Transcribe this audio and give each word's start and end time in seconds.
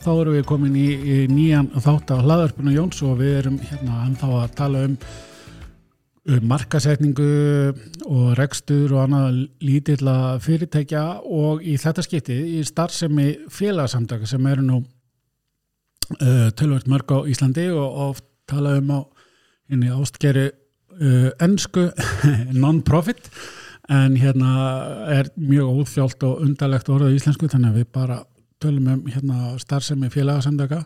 þá 0.00 0.10
erum 0.14 0.36
við 0.36 0.46
komin 0.48 0.76
í, 0.78 0.86
í 0.96 1.16
nýjan 1.30 1.68
þátt 1.76 2.12
á 2.14 2.16
hlaðarpinu 2.22 2.72
Jóns 2.74 3.00
og 3.04 3.18
við 3.20 3.34
erum 3.42 3.58
hérna 3.60 4.04
ennþá 4.06 4.30
að 4.38 4.54
tala 4.56 4.84
um, 4.88 4.94
um 6.30 6.46
markasetningu 6.48 7.28
og 8.06 8.30
rekstur 8.38 8.94
og 8.96 9.02
annað 9.04 9.42
lítilla 9.64 10.16
fyrirtækja 10.40 11.04
og 11.24 11.60
í 11.64 11.76
þetta 11.80 12.06
skiptið 12.06 12.48
í 12.56 12.62
starfsemi 12.68 13.28
félagsamtaka 13.52 14.28
sem 14.30 14.48
eru 14.52 14.64
nú 14.64 14.80
uh, 14.80 16.48
tölvöld 16.56 16.88
mörg 16.88 17.12
á 17.12 17.18
Íslandi 17.28 17.68
og 17.74 18.02
oft 18.08 18.26
tala 18.50 18.78
um 18.80 18.90
á 18.96 19.00
henni 19.70 19.92
ástgeri 19.92 20.48
uh, 20.50 21.30
ennsku 21.44 21.90
non-profit. 22.62 23.30
En 23.90 24.14
hérna 24.14 24.50
er 25.10 25.32
mjög 25.34 25.80
óþjált 25.80 26.22
og 26.22 26.44
undarlegt 26.44 26.88
orðað 26.92 27.16
í 27.16 27.16
íslensku 27.18 27.48
þannig 27.50 27.72
að 27.72 27.80
við 27.80 27.88
bara 27.96 28.20
tölum 28.60 28.88
um 28.92 29.02
hérna 29.08 29.54
starfsemi 29.60 30.10
félagsamtaka. 30.12 30.84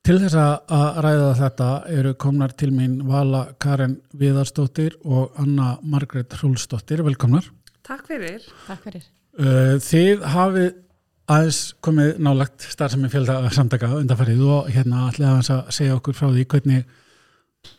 Til 0.00 0.16
þess 0.22 0.36
að 0.40 1.00
ræða 1.04 1.30
þetta 1.36 1.70
eru 1.92 2.12
komnar 2.20 2.54
til 2.56 2.70
mín 2.72 3.00
Vala 3.08 3.42
Karin 3.60 3.98
Viðarstóttir 4.16 4.96
og 5.04 5.34
Anna 5.40 5.74
Margret 5.82 6.32
Hrúlstóttir. 6.40 7.02
Velkomnar. 7.04 7.50
Takk 7.84 8.06
fyrir. 8.08 8.46
Takk 8.66 8.86
fyrir. 8.86 9.04
Uh, 9.36 9.76
þið 9.84 10.24
hafið 10.32 10.70
aðeins 11.30 11.60
komið 11.84 12.16
nálagt 12.24 12.64
starfsemi 12.72 13.10
félagsamtaka 13.12 13.92
undanfarið 14.00 14.40
og 14.48 14.72
hérna 14.72 15.06
ætlaði 15.10 15.54
að 15.54 15.70
segja 15.76 15.98
okkur 15.98 16.16
frá 16.16 16.30
því 16.30 16.46
hvernig 16.54 16.88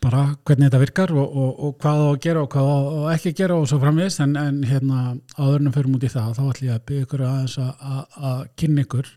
bara 0.02 0.22
hvernig 0.46 0.68
þetta 0.70 0.82
virkar 0.82 1.14
og, 1.14 1.36
og, 1.44 1.52
og 1.66 1.78
hvað 1.82 2.02
á 2.02 2.08
að 2.10 2.20
gera 2.26 2.44
og 2.44 2.50
hvað 2.54 2.70
á 2.70 2.78
að 2.82 3.08
ekki 3.16 3.34
gera 3.38 3.58
og 3.58 3.68
svo 3.70 3.80
framvegist 3.82 4.22
en, 4.24 4.36
en 4.40 4.62
hérna 4.68 5.02
áðurnum 5.38 5.74
fyrir 5.76 5.92
mútið 5.94 6.16
það 6.16 6.36
þá 6.38 6.44
ætlum 6.46 6.68
ég 6.70 6.76
að 6.76 6.86
byggja 6.90 7.08
ykkur 7.08 7.24
aðeins 7.28 7.58
að 7.62 8.46
kynna 8.62 8.86
ykkur. 8.86 9.12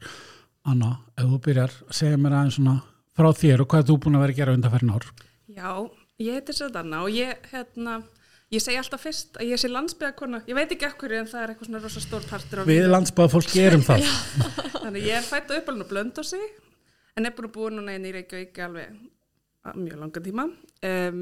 Anna, 0.64 0.90
ef 1.20 1.28
þú 1.28 1.38
byrjar 1.44 1.76
segja 1.92 2.20
mér 2.20 2.38
aðeins 2.38 2.58
svona 2.58 2.78
frá 3.14 3.28
þér 3.36 3.64
og 3.64 3.70
hvað 3.72 3.88
þú 3.90 3.98
búin 4.04 4.18
að 4.18 4.24
vera 4.24 4.34
að 4.34 4.40
gera 4.40 4.56
undan 4.56 4.72
fyrir 4.74 4.88
nár 4.88 5.08
Já, 5.54 5.70
ég 6.24 6.38
heitir 6.38 6.56
Söð 6.56 6.78
Anna 6.80 7.02
og 7.04 7.12
ég 7.12 7.48
hérna 7.52 7.98
Ég 8.52 8.62
segi 8.62 8.76
alltaf 8.78 9.02
fyrst 9.02 9.38
að 9.40 9.48
ég 9.50 9.58
sé 9.58 9.66
landsbyðakona, 9.72 10.42
ég 10.46 10.54
veit 10.54 10.70
ekki 10.70 10.86
ekkur 10.86 11.14
en 11.16 11.26
það 11.26 11.40
er 11.40 11.52
eitthvað 11.52 11.68
svona 11.68 11.80
rosa 11.82 12.02
stór 12.04 12.26
partur 12.28 12.60
Við 12.68 12.84
landsbyða 12.92 13.32
fólk 13.32 13.48
gerum 13.50 13.82
það. 13.88 14.04
Þannig 14.76 15.08
ég 15.08 15.16
er 15.18 15.26
fætt 15.26 15.50
á 15.50 15.56
uppalinn 15.56 15.82
og 15.82 15.90
blönd 15.90 16.20
á 16.20 16.22
sig 16.28 16.44
en 17.16 17.26
er 17.26 17.34
búin 17.34 17.48
að 17.48 17.54
búa 17.56 17.72
núna 17.72 17.96
inn 17.96 18.06
í 18.06 18.12
Reykjavík 18.14 18.60
alveg 18.66 18.92
mjög 19.72 19.98
langan 20.00 20.24
tíma 20.24 20.44
um, 20.44 21.20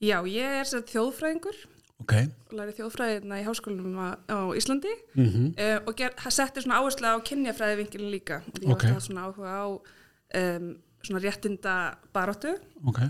já, 0.00 0.16
ég 0.26 0.58
er 0.60 0.68
sér 0.68 0.84
þjóðfræðingur 0.88 1.56
okay. 2.02 2.28
og 2.48 2.58
læri 2.58 2.76
þjóðfræðina 2.78 3.40
í 3.40 3.46
háskólinum 3.46 3.96
á, 3.98 4.08
á 4.30 4.38
Íslandi 4.56 4.92
mm 5.14 5.26
-hmm. 5.26 5.48
uh, 5.56 5.78
og 5.86 5.96
ger, 5.96 6.14
settir 6.30 6.62
svona 6.62 6.80
áherslu 6.80 7.10
á 7.10 7.18
kynjafræðivinkilin 7.26 8.10
líka 8.10 8.42
og 8.46 8.62
ég 8.62 8.72
okay. 8.72 8.92
var 8.92 9.00
svona 9.00 9.26
áhuga 9.26 9.50
á 9.50 9.66
um, 9.68 10.76
svona 11.02 11.20
réttinda 11.20 11.96
baróttu 12.14 12.54
okay. 12.86 13.08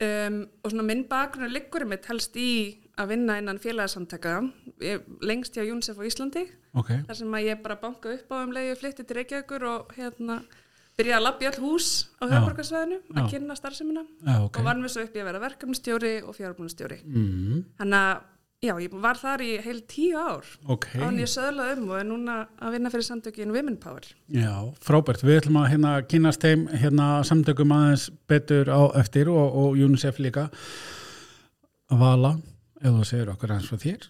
um, 0.00 0.48
og 0.62 0.70
svona 0.70 0.82
minn 0.82 1.04
bakgrunn 1.08 1.52
liggur 1.52 1.84
mitt 1.84 2.06
helst 2.06 2.36
í 2.36 2.78
að 2.96 3.08
vinna 3.08 3.38
innan 3.38 3.58
félagsamtaka 3.58 4.40
lengst 5.22 5.56
hjá 5.56 5.64
UNICEF 5.64 5.98
á 5.98 6.04
Íslandi 6.04 6.44
þar 6.72 7.14
sem 7.16 7.34
að 7.34 7.46
ég 7.46 7.62
bara 7.62 7.80
banka 7.80 8.12
upp 8.12 8.32
á 8.32 8.36
um 8.44 8.52
leiði 8.52 8.76
flytti 8.76 9.04
til 9.04 9.16
Reykjavíkur 9.16 9.64
og 9.64 9.94
hérna 9.96 10.42
byrjaði 10.98 11.18
að 11.18 11.24
lapja 11.26 11.52
all 11.52 11.62
hús 11.62 11.88
á 12.20 12.24
höfðborgarsvæðinu 12.26 12.98
að 13.16 13.30
kynna 13.32 13.56
starfseminna 13.56 14.02
okay. 14.44 14.60
og 14.60 14.66
var 14.66 14.80
með 14.80 14.92
svo 14.94 15.06
upp 15.06 15.16
í 15.16 15.22
að 15.22 15.30
vera 15.30 15.40
verkefnstjóri 15.46 16.12
og 16.26 16.36
fjármúnastjóri 16.36 16.98
mm. 17.06 17.64
þannig 17.80 17.98
að 18.02 18.28
já, 18.62 18.74
ég 18.78 18.94
var 19.02 19.18
þar 19.18 19.42
í 19.42 19.50
heil 19.64 19.80
tíu 19.90 20.20
ár 20.20 20.46
okay. 20.70 21.00
og 21.00 21.06
hann 21.08 21.18
ég 21.22 21.30
söðlaði 21.32 21.78
um 21.80 21.88
og 21.88 21.98
er 21.98 22.06
núna 22.06 22.36
að 22.62 22.76
vinna 22.76 22.92
fyrir 22.92 23.08
samtökin 23.08 23.54
Women 23.54 23.78
Power. 23.82 24.06
Já, 24.30 24.52
frábært, 24.84 25.24
við 25.26 25.40
ætlum 25.40 25.58
að 25.62 25.70
hérna 25.72 25.94
kynast 26.12 26.44
þeim 26.44 26.68
hérna 26.70 27.08
samtökum 27.26 27.74
aðeins 27.74 28.06
betur 28.30 28.70
á 28.70 28.82
eftir 29.00 29.32
og, 29.32 29.58
og 29.64 29.80
UNICEF 29.82 30.20
líka. 30.22 30.46
Vala, 31.90 32.36
ef 32.78 32.94
þú 33.00 33.08
segir 33.08 33.34
okkur 33.34 33.56
eins 33.56 33.72
og 33.74 33.82
þér. 33.82 34.08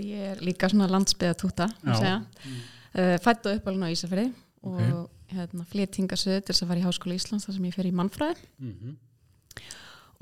Ég 0.00 0.24
er 0.32 0.40
líka 0.40 0.70
svona 0.72 0.88
landsbyða 0.88 1.36
túta 1.36 1.68
mm. 1.84 2.56
uh, 2.96 3.14
fætt 3.20 3.50
og 3.50 3.58
uppalinn 3.60 3.84
á 3.84 3.92
Ísafjörði 3.92 4.30
og 4.64 4.80
okay 4.80 5.06
hérna, 5.34 5.66
fléttingasöðu 5.68 6.40
til 6.40 6.54
þess 6.54 6.64
að 6.64 6.70
fara 6.72 6.80
í 6.80 6.86
Háskóla 6.86 7.18
Íslands 7.18 7.48
þar 7.48 7.56
sem 7.58 7.68
ég 7.68 7.76
fer 7.76 7.88
í 7.88 7.94
mannfræði 7.94 8.46
mm 8.58 8.72
-hmm. 8.74 8.96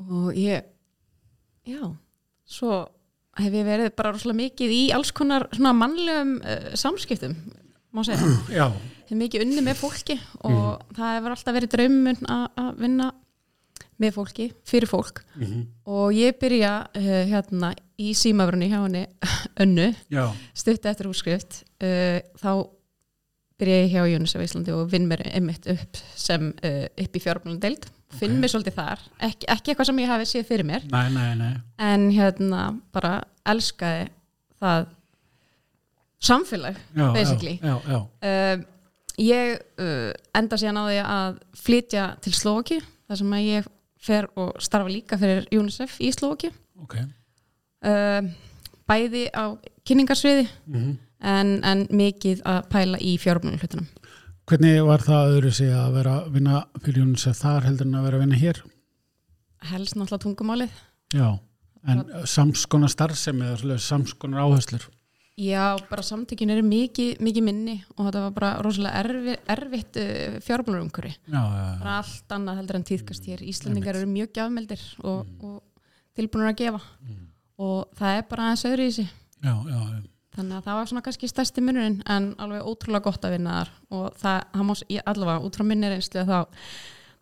og 0.06 0.34
ég 0.34 0.64
já, 1.66 1.82
svo 2.44 2.86
hef 3.36 3.52
ég 3.52 3.66
verið 3.66 3.94
bara 3.96 4.12
rosalega 4.14 4.42
mikið 4.42 4.72
í 4.72 4.82
alls 4.96 5.12
konar 5.12 5.48
svona 5.52 5.74
mannlegum 5.76 6.36
uh, 6.40 6.72
samskiptum 6.74 7.36
má 7.92 8.04
segja 8.04 8.32
já. 8.58 8.66
hef 9.08 9.16
mikið 9.16 9.46
unni 9.46 9.64
með 9.66 9.80
fólki 9.82 10.18
og 10.42 10.80
mm. 10.80 10.96
það 10.96 11.14
hefur 11.16 11.36
alltaf 11.36 11.58
verið 11.58 11.74
draumun 11.76 12.20
að 12.26 12.82
vinna 12.82 13.12
með 13.96 14.12
fólki, 14.12 14.50
fyrir 14.64 14.88
fólk 14.88 15.22
mm 15.36 15.44
-hmm. 15.44 15.66
og 15.88 16.12
ég 16.12 16.38
byrja 16.38 16.86
uh, 16.92 17.22
hérna 17.30 17.74
í 17.96 18.12
símafrunni 18.14 18.68
hjá 18.68 18.82
henni 18.82 19.06
önnu, 19.62 19.94
stutti 20.52 20.88
eftir 20.88 21.08
útskrift 21.08 21.64
uh, 21.80 22.20
þá 22.36 22.75
byrja 23.60 23.76
ég 23.84 23.94
hjá 23.94 24.02
UNICEF 24.04 24.44
Íslandi 24.44 24.74
og 24.76 24.90
vinn 24.92 25.06
mér 25.08 25.22
einmitt 25.30 25.66
upp 25.72 26.00
sem 26.18 26.50
uh, 26.52 26.84
upp 27.02 27.16
í 27.16 27.22
fjármjölun 27.22 27.60
deild. 27.62 27.88
Finn 28.16 28.36
okay. 28.36 28.42
mér 28.42 28.52
svolítið 28.52 28.76
þar, 28.76 29.02
ekki, 29.26 29.48
ekki 29.50 29.72
eitthvað 29.72 29.88
sem 29.88 30.02
ég 30.02 30.12
hafi 30.12 30.28
séð 30.30 30.44
fyrir 30.50 30.68
mér. 30.68 30.84
Nei, 30.92 31.06
nei, 31.14 31.30
nei. 31.40 31.54
en 31.82 32.06
hérna 32.14 32.68
bara 32.94 33.16
elskaði 33.48 34.06
það 34.62 34.86
samfélag 36.26 36.78
já, 36.96 37.06
basically. 37.16 37.56
já, 37.58 37.74
já, 37.90 37.98
uh, 38.30 38.62
ég 39.20 39.56
uh, 39.82 40.12
enda 40.38 40.60
síðan 40.60 40.80
á 40.80 40.84
því 40.86 41.00
að 41.02 41.40
flytja 41.66 42.06
til 42.24 42.34
Slovaki 42.36 42.78
þar 43.08 43.20
sem 43.22 43.34
að 43.38 43.48
ég 43.50 43.70
fer 44.06 44.28
og 44.38 44.52
starfa 44.62 44.92
líka 44.92 45.18
fyrir 45.20 45.48
UNICEF 45.54 45.98
í 46.04 46.12
Slovaki 46.14 46.52
okay. 46.84 47.08
bæði 48.86 49.26
á 49.34 49.56
kynningarsviði 49.86 50.46
mm 50.46 50.78
-hmm 50.78 50.94
en, 51.20 51.58
en 51.64 51.86
mikið 51.90 52.42
að 52.48 52.66
pæla 52.72 53.00
í 53.00 53.16
fjármjölun 53.22 53.60
hlutunum. 53.60 53.88
Hvernig 54.46 54.82
var 54.86 55.02
það 55.02 55.32
öðru 55.36 55.52
sig 55.58 55.72
að 55.74 55.94
vera 55.96 56.18
að 56.20 56.34
vinna 56.36 56.58
fyrir 56.78 57.02
Jónsef 57.02 57.40
þar 57.40 57.64
heldur 57.66 57.88
en 57.88 57.96
að 57.98 58.04
vera 58.06 58.18
að 58.18 58.22
vinna 58.22 58.36
hér? 58.38 58.60
Helst 59.72 59.96
náttúrulega 59.96 60.22
tungumálið. 60.22 60.76
Já, 61.16 61.28
en 61.90 62.04
samskonar 62.30 62.92
starfsemi 62.92 63.48
eða 63.56 63.80
samskonar 63.82 64.44
áherslur? 64.44 64.86
Já, 65.36 65.76
bara 65.90 66.00
samtökin 66.00 66.48
eru 66.54 66.62
mikið, 66.64 67.18
mikið 67.20 67.44
minni 67.44 67.74
og 67.98 68.06
þetta 68.06 68.20
var 68.22 68.36
bara 68.38 68.52
rosalega 68.64 69.02
erfi, 69.02 69.34
erfitt 69.52 69.98
já, 69.98 71.42
já. 71.42 71.66
Bara 71.82 71.96
allt 71.98 72.32
annað 72.32 72.60
heldur 72.62 72.78
en 72.78 72.86
tíðkast 72.88 73.26
hér. 73.28 73.42
Íslandingar 73.44 73.98
eru 73.98 74.08
mjög 74.08 74.32
gafmeldir 74.38 74.80
og, 75.02 75.26
mm. 75.26 75.42
og 75.44 76.16
tilbúinur 76.16 76.54
að 76.54 76.60
gefa 76.62 76.80
mm. 76.80 77.22
og 77.66 77.98
það 77.98 78.16
er 78.16 78.28
bara 78.30 78.46
aðeins 78.46 78.64
öðru 78.70 78.86
í 78.86 78.94
sig. 78.96 79.10
Já, 79.42 79.52
já, 79.52 79.76
já. 79.76 80.15
Þannig 80.36 80.58
að 80.58 80.66
það 80.66 80.78
var 80.78 80.90
svona 80.90 81.04
kannski 81.06 81.30
stærsti 81.30 81.64
munurinn 81.64 82.02
en 82.12 82.28
alveg 82.44 82.66
ótrúlega 82.68 83.08
gott 83.08 83.24
að 83.24 83.38
vinna 83.38 83.56
þar. 83.60 83.72
Og 83.96 84.20
það, 84.20 84.38
það 84.52 84.68
má 84.68 84.74
allavega 85.12 85.48
út 85.48 85.56
frá 85.56 85.64
minni 85.66 85.90
reynslu 85.90 86.26
þá 86.28 86.38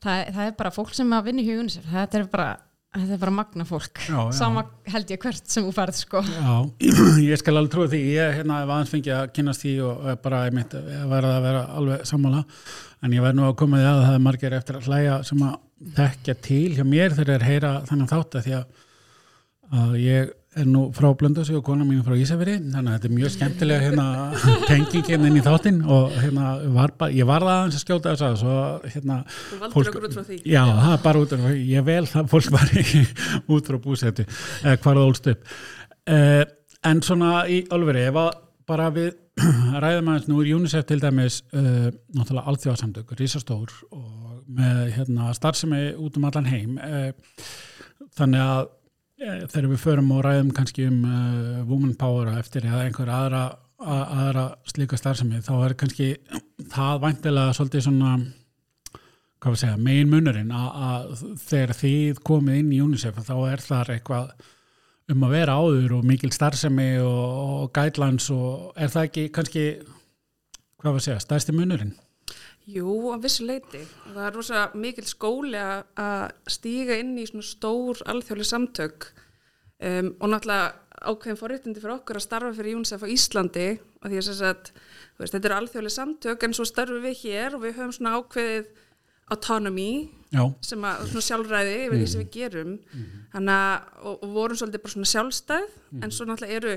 það, 0.04 0.30
það 0.36 0.46
er 0.46 0.54
bara 0.60 0.72
fólk 0.74 0.94
sem 0.96 1.16
að 1.16 1.28
vinna 1.30 1.42
í 1.42 1.48
hugunni 1.48 1.74
sér, 1.74 1.86
þetta 1.90 2.20
er 2.20 2.26
bara, 2.32 2.48
þetta 2.94 3.16
er 3.16 3.20
bara 3.24 3.34
magna 3.38 3.66
fólk, 3.68 4.00
já, 4.04 4.16
já. 4.18 4.22
sama 4.36 4.64
held 4.92 5.12
ég 5.14 5.24
hvert 5.24 5.52
sem 5.54 5.66
þú 5.66 5.74
færð 5.76 6.00
sko. 6.00 6.22
Já, 6.28 6.54
ég 7.30 7.40
skal 7.40 7.56
alveg 7.58 7.74
trúi 7.74 7.90
því, 7.92 8.02
ég 8.14 8.38
hérna 8.38 8.60
hef 8.62 8.74
aðeins 8.76 8.94
fengið 8.94 9.16
að 9.18 9.34
kynast 9.38 9.64
því 9.64 9.74
og 9.88 10.08
bara 10.24 10.44
ég 10.48 10.56
myndi 10.58 10.80
að 10.80 11.12
vera 11.14 11.34
að 11.34 11.48
vera 11.48 11.66
alveg 11.80 12.08
sammála, 12.10 12.44
en 13.04 13.18
ég 13.18 13.26
verð 13.26 13.40
nú 13.40 13.48
að 13.48 13.58
koma 13.62 13.82
því 13.82 13.90
að 13.90 14.00
það 14.04 14.16
er 14.18 14.24
margir 14.28 14.58
eftir 14.60 14.80
að 14.80 14.88
hlæja 14.90 15.18
sem 15.30 15.44
að 15.48 15.60
tekja 15.98 16.38
til 16.44 16.64
hjá 16.76 16.84
mér 16.88 17.16
þegar 17.16 17.34
þeir 17.34 17.50
heyra 17.50 17.74
þannig 17.88 18.12
þátt 18.14 18.38
að 18.38 18.48
því 18.48 18.58
að 18.60 19.94
ég 19.98 20.32
er 20.60 20.66
nú 20.68 20.84
frá 20.94 21.08
Blöndus 21.18 21.50
og 21.54 21.64
kona 21.66 21.84
mín 21.86 22.02
frá 22.06 22.14
Ísafjörði 22.18 22.56
þannig 22.72 22.90
að 22.90 22.94
þetta 22.94 23.08
er 23.08 23.14
mjög 23.14 23.32
skemmtilega 23.34 23.84
hérna, 23.84 24.06
tengingin 24.70 25.26
inn 25.28 25.38
í 25.38 25.42
þáttinn 25.44 25.80
og 25.84 26.14
hérna, 26.18 26.52
var 26.76 26.94
ba, 26.98 27.08
ég 27.14 27.28
var 27.28 27.46
aðeins 27.46 27.78
að 27.78 27.82
skjóta 27.84 28.12
þess 28.12 28.26
að 28.28 28.36
svo, 28.42 28.58
hérna, 28.94 29.18
Þú 29.34 29.58
valdur 29.62 29.74
fólk, 29.74 29.90
okkur 29.90 30.06
út 30.08 30.16
frá 30.18 30.26
því. 30.28 30.38
Já, 30.46 30.62
það 30.68 30.92
er 30.92 31.02
bara 31.06 31.24
út 31.24 31.34
frá 31.34 31.44
því, 31.44 31.64
ég 31.72 31.88
vel 31.88 32.04
það 32.12 32.30
fólk 32.34 32.52
var 32.54 32.72
út 33.56 33.72
frá 33.72 33.80
búsættu 33.88 34.26
eða 34.28 34.76
hvar 34.76 35.00
það 35.00 35.08
ólst 35.08 35.28
upp. 35.34 35.50
Uh, 36.04 36.42
en 36.84 37.02
svona 37.04 37.34
í 37.50 37.60
alveg 37.74 38.00
ef 38.04 38.20
að 38.22 38.30
bara 38.68 38.88
við 38.94 39.12
ræðum 39.82 40.12
aðeins 40.12 40.30
nú 40.30 40.38
er 40.42 40.54
UNICEF 40.54 40.86
til 40.88 41.00
dæmis 41.02 41.40
uh, 41.56 41.90
náttúrulega 42.14 42.46
alþjóðarsamtök, 42.52 43.12
risastór 43.18 43.74
og 43.90 44.44
með 44.54 44.94
hérna, 44.98 45.32
starfsemi 45.36 45.90
út 45.98 46.18
um 46.20 46.26
allan 46.28 46.48
heim 46.48 46.78
uh, 46.78 47.10
þannig 48.14 48.44
að 48.44 48.72
þegar 49.24 49.68
við 49.72 49.82
förum 49.82 50.14
og 50.14 50.24
ræðum 50.26 50.54
kannski 50.56 50.86
um 50.90 51.04
uh, 51.08 51.60
woman 51.68 51.94
power 51.98 52.32
eftir 52.38 52.66
eða 52.68 52.84
einhver 52.86 53.10
aðra, 53.12 53.42
aðra 53.80 54.46
slíka 54.68 54.98
starfsemi 55.00 55.42
þá 55.44 55.52
er 55.58 55.76
kannski 55.80 56.08
það 56.72 57.04
væntilega 57.04 57.54
svolítið 57.56 57.86
svona 57.88 58.16
segja, 59.52 59.76
megin 59.76 60.08
munurinn 60.12 60.52
að 60.56 61.10
þegar 61.44 61.74
þið 61.76 62.20
komið 62.24 62.60
inn 62.62 62.70
í 62.72 62.80
UNICEF 62.84 63.18
þá 63.26 63.34
er 63.50 63.64
þar 63.64 63.92
eitthvað 63.96 64.30
um 65.12 65.26
að 65.26 65.34
vera 65.36 65.58
áður 65.60 65.98
og 65.98 66.06
mikil 66.08 66.32
starfsemi 66.32 66.94
og, 67.02 67.34
og 67.64 67.66
guidelines 67.76 68.30
og 68.32 68.72
er 68.80 68.92
það 68.92 69.10
ekki 69.10 69.26
kannski 69.36 69.66
hvað 70.80 70.96
við 70.96 71.06
segja, 71.08 71.20
stærsti 71.24 71.56
munurinn? 71.56 71.92
Jú, 72.64 73.12
á 73.12 73.16
vissu 73.20 73.44
leiti. 73.44 73.82
Það 74.06 74.22
er 74.26 74.38
rosa 74.38 74.62
mikil 74.78 75.04
skóli 75.08 75.60
að 75.60 76.22
stíga 76.48 76.96
inn 77.00 77.12
í 77.20 77.26
svona 77.28 77.44
stór 77.44 78.00
alþjóðlega 78.08 78.50
samtök 78.50 79.10
um, 79.84 80.14
og 80.18 80.32
náttúrulega 80.32 80.72
ákveðin 81.04 81.40
forréttindi 81.40 81.82
fyrir 81.82 81.98
okkur 81.98 82.18
að 82.20 82.24
starfa 82.24 82.54
fyrir 82.56 82.78
UNICEF 82.78 83.04
á 83.04 83.08
Íslandi 83.12 83.68
og 84.00 84.08
því 84.08 84.22
að 84.22 84.70
veist, 85.18 85.34
þetta 85.34 85.48
eru 85.50 85.58
alþjóðlega 85.58 85.96
samtök 85.98 86.46
en 86.46 86.56
svo 86.56 86.66
starfum 86.68 87.04
við 87.04 87.20
hér 87.24 87.56
og 87.56 87.64
við 87.64 87.76
höfum 87.78 87.94
svona 87.98 88.16
ákveðið 88.18 88.70
autonomy 89.32 89.90
Já. 90.34 90.42
sem 90.64 90.84
að 90.84 91.06
svona 91.10 91.24
sjálfræði 91.28 91.74
yfir 91.84 92.00
því 92.00 92.08
sem 92.12 92.22
við 92.24 92.30
gerum 92.34 92.72
mm. 92.76 93.04
þannig 93.32 93.60
að 93.60 94.00
og, 94.10 94.14
og 94.14 94.34
vorum 94.34 94.60
svolítið 94.60 94.84
bara 94.84 94.94
svona 94.94 95.10
sjálfstæð 95.12 95.66
mm. 95.68 96.02
en 96.02 96.14
svo 96.14 96.26
náttúrulega 96.28 96.58
eru 96.58 96.74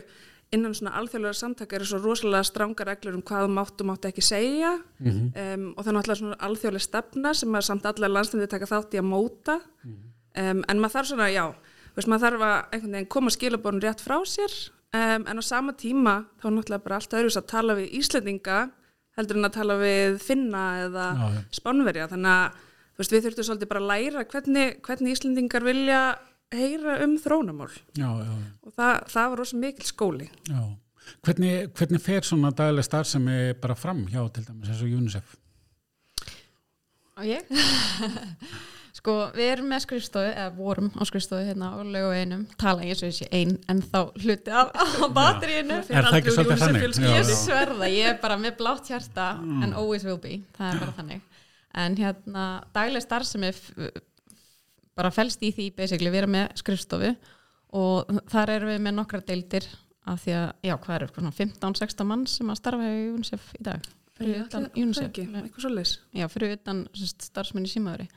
innan 0.56 0.76
svona 0.76 0.96
alþjóðlega 1.00 1.36
samtaka 1.36 1.76
eru 1.76 1.88
svo 1.88 2.00
rosalega 2.00 2.46
stránga 2.48 2.86
reglur 2.88 3.18
um 3.18 3.24
hvað 3.26 3.50
máttu 3.52 3.88
máttu 3.88 4.08
ekki 4.08 4.24
segja. 4.24 4.78
Mm 5.00 5.12
-hmm. 5.12 5.56
um, 5.56 5.74
og 5.78 5.84
það 5.84 5.92
er 5.92 5.98
náttúrulega 5.98 6.20
svona 6.22 6.40
alþjóðlega 6.48 6.88
stefna 6.88 7.34
sem 7.34 7.56
að 7.56 7.62
samt 7.62 7.86
allar 7.86 8.10
landstændi 8.10 8.48
taka 8.48 8.66
þátt 8.66 8.94
í 8.94 9.02
að 9.02 9.12
móta. 9.12 9.60
-hmm. 9.60 10.52
um, 10.52 10.64
en 10.68 10.80
maður 10.80 10.96
þarf 10.96 11.08
svona, 11.08 11.30
já 11.30 11.54
veist, 11.96 12.08
maður 12.08 12.26
þarf 12.26 12.42
að 12.42 12.58
einhvern 12.72 12.92
veginn 12.92 13.10
koma 13.10 13.30
skilabórun 13.30 13.82
rétt 13.82 14.02
frá 14.02 14.18
sér. 14.26 14.54
Um, 14.94 15.28
en 15.28 15.40
á 15.40 15.44
sama 15.44 15.74
tíma 15.74 16.26
þá 16.40 16.46
er 16.48 16.54
náttúrulega 16.56 16.84
bara 16.84 16.96
allt 16.96 17.14
öðru 17.14 17.32
að 17.38 17.52
tala 17.52 17.76
við 17.76 17.92
Íslandinga 18.00 18.70
heldur 19.18 19.38
en 19.38 19.46
að 19.46 19.58
tala 19.58 19.76
við 19.82 20.20
finna 20.24 20.64
eða 20.86 21.08
já, 21.18 21.28
spánverja. 21.52 22.08
Þannig 22.08 22.32
að 22.32 22.52
veist, 22.98 23.12
við 23.12 23.24
þurftum 23.26 23.48
svolítið 23.48 23.72
bara 23.72 23.82
að 23.82 23.90
læra 23.92 24.24
hvernig, 24.32 24.80
hvernig 24.86 25.12
Íslandingar 25.12 25.66
vilja 25.68 26.02
heyra 26.56 27.00
um 27.04 27.18
þrónamál 27.20 27.72
já, 27.98 28.08
já. 28.08 28.36
og 28.64 28.76
það, 28.76 28.94
það 29.14 29.32
var 29.32 29.42
rosa 29.42 29.60
mikil 29.64 29.88
skóli 29.88 30.30
hvernig, 31.26 31.68
hvernig 31.76 32.04
fer 32.04 32.28
svona 32.28 32.54
daglega 32.56 32.88
starf 32.88 33.10
sem 33.12 33.28
er 33.32 33.54
bara 33.62 33.76
fram 33.76 34.06
hjá 34.12 34.22
til 34.32 34.48
dæmis 34.48 34.72
eins 34.72 34.84
og 34.86 34.96
UNICEF? 35.02 35.36
Og 37.18 37.26
ég? 37.26 37.48
sko 38.98 39.16
við 39.36 39.52
erum 39.52 39.70
með 39.72 39.84
skrifstofu 39.86 40.32
eða 40.32 40.50
vorum 40.58 40.90
á 40.98 41.02
skrifstofu 41.08 41.46
hérna 41.46 41.70
á 41.76 41.78
lögu 41.86 42.14
einum 42.18 42.44
tala 42.60 42.86
ég 42.88 42.98
svo 42.98 43.10
þessi 43.12 43.28
einn 43.36 43.56
en 43.70 43.84
þá 43.84 44.00
hluti 44.24 44.54
af, 44.54 44.72
af 44.74 45.14
batteríinu 45.16 45.78
er 45.84 46.08
það 46.10 46.20
ekki 46.20 46.34
svolítið 46.36 46.64
þannig? 46.64 47.00
ég 47.14 47.32
sverða, 47.32 47.90
ég 47.94 48.12
er 48.14 48.20
bara 48.24 48.40
með 48.42 48.58
blátt 48.62 48.90
hjarta 48.90 49.30
mm. 49.38 49.64
and 49.64 49.78
always 49.78 50.06
will 50.08 50.20
be, 50.22 50.40
það 50.58 50.72
er 50.72 50.82
bara 50.84 50.98
þannig 51.02 51.44
en 51.78 51.98
hérna 52.00 52.46
daglega 52.74 53.06
starf 53.06 53.30
sem 53.30 53.46
er 53.48 53.62
bara 54.98 55.14
fælst 55.14 55.44
í 55.46 55.52
því 55.56 55.68
basically 55.78 56.14
vera 56.14 56.30
með 56.30 56.56
skrifstofu 56.62 57.14
og 57.78 58.18
þar 58.32 58.54
erum 58.56 58.74
við 58.74 58.82
með 58.86 58.98
nokkra 58.98 59.22
deildir 59.28 59.68
af 60.08 60.24
því 60.24 60.36
að, 60.40 60.50
já, 60.64 60.74
hvað 60.84 60.98
eru, 60.98 61.08
15-16 61.36 62.08
mann 62.08 62.26
sem 62.32 62.50
að 62.52 62.60
starfa 62.62 62.90
í 62.90 63.08
UNICEF 63.12 63.48
í 63.60 63.64
dag? 63.68 63.88
Fyrir 64.18 64.46
utan 64.46 64.70
UNICEF 64.74 65.98
já, 66.16 66.28
fyrir 66.32 66.56
utan 66.58 66.86
starfsmenn 66.96 67.68
í 67.68 67.72
símaðuri 67.72 68.08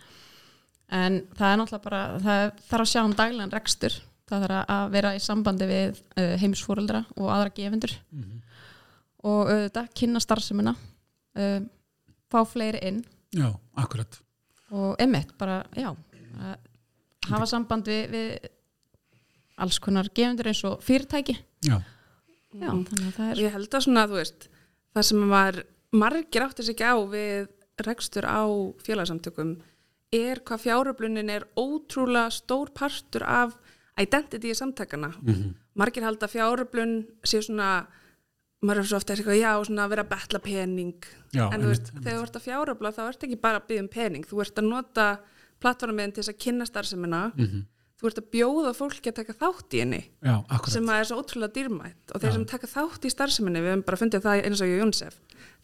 en 0.91 1.21
það 1.39 1.53
er 1.53 1.59
náttúrulega 1.61 1.85
bara 1.87 2.03
það 2.23 2.45
þarf 2.71 2.85
að 2.85 2.93
sjá 2.93 3.01
um 3.03 3.17
daglegan 3.19 3.53
rekstur. 3.55 3.97
Það 4.31 4.45
þarf 4.47 4.73
að 4.75 4.95
vera 4.95 5.13
í 5.15 5.21
sambandi 5.23 5.69
við 5.71 6.01
uh, 6.01 6.35
heimsfóreldra 6.39 7.03
og 7.17 7.31
aðra 7.35 7.55
gefundur 7.55 7.95
mm 8.11 8.23
-hmm. 8.23 8.41
og 9.31 9.51
auðvitað 9.51 9.93
kynna 10.01 10.23
starfsemina 10.23 10.75
uh, 10.75 11.61
fá 12.31 12.41
fleiri 12.47 12.83
inn. 12.87 13.05
Já, 13.35 13.51
akkurat. 13.75 14.21
Og 14.71 14.95
emitt 15.03 15.35
bara, 15.39 15.65
já 15.75 15.95
hafa 17.29 17.47
samband 17.47 17.89
við, 17.91 18.15
við 18.15 18.49
alls 19.61 19.79
konar 19.83 20.09
gefundur 20.15 20.51
eins 20.51 20.63
og 20.65 20.81
fyrirtæki. 20.85 21.37
Já, 21.67 21.81
Já 22.57 22.71
er... 22.73 23.39
Ég 23.39 23.53
held 23.55 23.69
að 23.71 23.85
svona 23.85 24.07
þú 24.11 24.17
veist 24.19 24.49
það 24.95 25.07
sem 25.11 25.27
var 25.31 25.61
margir 25.95 26.47
áttir 26.47 26.67
sig 26.67 26.79
ekki 26.79 26.89
á 26.89 26.97
við 27.11 27.51
rekstur 27.87 28.27
á 28.27 28.43
félagsamtökum 28.83 29.55
er 30.15 30.41
hvað 30.43 30.65
fjáröflunin 30.65 31.31
er 31.31 31.47
ótrúlega 31.55 32.33
stór 32.35 32.73
partur 32.75 33.23
af 33.23 33.55
identity 34.01 34.51
í 34.51 34.59
samtakana 34.59 35.13
mm 35.21 35.35
-hmm. 35.35 35.55
margir 35.75 36.03
held 36.03 36.23
að 36.23 36.35
fjáröflun 36.35 37.07
sé 37.23 37.43
svona 37.43 37.87
maður 38.61 38.83
er 38.83 38.89
svo 38.89 38.99
ofta 39.01 39.15
eitthvað, 39.15 39.41
já, 39.41 39.53
svona 39.65 39.85
að 39.85 39.93
vera 39.95 40.05
að 40.05 40.13
betla 40.13 40.39
pening. 40.39 41.05
Já, 41.33 41.45
en 41.49 41.63
þú 41.63 41.71
veist, 41.73 41.93
þegar 41.97 42.19
þú 42.19 42.25
ert 42.27 42.37
að 42.37 42.47
fjáröfla 42.49 42.93
þá 42.93 43.03
ert 43.09 43.23
ekki 43.25 43.39
bara 43.41 43.61
að 43.61 43.67
byggja 43.71 43.85
um 43.85 43.89
pening. 43.89 44.27
Þú 44.29 44.41
ert 44.45 44.61
að 44.61 44.69
nota 44.69 45.07
plattformin 45.61 46.15
til 46.15 46.23
þess 46.23 46.35
að 46.35 46.41
kynna 46.45 46.67
starfsemina 46.69 47.23
mm 47.35 47.45
-hmm. 47.45 47.67
þú 48.01 48.09
ert 48.09 48.23
að 48.23 48.31
bjóða 48.37 48.73
fólki 48.77 49.11
að 49.11 49.19
taka 49.21 49.39
þátt 49.43 49.75
í 49.75 49.83
henni 49.83 50.03
Já, 50.23 50.37
sem 50.69 50.89
að 50.89 51.01
er 51.01 51.07
svo 51.11 51.21
ótrúlega 51.21 51.55
dýrmætt 51.55 52.15
og 52.15 52.21
þeir 52.21 52.31
Já. 52.31 52.35
sem 52.35 52.47
taka 52.47 52.67
þátt 52.67 53.05
í 53.05 53.11
starfseminni 53.11 53.61
við 53.61 53.71
hefum 53.71 53.87
bara 53.87 54.01
fundið 54.01 54.25
það 54.25 54.45
eins 54.45 54.61
og 54.61 54.69
ég 54.69 54.81
og 54.81 54.83
Jónsef 54.85 55.15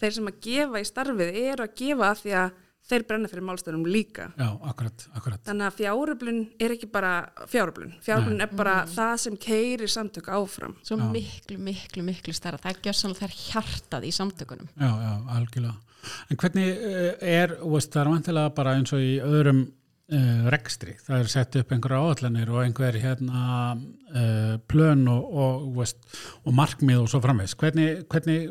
þeir 0.01 0.13
sem 0.13 0.27
að 0.27 0.41
gefa 0.41 0.81
í 0.81 0.85
starfið 0.85 1.35
eru 1.47 1.63
að 1.65 1.77
gefa 1.77 2.11
að 2.11 2.21
því 2.23 2.33
að 2.45 2.51
þeir 2.87 3.05
brenna 3.09 3.31
fyrir 3.31 3.47
málstöðunum 3.47 3.89
líka 3.91 4.29
Já, 4.39 4.47
akkurat, 4.71 5.07
akkurat. 5.19 5.41
þannig 5.47 5.67
að 5.67 5.79
fjáröflun 5.81 6.39
er 6.63 6.75
ekki 6.77 6.89
bara 6.91 7.13
fjáröflun 7.51 7.97
fjáröflun 8.05 8.45
er 8.45 8.53
bara 8.53 8.77
mm. 8.85 8.93
það 8.95 9.15
sem 9.25 9.39
keirir 9.47 9.91
samtök 9.91 10.31
áfram 10.31 10.77
Svo 10.87 10.99
já. 11.01 11.07
miklu, 11.11 11.59
miklu, 11.59 12.05
miklu 12.07 12.35
stærra 12.37 12.61
það 12.63 12.73
er 12.73 12.85
gjössanlega 12.87 13.27
þær 13.27 13.41
hjartað 13.41 14.07
í 14.07 14.13
samtökunum 14.15 14.71
Já, 14.77 14.91
já, 15.03 15.13
algjörlega 15.39 15.75
En 16.31 16.39
hvernig 16.39 16.69
eh, 16.87 17.41
er, 17.43 17.57
veist, 17.67 17.91
það 17.91 18.05
er 18.05 18.11
vantilega 18.13 18.55
bara 18.55 18.77
eins 18.79 18.93
og 18.95 19.03
í 19.03 19.17
öðrum 19.19 19.65
uh, 20.13 20.47
rekstri, 20.53 20.97
það 21.03 21.23
er 21.23 21.31
sett 21.33 21.59
upp 21.61 21.73
einhverja 21.75 22.03
áallanir 22.03 22.53
og 22.53 22.63
einhver 22.63 22.99
hérna 23.03 23.75
uh, 23.77 24.57
plön 24.71 25.07
og, 25.11 25.31
og, 25.33 25.69
veist, 25.81 26.03
og 26.45 26.57
markmið 26.57 27.05
og 27.05 27.11
svo 27.13 27.23
framvegs 27.25 27.57
hvernig, 27.59 28.05
hvernig, 28.13 28.51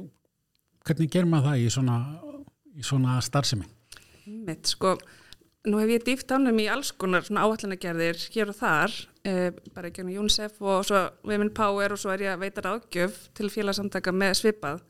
hvernig 0.87 1.11
ger 1.11 1.29
maður 1.29 1.51
það 1.51 1.63
í 1.63 1.69
svona, 1.77 1.99
í 2.75 2.87
svona 2.87 3.19
starfsemi? 3.25 3.67
Mitt 4.25 4.71
sko 4.71 4.95
nú 5.65 5.79
hef 5.81 5.95
ég 5.95 6.05
dýft 6.05 6.33
ánum 6.33 6.59
í 6.61 6.67
alls 6.69 6.91
konar 6.93 7.25
svona 7.25 7.45
áallanagerðir 7.45 8.19
hér 8.33 8.51
og 8.51 8.59
þar 8.59 8.97
uh, 9.25 9.47
bara 9.75 9.91
ekki 9.91 10.05
á 10.05 10.11
UNICEF 10.11 10.59
og 10.61 10.83
svo 10.89 11.05
Women 11.25 11.53
Power 11.55 11.95
og 11.95 12.01
svo 12.01 12.13
er 12.13 12.27
ég 12.27 12.35
að 12.35 12.43
veita 12.45 12.65
ráðgjöf 12.65 13.25
til 13.37 13.49
félagsamtaka 13.53 14.13
með 14.13 14.41
svipað 14.41 14.83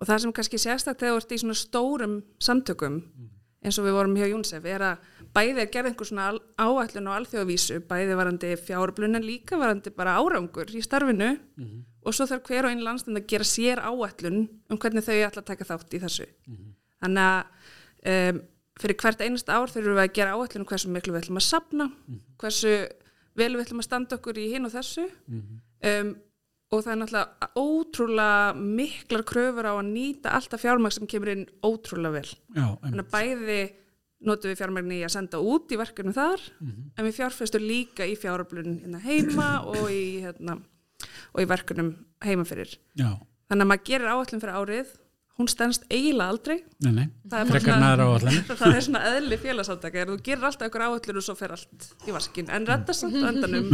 og 0.00 0.08
það 0.08 0.24
sem 0.24 0.34
kannski 0.34 0.58
sérstaklega 0.58 1.12
þegar 1.12 1.20
þú 1.20 1.22
ert 1.22 1.34
í 1.34 1.40
svona 1.44 1.58
stórum 1.58 2.20
samtökum 2.42 2.98
mm. 2.98 3.32
eins 3.62 3.78
og 3.78 3.86
við 3.86 3.98
vorum 3.98 4.16
hjá 4.18 4.26
UNICEF 4.32 4.66
er 4.66 4.86
að 4.90 5.10
bæði 5.32 5.64
að 5.64 5.70
gera 5.72 5.90
einhver 5.90 6.08
svona 6.08 6.26
áætlun 6.60 7.08
og 7.08 7.16
alþjóðavísu, 7.16 7.80
bæði 7.88 8.16
varandi 8.18 8.52
fjárblun 8.60 9.16
en 9.18 9.26
líka 9.26 9.58
varandi 9.60 9.92
bara 9.96 10.18
árangur 10.20 10.70
í 10.70 10.82
starfinu 10.84 11.30
mm 11.32 11.64
-hmm. 11.64 11.82
og 12.04 12.14
svo 12.14 12.26
þarf 12.26 12.48
hver 12.48 12.64
og 12.64 12.70
einn 12.70 12.84
landstænd 12.84 13.18
að 13.18 13.28
gera 13.32 13.44
sér 13.44 13.78
áætlun 13.80 14.48
um 14.68 14.78
hvernig 14.78 15.04
þau 15.04 15.14
ætla 15.14 15.42
að 15.42 15.50
taka 15.50 15.64
þátt 15.64 15.94
í 15.94 16.02
þessu. 16.04 16.26
Mm 16.46 16.56
-hmm. 16.56 16.72
Þannig 17.02 17.22
að 17.22 17.44
um, 18.12 18.42
fyrir 18.80 18.96
hvert 18.96 19.20
einast 19.20 19.48
ár 19.48 19.70
þurfum 19.70 19.96
við 19.96 20.04
að 20.04 20.14
gera 20.14 20.34
áætlun 20.36 20.62
um 20.62 20.66
hversu 20.66 20.88
miklu 20.88 21.12
við 21.12 21.22
ætlum 21.22 21.40
að 21.40 21.48
sapna, 21.48 21.84
mm 21.84 21.94
-hmm. 22.08 22.20
hversu 22.38 22.88
vel 23.34 23.56
við 23.56 23.64
ætlum 23.64 23.80
að 23.80 23.88
standa 23.88 24.16
okkur 24.16 24.38
í 24.38 24.52
hinn 24.52 24.66
og 24.66 24.72
þessu 24.72 25.08
um, 25.28 26.16
og 26.72 26.84
það 26.84 26.92
er 26.92 26.98
náttúrulega 27.00 27.48
ótrúlega 27.56 28.54
miklar 28.56 29.22
kröfur 29.28 29.68
á 29.68 29.74
að 29.76 29.92
nýta 29.92 30.32
alltaf 30.32 30.60
fjármæk 30.60 30.92
sem 30.92 31.06
kemur 31.06 31.28
inn 31.28 31.46
ótrúlega 31.60 32.12
vel. 32.12 32.30
Já, 32.56 32.66
Þannig 32.80 33.04
að 33.04 33.12
bæði 33.12 33.62
notum 34.26 34.52
við 34.52 34.60
fjármægni 34.60 35.00
í 35.00 35.04
að 35.06 35.14
senda 35.16 35.42
út 35.42 35.72
í 35.72 35.78
verkefnum 35.80 36.16
þar 36.16 36.40
mm 36.40 36.68
-hmm. 36.70 36.88
en 36.96 37.06
við 37.06 37.16
fjárfæstum 37.18 37.66
líka 37.66 38.06
í 38.06 38.16
fjáröflun 38.18 38.80
hérna 38.82 39.02
heima 39.02 39.50
og 39.66 39.86
í, 39.90 40.22
hérna, 40.24 40.58
og 41.32 41.42
í 41.42 41.48
verkefnum 41.48 41.94
heima 42.24 42.44
fyrir. 42.44 42.78
Já. 42.94 43.18
þannig 43.48 43.64
að 43.64 43.70
maður 43.70 43.84
gerir 43.84 44.12
áallin 44.12 44.40
fyrir 44.40 44.58
árið 44.58 44.92
hún 45.38 45.48
stennst 45.48 45.84
eiginlega 45.90 46.28
aldrei. 46.28 46.56
Nei, 46.84 46.92
nei. 46.92 47.06
Það, 47.30 47.54
er 47.54 47.64
svona, 47.64 47.90
það 48.60 48.74
er 48.76 48.84
svona 48.86 49.02
eðli 49.14 49.38
félagsáttaka 49.40 50.04
þú 50.10 50.16
gerir 50.26 50.48
alltaf 50.48 50.68
ykkur 50.68 50.84
áallin 50.86 51.20
og 51.20 51.24
svo 51.26 51.36
fer 51.38 51.54
allt 51.56 51.86
í 52.06 52.14
vaskin 52.14 52.50
en 52.52 52.66
reddast 52.68 53.04
samt 53.04 53.16
öndanum 53.16 53.70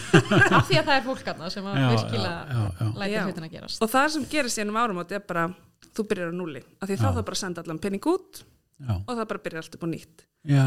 af 0.56 0.70
því 0.70 0.80
að 0.80 0.86
það 0.88 0.94
er 0.96 1.04
fólk 1.08 1.28
aðna 1.34 1.50
sem 1.52 1.68
að 1.68 1.82
virkilega 1.82 2.88
læta 2.96 3.26
hlutin 3.26 3.48
að 3.48 3.52
gerast. 3.52 3.84
Og 3.84 3.92
það 3.92 4.08
sem 4.16 4.24
gerir 4.32 4.54
síðan 4.54 4.72
um 4.72 4.80
árum 4.80 5.02
átti 5.04 5.18
er 5.18 5.26
bara 5.28 5.50
þú 5.92 6.08
byrjar 6.08 6.32
á 6.32 6.34
núli 6.36 6.64
af 6.80 6.88
því 6.88 6.98
þá 7.02 7.08
þá 7.10 7.22
bara 7.28 7.40
senda 7.42 7.64
allan 7.64 7.82
penning 7.82 8.08
út 8.08 8.42
Já. 8.82 8.94
og 8.98 9.14
það 9.14 9.26
bara 9.30 9.42
byrjar 9.46 9.62
allt 9.62 9.76
upp 9.78 9.86
á 9.86 9.88
nýtt. 9.92 10.24
Já, 10.42 10.66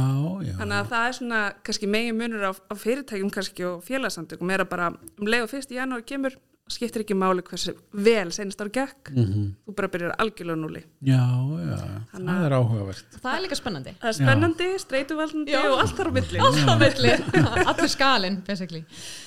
þannig 0.56 0.78
að 0.78 0.92
það 0.94 1.06
er 1.08 1.16
svona 1.18 1.40
kannski 1.68 1.88
megin 1.92 2.20
munur 2.20 2.46
á, 2.48 2.52
á 2.56 2.74
fyrirtækjum 2.80 3.32
kannski 3.36 3.66
og 3.68 3.82
félagsamtökum. 3.84 4.52
Er 4.56 4.64
að 4.64 4.72
bara 4.72 4.92
um 4.96 5.28
leið 5.28 5.48
og 5.48 5.52
fyrst 5.52 5.74
í 5.74 5.80
janúar 5.80 6.06
kemur 6.08 6.38
skiptir 6.66 7.04
ekki 7.04 7.14
máli 7.14 7.44
hversu 7.46 7.76
vel 7.94 8.32
senast 8.34 8.62
ára 8.64 8.72
gekk. 8.74 9.12
Mm 9.14 9.26
-hmm. 9.26 9.50
þú 9.68 9.74
bara 9.78 9.88
byrjar 9.88 10.16
algjörlega 10.18 10.58
núli. 10.58 10.82
Já, 11.02 11.22
já, 11.62 11.78
Hanna, 12.14 12.32
það 12.32 12.46
er 12.46 12.54
áhugavert. 12.58 13.06
Það 13.22 13.36
er 13.36 13.42
líka 13.44 13.56
spennandi. 13.56 13.94
Það 14.02 14.10
er 14.10 14.14
spennandi, 14.14 14.70
streytuvaldandi 14.80 15.56
og 15.56 15.80
allt 15.80 15.96
þar 15.98 16.10
á 16.10 16.14
milli. 16.18 16.40
Allt 16.40 16.66
á 16.66 16.76
milli, 16.82 17.12
allur 17.70 17.88
skalin 17.88 18.42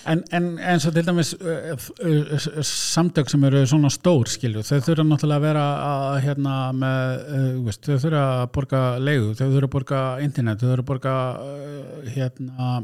En, 0.05 0.25
en 0.33 0.59
eins 0.59 0.87
og 0.87 0.95
til 0.95 1.07
dæmis 1.07 1.35
samtök 2.63 3.31
sem 3.31 3.45
eru 3.45 3.67
svona 3.67 3.91
stór 3.91 4.27
skilju, 4.27 4.63
þau 4.63 4.81
þurfa 4.81 5.05
náttúrulega 5.07 5.39
að 5.39 5.47
vera 5.47 5.65
að 5.87 6.21
hérna 6.27 6.73
með 6.73 7.63
veist, 7.65 7.87
þau 7.87 7.99
þurfa 7.99 8.43
að 8.43 8.47
borga 8.53 8.99
leiðu, 8.99 9.35
þau 9.35 9.47
þurfa 9.47 9.69
að 9.69 9.75
borga 9.77 10.21
internet, 10.21 10.59
þau 10.59 10.69
þurfa 10.69 10.83
að 10.83 10.91
borga 10.93 11.15
hérna 12.15 12.83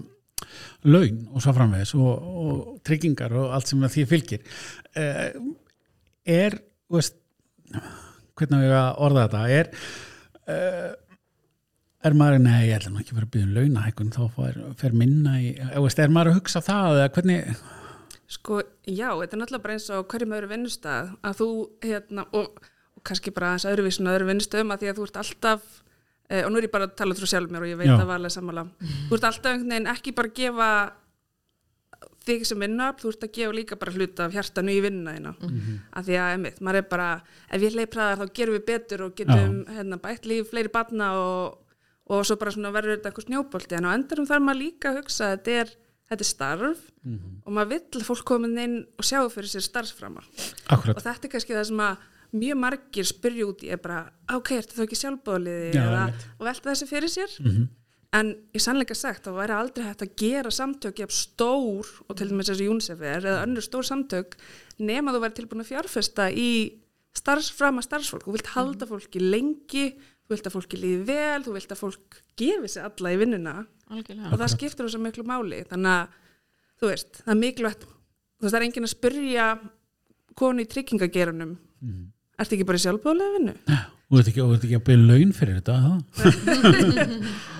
laun 0.88 1.20
og 1.32 1.44
svo 1.44 1.54
framvegs 1.56 1.94
og, 1.98 2.10
og 2.44 2.80
tryggingar 2.86 3.34
og 3.38 3.54
allt 3.56 3.70
sem 3.70 3.86
því 3.96 4.08
fylgir. 4.10 4.58
Eh, 4.96 5.30
er 6.24 6.58
veist, 6.92 7.16
hvernig 8.38 8.66
við 8.66 8.76
orða 9.04 9.26
þetta? 9.28 9.42
Er 9.54 9.70
uh, 10.50 10.92
er 12.04 12.16
maður, 12.18 12.42
nei, 12.44 12.66
ég 12.68 12.76
ætla 12.76 13.00
ekki 13.00 13.14
að 13.14 13.18
vera 13.18 13.28
að 13.28 13.32
byggja 13.34 13.48
um 13.48 13.54
launahækun, 13.58 14.12
þá 14.12 14.24
fer, 14.36 14.58
fer 14.80 14.96
minna 14.96 15.38
í, 15.40 15.54
er 15.56 16.12
maður 16.12 16.34
að 16.34 16.38
hugsa 16.40 16.62
það 16.64 17.00
eða 17.00 17.14
hvernig 17.16 17.54
Sko, 18.34 18.62
já, 18.88 19.10
þetta 19.20 19.36
er 19.36 19.40
náttúrulega 19.40 19.64
bara 19.66 19.74
eins 19.76 19.86
og 19.92 20.06
hverjum 20.10 20.34
öðru 20.34 20.50
vinnustæð 20.50 21.10
að 21.28 21.40
þú, 21.40 21.48
hérna, 21.84 22.24
og, 22.34 22.60
og 22.96 23.04
kannski 23.06 23.32
bara 23.36 23.52
þess 23.54 23.68
að 23.68 23.74
öðruvísun 23.74 24.08
og 24.08 24.16
öðru 24.16 24.28
vinnustöðum 24.30 24.72
að 24.74 24.82
því 24.82 24.90
að 24.90 24.98
þú 24.98 25.08
ert 25.08 25.18
alltaf, 25.22 25.66
eh, 25.68 25.93
og 26.30 26.50
nú 26.50 26.58
er 26.58 26.66
ég 26.68 26.72
bara 26.72 26.88
að 26.88 26.96
tala 26.96 27.14
frá 27.14 27.28
sjálf 27.28 27.50
mér 27.52 27.66
og 27.66 27.68
ég 27.68 27.80
veit 27.80 27.90
já. 27.90 27.96
að 27.98 28.10
varlega 28.10 28.32
sammála, 28.32 28.68
þú 29.08 29.16
ert 29.16 29.26
alltaf 29.28 29.50
einhvern 29.52 29.74
veginn 29.74 29.90
ekki 29.92 30.14
bara 30.16 30.30
að 30.30 30.38
gefa 30.38 30.68
þig 32.24 32.46
sem 32.48 32.64
vinnar, 32.64 32.94
þú 33.00 33.12
ert 33.12 33.26
að 33.26 33.34
gefa 33.36 33.56
líka 33.56 33.78
bara 33.80 33.94
hluta 33.94 34.26
af 34.26 34.34
hjartanu 34.34 34.72
í 34.72 34.80
vinnuna 34.84 35.14
þína 35.16 35.32
mm 35.34 35.50
-hmm. 35.50 35.76
að 35.92 36.06
því 36.08 36.16
að, 36.20 36.30
einmitt, 36.32 36.60
maður 36.60 36.78
er 36.80 36.88
bara 36.88 37.08
ef 37.50 37.62
ég 37.62 37.76
leið 37.76 37.90
præðar 37.94 38.18
þá 38.18 38.32
gerum 38.38 38.54
við 38.54 38.64
betur 38.70 39.02
og 39.02 39.14
getum 39.14 39.54
hérna, 39.68 39.96
bætt 40.00 40.26
líf, 40.26 40.50
fleiri 40.50 40.72
barna 40.72 41.12
og, 41.20 41.58
og 42.06 42.26
svo 42.26 42.36
bara 42.36 42.50
verður 42.50 42.96
þetta 42.96 43.08
eitthvað 43.08 43.26
snjóbolti 43.28 43.76
en 43.76 43.84
á 43.88 43.94
endarum 43.94 44.26
þarf 44.26 44.42
maður 44.42 44.62
líka 44.62 44.90
að 44.90 44.98
hugsa 45.02 45.24
að 45.24 45.32
þetta 45.36 45.50
er, 45.60 45.68
þetta 46.08 46.22
er 46.24 46.30
starf 46.32 46.80
mm 47.04 47.12
-hmm. 47.12 47.36
og 47.44 47.52
maður 47.52 47.68
vill 47.74 48.04
fólk 48.04 48.24
komin 48.24 48.58
inn 48.58 48.86
og 48.98 49.04
sjá 49.04 49.20
fyrir 49.28 49.48
sér 49.48 49.64
starfsframar 49.68 50.24
og 50.72 51.02
þetta 51.02 51.24
er 51.24 51.32
kannski 51.32 51.54
það 51.54 51.68
sem 51.68 51.80
að 51.80 51.96
mjög 52.34 52.60
margir 52.60 53.08
spyrja 53.08 53.46
út 53.48 53.62
í 53.64 53.70
er 53.74 53.80
bara, 53.82 54.02
ok, 54.34 54.52
er 54.56 54.66
þetta 54.66 54.76
þá 54.76 54.84
ekki 54.84 55.00
sjálfbóliði 55.00 55.72
og 55.80 56.44
velta 56.48 56.70
þessi 56.72 56.90
fyrir 56.90 57.12
sér? 57.12 57.40
Mm 57.40 57.50
-hmm 57.50 57.72
en 58.14 58.30
í 58.54 58.60
sannleika 58.62 58.94
sagt 58.96 59.26
þá 59.26 59.34
væri 59.34 59.54
aldrei 59.56 59.84
hægt 59.88 60.04
að 60.04 60.14
gera 60.20 60.50
samtök 60.54 61.02
jafn 61.02 61.16
stór 61.16 61.88
og 62.06 62.16
til 62.18 62.28
dæmis 62.30 62.50
þessi 62.50 62.68
UNICEF 62.70 63.02
er 63.02 63.26
eða 63.26 63.44
önnur 63.46 63.64
stór 63.64 63.86
samtök 63.88 64.36
nema 64.78 65.14
þú 65.14 65.22
væri 65.24 65.36
tilbúin 65.40 65.64
að 65.64 65.70
fjárfesta 65.72 66.28
í 66.30 66.50
starfsframa 67.14 67.82
starfsfólk. 67.84 68.26
Þú 68.26 68.36
vilt 68.36 68.52
halda 68.54 68.88
fólki 68.90 69.22
lengi 69.22 69.86
þú 69.94 70.34
vilt 70.34 70.48
að 70.48 70.56
fólki 70.56 70.80
líði 70.80 71.02
vel, 71.10 71.42
þú 71.46 71.56
vilt 71.56 71.74
að 71.74 71.82
fólk 71.82 72.20
gefi 72.38 72.70
sig 72.70 72.86
alla 72.86 73.14
í 73.14 73.20
vinnuna. 73.20 73.56
Algjörlega. 73.92 74.30
og 74.32 74.40
það 74.40 74.52
skiptir 74.54 74.86
þess 74.86 74.98
að 74.98 75.04
miklu 75.04 75.26
máli. 75.28 75.60
Þannig 75.68 75.90
að 75.92 76.14
þú 76.80 76.90
veist, 76.90 77.20
það 77.20 77.34
er 77.34 77.40
mikilvægt 77.42 77.84
þú 77.84 78.46
veist, 78.46 78.54
það 78.54 78.58
er 78.60 78.66
engin 78.68 78.88
að 78.88 78.94
spyrja 78.94 79.48
konu 80.38 80.64
í 80.64 80.70
tryggingagerunum 80.70 81.52
mm. 81.54 82.04
Ertu 82.38 82.56
ekki 82.56 82.68
bara 82.68 82.80
í 82.80 82.84
sjálfbóðlega 82.84 83.36
vinnu? 83.38 83.56
Já 83.68 83.82
Þú 84.14 84.20
ert 84.20 84.28
ekki, 84.30 84.42
ekki 84.68 84.76
að 84.76 84.84
byrja 84.86 85.06
laun 85.08 85.32
fyrir 85.34 85.56
þetta 85.58 85.76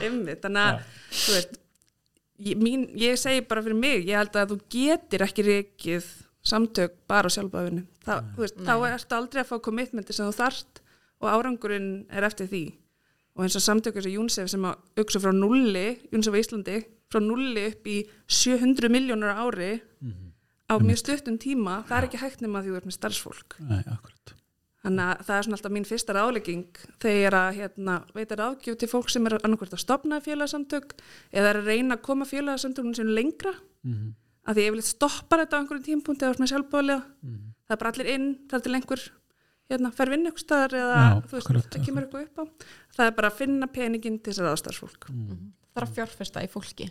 Ymmi, 0.06 0.34
þannig 0.42 0.60
að 0.60 0.76
þú 1.10 1.32
veist 1.34 1.56
ég, 2.44 2.60
mín, 2.60 2.84
ég 3.00 3.18
segi 3.18 3.42
bara 3.48 3.64
fyrir 3.64 3.80
mig 3.80 4.04
ég 4.06 4.20
held 4.20 4.38
að 4.38 4.52
þú 4.52 4.58
getur 4.74 5.24
ekki 5.26 5.46
reikið 5.48 6.06
samtök 6.44 6.94
bara 7.10 7.32
á 7.32 7.34
sjálfbæðinu 7.34 7.82
þá 8.04 8.74
ertu 8.92 9.16
aldrei 9.16 9.42
að 9.42 9.50
fá 9.50 9.56
commitmenti 9.64 10.14
sem 10.14 10.28
þú 10.28 10.36
þarft 10.36 10.82
og 11.24 11.30
árangurinn 11.32 11.90
er 12.12 12.26
eftir 12.26 12.50
því. 12.50 12.64
Og 13.34 13.46
eins 13.46 13.56
og 13.56 13.64
samtökur 13.64 14.04
sem 14.04 14.12
Jónsef 14.12 14.50
sem 14.52 14.66
að 14.68 15.00
auksa 15.00 15.22
frá 15.24 15.32
nulli 15.34 15.86
Jónsef 16.12 16.36
á 16.36 16.42
Íslandi 16.42 16.76
frá 17.10 17.22
nulli 17.24 17.64
upp 17.70 17.88
í 17.88 17.96
700 18.28 18.92
miljónur 18.92 19.32
ári 19.32 19.80
mm 19.80 20.12
-hmm. 20.12 20.30
á 20.70 20.74
mjög 20.78 20.98
stuttum 21.02 21.38
tíma 21.38 21.82
það 21.88 21.98
er 21.98 22.04
ekki 22.04 22.22
hægt 22.22 22.40
nema 22.44 22.62
því 22.62 22.70
þú 22.70 22.76
ert 22.76 22.86
með 22.86 22.98
starfsfólk. 23.00 23.56
Nei, 23.58 23.82
akkurat 23.88 24.34
Þannig 24.84 25.04
að 25.04 25.22
það 25.24 25.36
er 25.36 25.46
svona 25.46 25.56
alltaf 25.58 25.72
mín 25.72 25.86
fyrsta 25.88 26.14
rálegging 26.14 26.80
þegar 27.00 27.36
að 27.38 27.48
hérna, 27.58 27.94
veita 28.12 28.36
ráðgjöf 28.36 28.76
til 28.80 28.88
fólk 28.90 29.08
sem 29.12 29.28
er 29.30 29.38
annarkvært 29.40 29.76
að 29.78 29.80
stopna 29.80 30.20
félagsamtök 30.24 30.92
eða 31.32 31.54
er 31.54 31.60
að 31.62 31.70
reyna 31.70 31.96
að 31.96 32.04
koma 32.04 32.28
félagsamtökunum 32.28 32.96
sem 32.98 33.08
lengra. 33.08 33.54
Mm 33.84 33.94
-hmm. 33.94 34.12
að 34.44 34.54
því 34.54 34.66
ég 34.66 34.74
vil 34.74 34.82
stoppa 34.82 35.40
þetta 35.40 35.56
á 35.56 35.60
einhverjum 35.60 35.88
tímpunkti 35.88 36.24
eða 36.24 36.36
svona 36.36 36.52
sjálfbóðlega 36.52 37.02
mm 37.04 37.30
-hmm. 37.32 37.50
það 37.66 37.74
er 37.74 37.80
bara 37.80 37.90
allir 37.92 38.12
inn, 38.14 38.28
það 38.48 38.58
er 38.58 38.64
til 38.64 38.74
einhver 38.74 39.02
hérna, 39.70 39.90
fer 39.90 40.10
vinn 40.10 40.26
ykkur 40.26 40.44
staðar 40.44 40.72
eða 40.74 41.00
Já, 41.00 41.22
veist, 41.32 41.48
það 41.72 41.84
kemur 41.84 42.02
eitthvað 42.02 42.24
upp 42.24 42.38
á. 42.40 42.44
Það 42.96 43.06
er 43.06 43.12
bara 43.16 43.28
að 43.28 43.38
finna 43.40 43.66
peningin 43.66 44.18
til 44.20 44.32
þess 44.32 44.40
að 44.40 44.52
aðstæðsfólk 44.52 45.08
mm 45.08 45.28
-hmm 45.28 45.63
þarf 45.74 45.90
að 45.90 45.96
fjárfesta 45.98 46.42
í 46.44 46.48
fólki. 46.50 46.86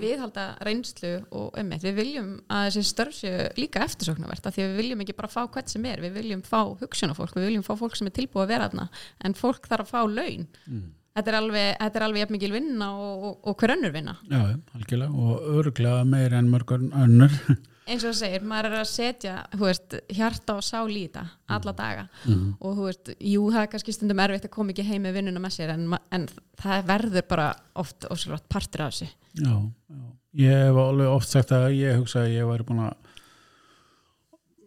Viðhalda 0.00 0.46
reynslu 0.64 1.12
og 1.36 1.58
um 1.60 1.72
við 1.76 1.96
viljum 1.98 2.30
að 2.48 2.68
þessi 2.70 2.84
störf 2.88 3.16
séu 3.18 3.48
líka 3.60 3.84
eftirsóknarverta 3.84 4.52
því 4.54 4.64
við 4.64 4.78
viljum 4.80 5.02
ekki 5.04 5.16
bara 5.18 5.32
fá 5.32 5.42
hvert 5.44 5.72
sem 5.72 5.84
er, 5.88 6.00
við 6.04 6.16
viljum 6.22 6.44
fá 6.46 6.62
hugsunafólk 6.80 7.36
við 7.36 7.50
viljum 7.50 7.66
fá 7.66 7.74
fólk 7.76 7.98
sem 7.98 8.08
er 8.08 8.16
tilbúið 8.16 8.46
að 8.46 8.52
vera 8.54 8.70
aðna 8.70 8.88
en 9.24 9.36
fólk 9.36 9.68
þarf 9.68 9.86
að 9.86 9.92
fá 9.92 10.00
laun. 10.08 10.48
Mm. 10.64 10.86
þetta 11.16 11.32
er 11.32 11.38
alveg, 11.42 11.70
þetta 11.82 12.00
er 12.00 12.06
alveg 12.08 12.24
jafn 12.24 12.36
mikil 12.36 12.52
vinna 12.56 12.90
og, 12.96 13.28
og, 13.28 13.38
og 13.44 13.60
hver 13.60 13.76
önnur 13.76 13.94
vinna. 13.94 14.18
Já, 14.32 14.42
algjörlega 14.76 15.24
og 15.26 15.48
örglega 15.60 16.04
meir 16.08 16.36
en 16.40 16.52
mörgur 16.52 16.88
önnur 17.04 17.40
eins 17.86 18.02
og 18.02 18.10
það 18.10 18.18
segir, 18.18 18.46
maður 18.50 18.68
er 18.70 18.76
að 18.80 18.88
setja 18.90 19.34
veist, 19.60 19.96
hjarta 20.16 20.56
og 20.58 20.66
sál 20.66 20.88
í 20.90 21.04
þetta 21.06 21.24
alla 21.56 21.72
mm. 21.72 21.78
daga 21.78 22.04
mm. 22.26 22.48
og 22.58 22.76
þú 22.78 22.88
veist, 22.88 23.12
jú 23.32 23.46
það 23.54 23.62
er 23.62 23.72
kannski 23.74 23.94
stundum 23.94 24.22
erfitt 24.24 24.48
að 24.48 24.54
koma 24.56 24.74
ekki 24.74 24.86
heim 24.88 25.06
með 25.06 25.18
vinnuna 25.20 25.42
með 25.42 25.56
sér 25.56 25.74
en, 25.76 25.86
en 25.94 26.28
það 26.62 26.88
verður 26.90 27.26
bara 27.30 27.48
oft 27.78 28.08
óslurátt 28.10 28.48
partur 28.52 28.86
af 28.86 28.94
þessu 28.94 29.10
Já, 29.36 29.52
já, 29.52 30.04
ég 30.42 30.62
hef 30.66 30.80
alveg 30.80 31.12
oft 31.12 31.32
sagt 31.32 31.52
að 31.54 31.68
ég 31.76 32.00
hugsa 32.00 32.24
að 32.24 32.34
ég 32.34 32.48
væri 32.48 32.66
búin 32.66 32.86
að 32.88 33.05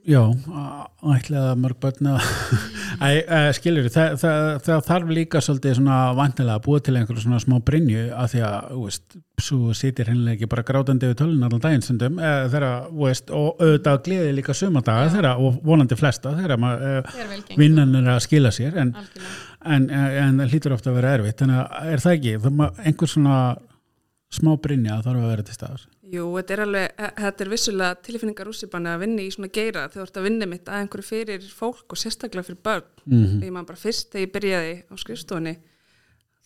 Já, 0.07 0.21
ætlaða 1.11 1.55
mörg 1.59 1.75
börn 1.83 2.07
skilur, 3.57 3.89
það, 3.91 4.13
það, 4.21 4.45
það 4.63 4.83
þarf 4.87 5.11
líka 5.17 5.41
svolítið 5.43 5.81
vantilega 6.15 6.55
að 6.55 6.63
búa 6.65 6.79
til 6.83 6.95
einhverju 6.95 7.23
svona 7.25 7.41
smá 7.43 7.57
brinju 7.67 8.05
að 8.15 8.31
því 8.31 8.43
að, 8.47 8.69
þú 8.69 8.85
veist, 8.85 9.17
svo 9.43 9.75
sitir 9.75 10.09
hennilega 10.09 10.37
ekki 10.37 10.49
bara 10.51 10.65
grátandi 10.67 11.11
við 11.11 11.19
tölun 11.19 11.43
allan 11.47 11.63
daginn 11.63 11.83
stundum, 11.83 12.19
þeirra, 12.19 12.71
þú 12.87 13.05
veist, 13.09 13.33
og 13.35 13.59
auðvitað 13.59 14.01
gleði 14.07 14.33
líka 14.39 14.55
sumadaga 14.55 15.11
þeirra 15.13 15.35
og 15.43 15.59
vonandi 15.67 15.99
flesta 15.99 16.35
þeirra 16.39 16.59
vinnan 17.59 17.95
er 17.99 18.11
að 18.15 18.23
skila 18.27 18.53
sér 18.55 18.79
en, 18.79 18.95
en, 19.65 19.89
en 19.91 20.43
það 20.43 20.53
hlýtur 20.55 20.77
ofta 20.79 20.93
að 20.93 21.01
vera 21.01 21.15
erfitt, 21.19 21.41
þannig 21.43 21.59
að 21.65 21.91
er 21.93 22.05
það 22.05 22.17
ekki, 22.19 22.37
einhver 22.87 23.13
svona 23.17 23.39
smá 24.29 24.51
brinja 24.61 25.01
þarf 25.01 25.23
að 25.23 25.31
vera 25.33 25.43
til 25.47 25.57
staðar 25.57 25.87
Jú, 26.09 26.25
þetta 26.33 26.53
er 26.55 26.61
alveg, 26.63 26.93
e, 26.97 27.07
þetta 27.21 27.43
er 27.43 27.49
vissulega 27.51 27.97
tilfinningar 28.05 28.49
úsipanna 28.49 28.95
að 28.95 29.03
vinna 29.03 29.21
í 29.21 29.33
svona 29.33 29.51
geira 29.53 29.83
þegar 29.89 29.99
þú 29.99 30.05
ert 30.07 30.17
að 30.17 30.25
vinna 30.25 30.47
mitt 30.49 30.69
að 30.69 30.79
einhverju 30.81 31.05
fyrir 31.05 31.49
fólk 31.53 31.93
og 31.93 31.99
sérstaklega 32.01 32.47
fyrir 32.47 32.61
börn. 32.65 32.87
Mm 33.05 33.19
-hmm. 33.19 33.39
Þegar 33.39 33.53
maður 33.53 33.67
bara 33.67 33.83
fyrst 33.83 34.09
þegar 34.09 34.25
ég 34.25 34.33
byrjaði 34.33 34.75
á 34.89 34.93
skrifstofunni 34.97 35.55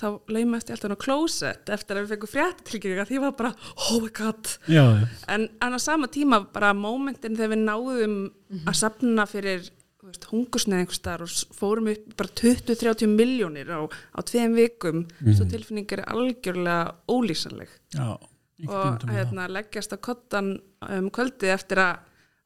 þá 0.03 0.07
leimast 0.27 0.69
ég 0.69 0.75
alltaf 0.75 0.97
á 0.99 1.03
klósett 1.05 1.69
eftir 1.69 1.95
að 1.95 2.03
við 2.03 2.11
fengum 2.13 2.31
fréttilkynninga 2.33 3.05
því 3.07 3.15
ég 3.15 3.23
var 3.23 3.35
bara, 3.39 3.53
oh 3.89 4.01
my 4.01 4.09
god. 4.09 4.45
Já, 4.67 4.83
já. 4.99 5.07
En 5.27 5.49
á 5.61 5.79
sama 5.79 6.07
tíma 6.07 6.41
bara 6.53 6.73
mómentin 6.73 7.37
þegar 7.37 7.53
við 7.55 7.63
náðum 7.63 8.11
mm 8.11 8.31
-hmm. 8.49 8.67
að 8.67 8.75
sapna 8.75 9.25
fyrir 9.25 9.71
hungursneið 10.31 10.83
einhver 10.83 10.99
starf 10.99 11.23
og 11.23 11.55
fórum 11.57 11.89
upp 11.93 12.13
bara 12.19 12.29
20-30 12.41 13.07
miljónir 13.07 13.71
á, 13.73 13.81
á 13.87 14.19
tveim 14.21 14.53
vikum, 14.55 14.95
mm 14.95 15.07
-hmm. 15.07 15.35
svo 15.37 15.45
tilfinningar 15.45 15.99
er 15.99 16.11
algjörlega 16.13 16.95
ólýsanleg. 17.07 17.69
Já 17.93 18.17
og 18.69 19.05
hérna, 19.09 19.47
leggjast 19.51 19.93
á 19.95 19.97
kottan 19.97 20.57
um 20.87 21.11
kvöldi 21.13 21.51
eftir 21.51 21.81
að 21.81 22.01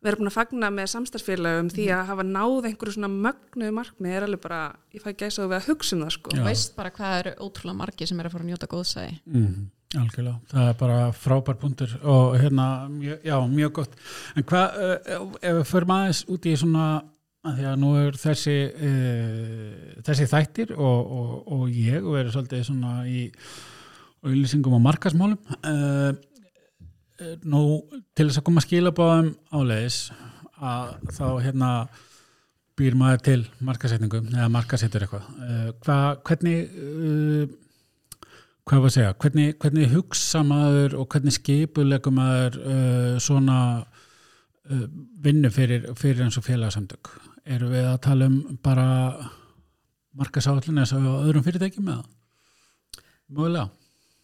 vera 0.05 0.19
búin 0.19 0.29
að 0.29 0.35
fagna 0.37 0.69
með 0.71 0.91
samstarfélagum 0.93 1.71
því 1.73 1.87
að 1.95 2.09
hafa 2.11 2.25
náð 2.27 2.67
einhverju 2.69 2.95
svona 2.95 3.09
mögnuðu 3.11 3.73
markmið 3.79 4.13
er 4.13 4.27
alveg 4.27 4.43
bara, 4.43 4.61
ég 4.93 5.03
fæ 5.03 5.09
gæsa 5.17 5.43
og 5.43 5.51
við 5.51 5.57
að 5.57 5.71
hugsa 5.71 5.95
um 5.95 6.03
það 6.05 6.13
sko. 6.15 6.35
Þú 6.35 6.45
veist 6.45 6.77
bara 6.77 6.93
hvað 6.93 7.17
eru 7.21 7.33
ótrúlega 7.47 7.79
margi 7.81 8.07
sem 8.07 8.21
er 8.21 8.29
að 8.29 8.35
fara 8.35 8.45
að 8.45 8.51
njóta 8.51 8.69
góðsæði 8.71 9.17
mm, 9.25 9.65
Algjörlega, 9.97 10.37
það 10.51 10.69
er 10.69 10.79
bara 10.83 10.99
frábær 11.15 11.59
punktur 11.61 11.97
og 12.03 12.37
hérna, 12.37 12.67
mjö, 12.91 13.19
já, 13.25 13.37
mjög 13.47 13.75
gott. 13.79 13.93
En 14.35 14.47
hvað, 14.47 14.79
uh, 14.83 15.29
ef 15.41 15.59
við 15.61 15.69
förum 15.71 15.93
aðeins 15.95 16.23
út 16.27 16.47
í 16.47 16.55
svona, 16.59 16.87
að 17.47 17.59
því 17.59 17.67
að 17.69 17.77
nú 17.81 17.89
er 17.99 18.17
þessi 18.19 18.55
uh, 18.73 19.99
þessi 20.05 20.29
þættir 20.31 20.73
og, 20.75 21.11
og, 21.17 21.35
og 21.55 21.65
ég 21.71 22.01
og 22.03 22.15
verður 22.17 22.33
svolítið 22.35 22.65
svona 22.67 22.93
í 23.09 23.27
og 24.23 24.33
ylýsingum 24.33 24.77
á 24.81 24.87
markasmálum 24.87 25.37
uh, 25.57 26.11
nú 27.47 27.61
til 28.17 28.27
þess 28.27 28.41
að 28.41 28.47
koma 28.49 28.61
að 28.61 28.67
skila 28.67 28.93
báðum 28.97 29.31
áleiðis 29.53 30.01
að 30.57 30.91
þá 31.13 31.25
hérna 31.45 31.71
býr 32.77 32.97
maður 32.97 33.23
til 33.25 33.39
markasetningu 33.65 34.19
eða 34.35 34.49
markasettur 34.53 35.05
eitthvað. 35.05 35.29
Uh, 35.41 35.69
hva, 35.85 35.97
hvernig 36.27 37.55
hvað 38.67 38.83
var 38.83 38.91
að 38.91 38.97
segja, 38.97 39.15
hvernig, 39.23 39.53
hvernig 39.61 39.93
hugsa 39.93 40.43
maður 40.45 40.97
og 40.99 41.07
hvernig 41.13 41.37
skipulegum 41.37 42.17
maður 42.19 42.57
svona 43.23 43.59
vinnu 45.23 45.47
fyrir, 45.55 45.85
fyrir 45.95 46.25
eins 46.25 46.35
og 46.35 46.43
félagsamtök 46.43 47.13
eru 47.47 47.69
við 47.71 47.87
að 47.87 48.01
tala 48.05 48.27
um 48.29 48.57
bara 48.63 48.87
markasállin 50.17 50.83
eða 50.83 51.15
öðrum 51.23 51.45
fyrirtækjum 51.45 51.93
eða? 51.93 52.03
Mögulega. 53.27 53.69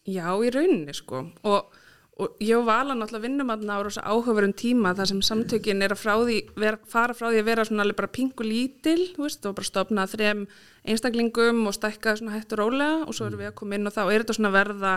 Já, 0.04 0.28
í 0.44 0.50
rauninni 0.52 0.92
sko. 0.96 1.22
Og, 1.48 1.76
og 2.20 2.42
ég 2.44 2.60
alveg 2.60 2.98
náttúrulega 2.98 3.24
vinnumanna 3.24 3.78
á 3.80 3.80
áhugaverum 4.12 4.52
tíma 4.56 4.92
þar 4.96 5.10
sem 5.10 5.22
samtökin 5.24 5.84
er 5.84 5.94
að 5.94 6.02
frá 6.02 6.14
því, 6.20 6.38
vera, 6.60 6.80
fara 6.88 7.16
frá 7.16 7.30
því 7.30 7.40
að 7.40 7.48
vera 7.48 7.64
svona 7.68 7.86
alveg 7.86 8.00
bara 8.00 8.12
pingu 8.12 8.44
lítil, 8.44 9.00
veist, 9.16 9.44
og 9.48 9.56
bara 9.56 9.70
stopna 9.70 10.06
þrem 10.10 10.44
einstaklingum 10.84 11.64
og 11.68 11.76
stækka 11.76 12.18
svona 12.20 12.36
hægt 12.36 12.52
og 12.56 12.60
rólega 12.60 13.04
og 13.06 13.16
svo 13.16 13.30
erum 13.30 13.40
við 13.40 13.52
að 13.52 13.58
koma 13.60 13.78
inn 13.78 13.88
og 13.88 13.96
þá 13.96 14.02
er 14.04 14.24
þetta 14.24 14.38
svona 14.38 14.54
verða, 14.54 14.94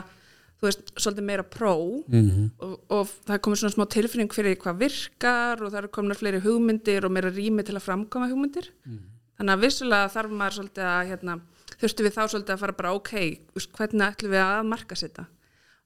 þú 0.58 0.68
veist, 0.68 0.82
svolítið 0.98 1.28
meira 1.28 1.44
pró 1.44 1.76
mm 2.08 2.30
-hmm. 2.30 2.50
og, 2.58 2.80
og 2.90 3.08
það 3.28 3.42
komið 3.42 3.60
svona 3.62 3.76
smá 3.76 3.86
tilfinning 3.90 4.34
fyrir 4.34 4.58
hvað 4.58 4.80
virkar 4.80 5.62
og 5.62 5.72
það 5.72 5.78
eru 5.78 5.88
komin 5.88 6.16
fleiri 6.16 6.40
hugmyndir 6.40 7.06
og 7.06 7.12
meira 7.12 7.30
rými 7.30 7.64
til 7.64 7.76
að 7.76 7.86
framkoma 7.88 8.30
hugmyndir 8.30 8.72
mm 8.86 8.98
-hmm. 8.98 9.10
þannig 9.38 9.54
að 9.54 9.64
vissulega 9.66 10.14
þarf 10.16 10.32
maður 10.32 10.54
svolítið 10.58 10.84
að 10.84 11.08
hérna 11.10 11.40
þurftum 11.80 12.06
við 12.06 12.16
þá 12.18 12.24
svolítið 12.28 12.54
að 12.54 12.60
fara 12.60 12.74
bara 12.74 12.94
ok, 12.94 13.12
hvernig 13.78 14.08
ætlum 14.08 14.32
við 14.32 14.42
að 14.42 14.64
marka 14.66 14.96
setja 14.96 15.26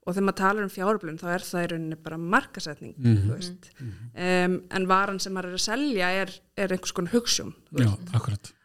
og 0.02 0.16
þegar 0.16 0.26
maður 0.26 0.40
talar 0.42 0.64
um 0.64 0.74
fjárblun 0.74 1.20
þá 1.22 1.28
er 1.30 1.44
það 1.46 1.64
í 1.64 1.68
rauninni 1.72 1.96
bara 1.96 2.18
markasetning 2.18 2.96
mm 2.98 3.18
-hmm. 3.18 3.52
mm 3.82 3.92
-hmm. 3.92 4.46
um, 4.46 4.64
en 4.70 4.88
varan 4.88 5.20
sem 5.20 5.34
maður 5.34 5.50
er 5.50 5.54
að 5.54 5.68
selja 5.68 6.08
er, 6.10 6.30
er 6.58 6.72
einhvers 6.72 6.92
konar 6.92 7.14
hugssjón 7.14 7.54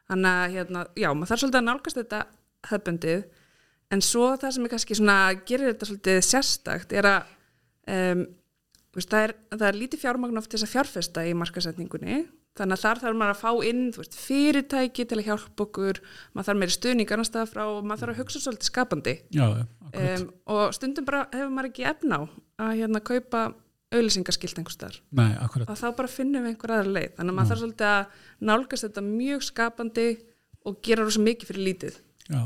þannig 0.08 0.30
að 0.30 0.52
hérna, 0.54 0.86
já, 0.96 1.08
maður 1.12 1.28
þarf 1.28 1.40
svolítið 1.40 1.60
að 1.60 1.68
nálgast 1.68 1.96
þetta 1.96 2.26
hefbundið 2.70 3.24
en 3.94 4.02
svo 4.02 4.32
það 4.40 4.56
sem 4.56 4.66
er 4.66 4.72
kannski 4.72 4.98
svona 4.98 5.18
gerir 5.46 5.72
þetta 5.72 5.90
svolítið 5.90 6.22
sérstakt 6.26 6.94
er 6.96 7.10
að 7.10 7.34
um, 7.92 8.24
veist, 8.96 9.12
það, 9.12 9.28
er, 9.28 9.36
það 9.54 9.68
er 9.68 9.78
lítið 9.82 10.02
fjármagn 10.02 10.40
oft 10.40 10.52
þess 10.52 10.66
að 10.66 10.74
fjárfesta 10.74 11.26
í 11.26 11.36
markasetningunni 11.38 12.24
þannig 12.56 12.78
að 12.78 12.84
þar 12.86 13.02
þarf 13.02 13.18
maður 13.20 13.34
að 13.34 13.42
fá 13.42 13.68
inn 13.68 13.82
veist, 13.96 14.16
fyrirtæki 14.16 15.04
til 15.04 15.18
að 15.20 15.26
hjálpa 15.28 15.64
okkur. 15.66 16.00
Maður 16.32 16.48
þarf 16.48 16.60
meiri 16.62 16.76
stuðning 16.76 17.12
annar 17.12 17.28
stað 17.28 17.52
frá 17.52 17.62
og 17.66 17.82
maður 17.84 18.02
þarf 18.02 18.14
að 18.14 18.20
hugsa 18.22 18.42
svolítið 18.42 18.70
skapandi. 18.70 19.14
Já, 19.36 19.46
um, 19.90 20.24
og 20.54 20.64
stundum 20.76 21.08
bara 21.08 21.26
hefur 21.34 21.52
maður 21.52 21.70
ekki 21.70 21.88
efna 21.92 22.20
á 22.20 22.22
að 22.66 22.72
hérna 22.80 23.02
kaupa 23.04 23.42
auðlýsingaskilt 23.94 24.58
einhver 24.58 24.74
starf 24.74 25.02
og 25.62 25.76
þá 25.78 25.86
bara 25.94 26.10
finnum 26.10 26.42
við 26.42 26.54
einhver 26.54 26.72
aðra 26.78 26.94
leið. 26.96 27.12
Þannig 27.18 27.34
að 27.34 27.36
maður 27.36 27.46
Já. 27.46 27.50
þarf 27.52 27.62
svolítið 27.62 27.92
að 27.92 28.48
nálgast 28.50 28.86
þetta 28.88 29.04
mjög 29.06 29.46
skapandi 29.46 30.08
og 30.66 30.80
gera 30.82 31.04
rosa 31.06 31.22
mikið 31.22 31.52
fyrir 31.52 31.66
lítið 31.68 32.00
Já, 32.26 32.42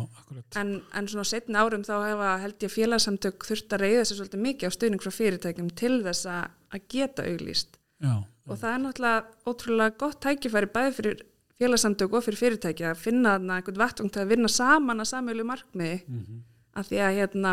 en, 0.61 0.83
en 0.93 1.07
svona 1.09 1.25
setni 1.25 1.57
árum 1.57 1.85
þá 1.87 1.95
hefa 2.05 2.33
held 2.43 2.67
ég 2.67 2.73
félagsamtök 2.75 3.47
þurft 3.49 3.73
að 3.73 3.85
reyða 3.87 4.03
sér 4.05 4.19
svolítið 4.19 4.43
mikið 4.45 4.69
á 4.69 4.77
stuðning 4.77 5.05
frá 5.05 5.13
fyrirtækjum 5.17 5.71
til 5.73 5.95
þess 6.05 6.29
að 6.29 6.83
geta 6.93 7.25
auðlýst 7.25 7.81
Já 8.01 8.15
og 8.51 8.59
það 8.59 8.73
er 8.75 8.81
náttúrulega 8.85 9.51
ótrúlega 9.51 9.97
gott 10.01 10.23
tækifæri 10.25 10.71
bæði 10.75 10.95
fyrir 10.97 11.21
félagsamtök 11.61 12.17
og 12.17 12.25
fyrir 12.25 12.41
fyrirtæki 12.41 12.87
að 12.89 13.03
finna 13.05 13.37
einhvern 13.39 13.79
vettung 13.79 14.11
til 14.13 14.25
að 14.25 14.33
vinna 14.33 14.51
saman 14.51 15.03
að 15.03 15.11
samölu 15.13 15.45
markmiði. 15.47 16.01
Mm 16.07 16.25
-hmm. 16.25 16.41
að 16.79 16.89
því 16.89 16.99
að 17.05 17.17
hérna, 17.19 17.53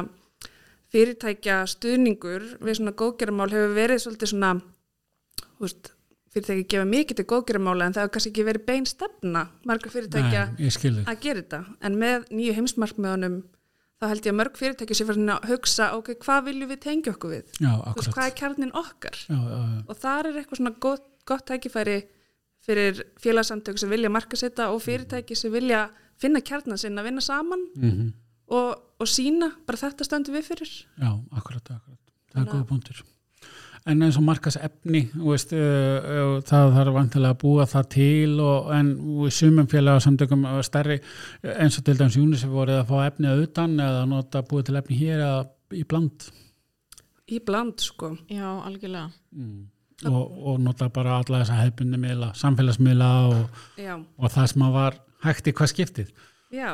fyrirtækja 0.91 1.57
stuðningur 1.67 2.43
við 2.63 2.73
svona 2.77 2.91
góðgerðamál 2.91 3.51
hefur 3.51 3.75
verið 3.75 4.01
svolítið 4.01 4.29
svona 4.31 4.51
veist, 5.59 5.91
fyrirtæki 6.33 6.65
gefa 6.71 6.87
mikið 6.87 7.19
til 7.19 7.27
góðgerðamála 7.31 7.87
en 7.87 7.95
það 7.95 8.03
hefur 8.03 8.13
kannski 8.15 8.31
ekki 8.33 8.47
verið 8.47 8.65
bein 8.67 8.87
stefna 8.89 9.43
marga 9.67 9.91
fyrirtækja 9.93 10.41
að 11.07 11.21
gera 11.23 11.41
þetta. 11.43 11.61
En 11.87 11.99
með 12.01 12.27
nýju 12.33 12.57
heimsmarkmiðunum 12.57 13.37
þá 13.97 14.07
held 14.11 14.27
ég 14.27 14.33
að 14.33 14.37
mörg 14.37 14.59
fyrirtæki 14.59 14.97
sé 14.97 15.07
fyrir 15.07 15.31
að 15.33 15.47
hugsa 15.51 15.89
ok, 15.97 16.11
hvað 16.21 16.43
viljum 16.51 16.71
við 16.71 16.81
tengja 16.83 17.13
okkur 17.15 17.33
við? 17.33 17.55
Já, 17.63 17.71
veist, 17.97 18.11
hvað 18.13 18.27
er 18.27 18.35
kjarnin 18.41 18.75
okkar? 18.77 19.17
Já, 19.25 19.37
já, 19.37 19.61
og 19.87 19.99
það 20.03 20.19
er 20.19 20.39
eitthvað 20.41 20.61
svona 20.61 20.73
gott, 20.85 21.07
gott 21.27 21.47
tækifæri 21.49 21.97
fyrir 22.67 23.01
félagsamtöku 23.23 23.81
sem 23.81 23.91
vilja 23.91 24.11
markasetta 24.13 24.69
og 24.73 24.83
fyrirtæki 24.85 25.37
sem 25.37 25.53
vilja 25.53 25.87
finna 26.21 26.43
kjarnan 26.45 26.81
sinna 26.81 27.01
að 27.01 27.09
vinna 27.09 27.23
saman 27.25 27.67
mm 27.73 27.89
-hmm. 27.89 28.13
og, 28.57 28.69
og 28.99 29.07
sína 29.07 29.51
bara 29.65 29.77
þetta 29.77 30.03
stöndu 30.05 30.33
við 30.35 30.49
fyrir. 30.51 30.71
Já, 30.97 31.11
akkurat, 31.31 31.71
akkurat, 31.71 32.03
það 32.33 32.41
er 32.41 32.51
góða 32.53 32.67
punktur 32.67 33.05
en 33.87 34.03
eins 34.05 34.17
og 34.19 34.25
markas 34.27 34.57
efni 34.61 35.03
veist, 35.15 35.53
uh, 35.55 36.39
það 36.47 36.73
þarf 36.75 36.95
vantilega 36.95 37.35
að 37.35 37.39
búa 37.43 37.67
það 37.69 37.87
til 37.95 38.33
og, 38.43 38.71
en 38.75 38.91
við 39.21 39.35
sumum 39.37 39.69
félagsamtökum 39.71 40.43
stærri 40.65 40.99
eins 41.55 41.79
og 41.79 41.87
til 41.87 41.97
dæmis 41.99 42.19
Júnisef 42.19 42.51
voruð 42.51 42.81
að 42.81 42.91
fá 42.91 42.97
efni 43.05 43.31
auðan 43.31 43.79
eða 43.87 44.03
nota 44.09 44.43
búið 44.47 44.69
til 44.69 44.77
efni 44.81 44.99
hér 44.99 45.23
eða 45.23 45.39
í 45.75 45.83
bland. 45.87 46.27
Í 47.27 47.41
bland 47.43 47.83
sko. 47.83 48.13
Já 48.31 48.47
algjörlega. 48.47 49.09
Mm. 49.35 49.65
og, 50.05 50.37
og 50.51 50.59
nota 50.61 50.91
bara 50.93 51.17
alla 51.17 51.41
þessa 51.41 51.57
hefbundi 51.63 51.97
miðla, 52.01 52.29
samfélagsmiðla 52.37 53.09
og, 53.31 53.63
og 53.81 54.29
það 54.29 54.51
sem 54.51 54.65
að 54.67 54.77
var 54.77 54.99
hægt 55.25 55.49
í 55.49 55.53
hvað 55.57 55.73
skiptið. 55.73 56.13
Já 56.53 56.71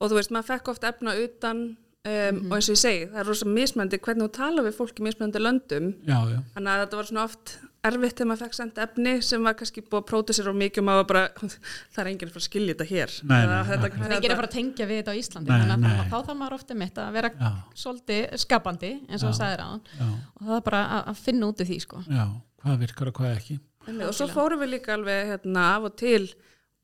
og 0.00 0.08
þú 0.08 0.16
veist 0.16 0.32
maður 0.34 0.50
fekk 0.54 0.72
ofta 0.72 0.90
efna 0.94 1.14
utan 1.20 1.64
Um, 2.00 2.12
mm 2.12 2.40
-hmm. 2.40 2.50
og 2.50 2.56
eins 2.56 2.68
og 2.68 2.74
ég 2.74 2.80
segi, 2.80 3.00
það 3.12 3.20
er 3.20 3.26
rosalega 3.28 3.56
mismöndi 3.60 3.98
hvernig 4.00 4.24
þú 4.24 4.32
tala 4.32 4.62
við 4.62 4.76
fólki 4.78 5.02
mismöndi 5.04 5.38
löndum 5.38 5.86
já, 6.08 6.18
já. 6.32 6.38
þannig 6.54 6.70
að 6.72 6.80
þetta 6.80 6.96
var 6.96 7.06
svona 7.06 7.24
oft 7.24 7.58
erfitt 7.84 8.16
þegar 8.16 8.28
maður 8.30 8.42
fekk 8.44 8.56
senda 8.56 8.82
efni 8.84 9.12
sem 9.22 9.44
var 9.44 9.56
kannski 9.58 9.82
búið 9.84 10.00
að 10.00 10.08
pródusera 10.10 10.50
og 10.52 10.56
mikið 10.56 10.82
og 10.82 10.86
maður 10.88 11.06
bara, 11.10 11.22
það 11.92 12.02
er 12.02 12.10
enginn 12.10 12.28
að 12.28 12.34
fara 12.34 12.42
að 12.42 12.48
skilja 12.48 12.74
þetta 12.74 12.88
hér 12.90 13.14
nei, 13.22 13.46
nei, 13.46 13.64
þetta, 13.70 13.90
það 13.96 14.06
er 14.06 14.16
enginn 14.16 14.34
að 14.34 14.40
fara 14.40 14.50
að 14.50 14.56
tengja 14.56 14.88
við 14.90 15.00
þetta 15.00 15.12
á 15.12 15.20
Íslandi 15.20 15.50
nei, 15.50 15.68
þannig 15.70 15.96
að 16.00 16.10
þá 16.10 16.18
þarf 16.18 16.38
maður 16.40 16.56
ofta 16.58 16.74
mitt 16.74 17.00
að 17.00 17.16
vera 17.16 17.30
já. 17.36 17.50
svolítið 17.82 18.36
skapandi 18.44 18.92
eins 19.08 19.22
og 19.22 19.28
það 19.28 19.40
sagir 19.40 19.60
á 19.60 19.68
og 19.70 20.44
það 20.44 20.54
er 20.56 20.64
bara 20.70 20.84
að, 20.86 21.02
að 21.12 21.24
finna 21.24 21.50
út 21.52 21.60
af 21.60 21.68
því 21.68 21.78
sko. 21.84 22.04
Já, 22.08 22.24
hvað 22.64 22.80
virkar 22.84 23.12
og 23.12 23.20
hvað 23.20 23.36
ekki 23.36 23.60
og 24.08 24.14
svo 24.16 24.28
fórum 24.28 24.60
við 24.60 24.72
líka 24.76 24.96
alveg 24.96 25.34
hérna, 25.34 25.66
af 25.76 25.88
og 25.88 25.96
til 26.00 26.32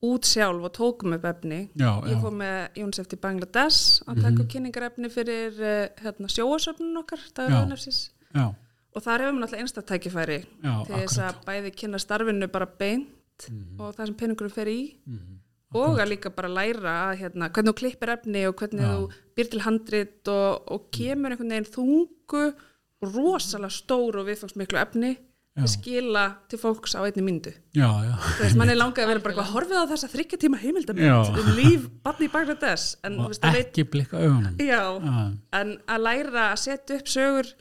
út 0.04 0.28
sjálf 0.28 0.66
og 0.66 0.72
tókum 0.76 1.14
upp 1.16 1.24
efni. 1.24 1.70
Já, 1.78 2.02
ég 2.04 2.20
fór 2.20 2.34
með 2.36 2.80
Jónsef 2.82 3.08
til 3.08 3.18
Bangladesh 3.20 4.02
að 4.04 4.20
taka 4.20 4.30
mm 4.30 4.36
-hmm. 4.36 4.50
kynningarefni 4.52 5.08
fyrir 5.10 5.52
uh, 5.56 5.88
hérna, 6.02 6.28
sjóasöfnun 6.28 7.00
okkar 7.00 7.20
og 8.96 9.02
þar 9.02 9.20
hefum 9.20 9.36
við 9.36 9.42
náttúrulega 9.42 9.62
einstatækifæri 9.62 10.38
til 10.86 10.94
þess 10.94 11.18
að 11.18 11.34
bæði 11.46 11.70
kynna 11.70 11.98
starfinu 11.98 12.48
bara 12.48 12.66
beint 12.66 13.48
mm 13.50 13.56
-hmm. 13.56 13.80
og 13.80 13.94
það 13.94 14.06
sem 14.06 14.14
peningurum 14.14 14.50
fer 14.50 14.68
í. 14.68 14.96
Mm 15.06 15.18
-hmm. 15.18 15.36
og 15.74 15.98
að 15.98 16.08
líka 16.08 16.30
bara 16.30 16.48
læra 16.48 17.14
hérna, 17.14 17.48
hvernig 17.48 17.72
þú 17.72 17.74
klippir 17.74 18.08
efni 18.08 18.46
og 18.46 18.56
hvernig 18.56 18.82
já. 18.82 18.96
þú 18.96 19.10
byr 19.36 19.50
til 19.50 19.60
handrit 19.60 20.28
og, 20.28 20.72
og 20.72 20.90
kemur 20.90 21.30
einhvern 21.30 21.50
veginn 21.50 21.72
þungu 21.76 22.54
og 23.02 23.14
rosalega 23.14 23.70
stór 23.70 24.16
og 24.16 24.26
viðfangsmiklu 24.26 24.78
efni 24.78 25.16
að 25.56 25.70
skila 25.72 26.24
til 26.50 26.58
fólks 26.60 26.92
á 26.98 27.00
einni 27.00 27.24
myndu. 27.24 27.52
Þess 27.72 28.56
mann 28.58 28.72
er 28.72 28.78
langað 28.78 29.06
að 29.06 29.12
vera 29.14 29.24
bara 29.24 29.46
horfið 29.52 29.78
á 29.80 29.90
þessa 29.92 30.10
þryggja 30.12 30.40
tíma 30.42 30.60
heimildamind 30.60 31.40
um 31.40 31.48
líf 31.56 31.86
barni 32.04 32.28
í 32.28 32.32
Bangladesh 32.34 32.98
en, 33.06 33.16
og 33.24 33.32
veist, 33.32 33.46
ekki 33.48 33.86
blikka 33.88 34.20
augunum. 34.20 34.58
Já, 34.60 34.82
en 35.60 35.76
að 35.88 36.04
læra 36.04 36.50
að 36.50 36.60
setja 36.66 36.98
upp 37.00 37.08
sögur 37.12 37.52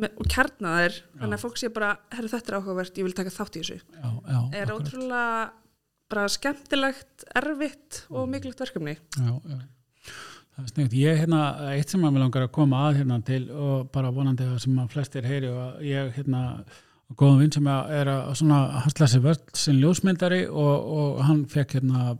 með, 0.00 0.14
og 0.16 0.30
kjarna 0.32 0.76
þær 0.78 0.98
þannig 1.20 1.36
að 1.36 1.44
fólk 1.44 1.60
sé 1.60 1.72
bara, 1.74 1.90
herru 2.16 2.32
þetta 2.32 2.52
er 2.52 2.58
áhugavert 2.58 3.00
ég 3.02 3.08
vil 3.08 3.16
taka 3.18 3.34
þátt 3.34 3.58
í 3.58 3.64
þessu. 3.64 3.80
Já, 3.98 4.10
já, 4.32 4.40
er 4.62 4.72
ótrúlega 4.72 5.34
bara 6.12 6.28
skemmtilegt, 6.32 7.26
erfitt 7.40 8.04
og 8.12 8.28
mikilvægt 8.32 8.64
verkefni. 8.64 8.96
Já, 9.16 9.32
já. 9.48 9.60
Það 10.52 10.64
er 10.64 10.68
snyggt. 10.68 10.94
Ég 11.00 11.20
hérna, 11.22 11.42
eitt 11.72 11.92
sem 11.92 12.02
að 12.04 12.12
mér 12.12 12.26
langar 12.26 12.44
að 12.44 12.50
koma 12.52 12.82
að 12.88 12.98
hérna 13.00 13.16
til 13.24 13.44
og 13.56 13.86
bara 13.92 14.10
vonandi 14.12 14.44
að 14.44 14.58
sem 14.66 14.80
að 14.82 14.90
flestir 14.92 15.24
heyri 15.24 15.48
og 15.48 15.78
ég 15.86 16.10
hérna 16.18 16.42
og 17.12 17.18
góðum 17.20 17.42
vinn 17.42 17.52
sem 17.52 17.68
er 17.68 18.08
að 18.08 18.32
svona 18.40 18.62
hasla 18.86 19.08
sér 19.10 19.24
vörð 19.26 19.44
sem 19.60 19.78
ljósmyndari 19.82 20.46
og, 20.48 20.88
og 20.96 21.22
hann 21.28 21.44
fekk 21.50 21.76
hérna 21.78 22.14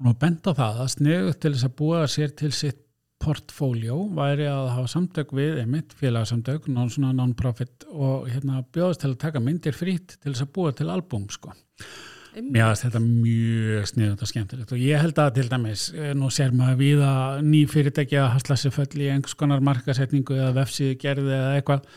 og 0.00 0.14
bent 0.20 0.46
á 0.48 0.52
það 0.52 0.84
að 0.84 0.92
sniðu 0.94 1.34
til 1.36 1.52
þess 1.54 1.68
að 1.68 1.76
búa 1.80 2.04
sér 2.08 2.36
til 2.36 2.52
sitt 2.56 2.86
portfóljó 3.20 3.98
væri 4.16 4.46
að 4.48 4.70
hafa 4.76 4.88
samtök 4.94 5.34
við 5.36 5.58
einmitt 5.60 5.90
félagsamtök, 5.98 6.70
non-profit 6.72 7.84
og 7.92 8.30
hérna 8.30 8.62
bjóðast 8.72 9.02
til 9.04 9.10
að 9.10 9.18
taka 9.26 9.42
myndir 9.44 9.76
frít 9.76 10.16
til 10.16 10.32
þess 10.32 10.46
að 10.46 10.54
búa 10.56 10.72
til 10.76 10.88
albúm 10.88 11.26
sko. 11.32 11.52
Mér 12.30 12.70
finnst 12.70 12.86
þetta 12.86 13.02
mjög 13.02 13.88
sniðut 13.90 14.24
og 14.24 14.30
skemmtilegt 14.30 14.72
og 14.72 14.80
ég 14.80 15.02
held 15.02 15.18
að 15.20 15.32
til 15.36 15.48
dæmis, 15.50 15.88
eh, 15.92 16.12
nú 16.16 16.30
sér 16.32 16.54
maður 16.56 16.78
við 16.80 17.02
að 17.04 17.40
ný 17.50 17.64
fyrirtæki 17.68 18.20
að 18.22 18.32
hasla 18.38 18.56
sér 18.56 18.72
föll 18.76 19.02
í 19.02 19.10
einhvers 19.10 19.36
konar 19.36 19.60
markasetningu 19.60 20.38
eða 20.38 20.54
vefsíðu 20.62 20.96
gerði 21.02 21.34
eða 21.34 21.56
eitthvað 21.58 21.90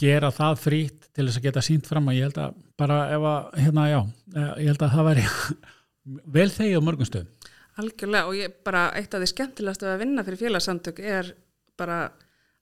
gera 0.00 0.30
það 0.34 0.60
frít 0.60 1.08
til 1.16 1.26
þess 1.26 1.40
að 1.40 1.46
geta 1.48 1.64
sínt 1.64 1.88
fram 1.88 2.10
og 2.10 2.16
ég 2.16 2.28
held 2.28 2.40
að 2.42 2.60
bara 2.80 2.98
ef 3.14 3.26
að, 3.30 3.48
hérna 3.64 3.86
já, 3.88 3.98
eh, 4.34 4.52
ég 4.64 4.70
held 4.72 4.84
að 4.84 4.94
það 4.96 5.08
væri 5.10 5.24
vel 6.36 6.48
þegi 6.52 6.76
á 6.76 6.86
mörgum 6.86 7.08
stöðum. 7.08 7.50
Algjörlega 7.76 8.30
og 8.30 8.38
ég 8.38 8.54
bara, 8.64 8.86
eitt 8.96 9.12
af 9.12 9.20
því 9.20 9.32
skemmtilegast 9.32 9.84
að 9.84 9.98
vinna 10.00 10.24
fyrir 10.24 10.40
félagsamtök 10.46 11.02
er 11.04 11.34
bara 11.76 11.98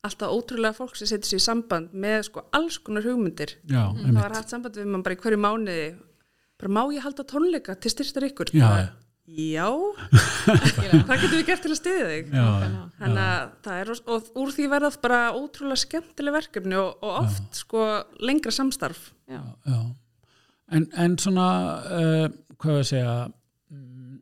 alltaf 0.05 0.35
ótrúlega 0.35 0.77
fólk 0.77 0.99
sem 0.99 1.09
setur 1.09 1.31
sér 1.31 1.41
í 1.41 1.45
samband 1.45 1.95
með 1.95 2.19
sko 2.29 2.45
alls 2.57 2.81
konar 2.83 3.07
hugmyndir. 3.07 3.55
Já, 3.71 3.89
það 3.95 4.19
var 4.19 4.37
hægt 4.37 4.53
samband 4.53 4.81
við 4.81 4.91
mann 4.91 5.07
bara 5.07 5.17
í 5.17 5.23
hverju 5.23 5.41
mánuði, 5.41 5.87
bara 6.61 6.75
má 6.77 6.83
ég 6.93 7.07
halda 7.07 7.27
tónleika 7.31 7.79
til 7.79 7.95
styrstar 7.95 8.27
ykkur? 8.29 8.53
Já, 8.53 8.69
já 8.83 8.91
Já, 9.25 9.71
hvað 11.07 11.23
getur 11.23 11.39
við 11.39 11.47
gert 11.49 11.63
til 11.65 11.71
að 11.73 11.79
stiðja 11.79 12.09
þig? 12.11 12.27
Já, 12.37 12.49
Þannig 12.99 13.23
að 13.25 13.55
það 13.65 13.79
er, 13.81 13.93
og 14.13 14.27
úr 14.43 14.53
því 14.53 14.67
verðað 14.75 14.99
bara 15.07 15.21
ótrúlega 15.33 15.81
skemmtileg 15.81 16.37
verkefni 16.37 16.77
og, 16.77 16.99
og 17.01 17.23
oft 17.23 17.47
já. 17.47 17.61
sko 17.63 17.87
lengra 18.21 18.53
samstarf. 18.53 19.07
Já, 19.33 19.41
já. 19.65 19.81
En, 20.77 20.87
en 21.01 21.17
svona, 21.21 21.49
uh, 21.89 22.27
hvað 22.61 22.79
við 22.83 22.87
segja, 22.91 23.17
mm, 23.73 24.21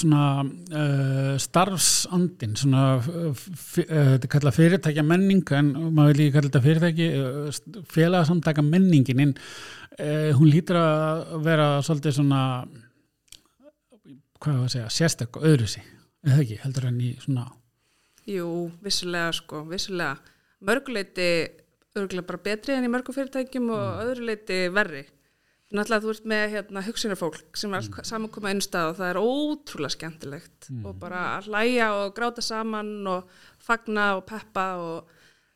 svona 0.00 0.24
uh, 0.48 1.36
starfsandin, 1.44 2.56
svona, 2.56 2.84
uh, 2.96 3.46
þetta 3.76 4.24
er 4.24 4.34
kallað 4.38 4.56
fyrirtækja 4.56 5.04
menning, 5.04 5.44
en 5.56 5.72
maður 5.92 6.14
vil 6.14 6.26
ekki 6.26 6.36
kalla 6.38 6.50
þetta 6.50 6.66
fyrirtæki, 6.68 7.10
félagsamtækja 7.92 8.64
menningin, 8.72 9.26
en 9.28 9.40
hún 10.38 10.48
lítur 10.48 10.78
að 10.80 11.42
vera 11.44 11.74
svolítið 11.84 12.14
svona, 12.16 12.44
hvað 14.40 14.58
var 14.58 14.68
að 14.68 14.74
segja, 14.74 14.90
sérstak 14.96 15.38
og 15.38 15.46
öðru 15.50 15.68
sig, 15.70 15.86
eða 16.26 16.42
ekki, 16.44 16.60
heldur 16.64 16.90
en 16.90 17.00
í 17.04 17.14
svona 17.22 17.48
Jú, 18.30 18.48
vissulega 18.84 19.32
sko, 19.34 19.64
vissulega 19.68 20.18
mörguleiti 20.66 21.30
örgulega 21.98 22.28
bara 22.28 22.44
betri 22.44 22.76
enn 22.76 22.86
í 22.86 22.92
mörgum 22.92 23.16
fyrirtækjum 23.16 23.70
og 23.72 23.80
mm. 23.80 24.02
öðruleiti 24.04 24.58
verri 24.74 25.06
náttúrulega 25.70 26.02
þú 26.02 26.12
ert 26.12 26.26
með 26.32 26.44
hérna, 26.54 26.82
hugsunarfólk 26.86 27.58
sem 27.58 27.74
er 27.78 27.86
mm. 27.86 28.02
samankoma 28.06 28.50
einu 28.50 28.64
stað 28.64 28.90
og 28.90 28.98
það 28.98 29.12
er 29.12 29.20
ótrúlega 29.20 29.94
skemmtilegt 29.94 30.68
mm. 30.70 30.82
og 30.88 30.98
bara 31.02 31.22
að 31.36 31.50
hlæja 31.50 31.88
og 32.00 32.12
gráta 32.16 32.44
saman 32.44 32.92
og 33.10 33.40
fagna 33.62 34.06
og 34.18 34.24
peppa 34.26 34.66
og 34.82 35.12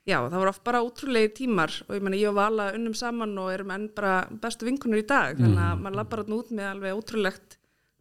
já, 0.06 0.18
það 0.20 0.38
voru 0.38 0.52
oft 0.52 0.64
bara 0.66 0.84
ótrúlega 0.86 1.34
tímar 1.40 1.74
og 1.88 1.98
ég 1.98 2.06
menna 2.06 2.20
ég 2.20 2.30
og 2.30 2.38
Vala 2.38 2.70
unnum 2.76 2.94
saman 2.98 3.34
og 3.42 3.50
erum 3.54 3.74
enn 3.74 3.90
bara 3.96 4.22
bestu 4.42 4.68
vinkunur 4.68 5.02
í 5.02 5.06
dag 5.08 5.34
þannig 5.38 5.58
að 5.58 5.74
mm. 5.74 5.84
maður 5.86 6.00
lappar 6.00 6.24
alltaf 6.24 6.40
út 6.40 6.54
með 6.54 6.70
alveg 6.70 7.02
ótrúlegt 7.02 7.58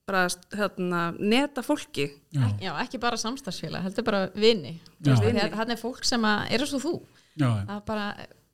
bara 0.07 0.27
hérna, 0.51 1.01
neta 1.19 1.63
fólki. 1.63 2.09
Já. 2.33 2.43
já, 2.61 2.71
ekki 2.83 2.99
bara 2.99 3.19
samstagsfélag 3.19 3.85
heldur 3.85 4.05
bara 4.07 4.23
vini. 4.35 4.77
Það 5.03 5.69
er 5.69 5.79
fólk 5.79 6.03
sem 6.07 6.25
er 6.27 6.59
eins 6.59 6.75
og 6.75 6.83
þú. 6.83 6.93
Já. 7.39 7.49
það 7.69 7.83
bara 7.87 8.07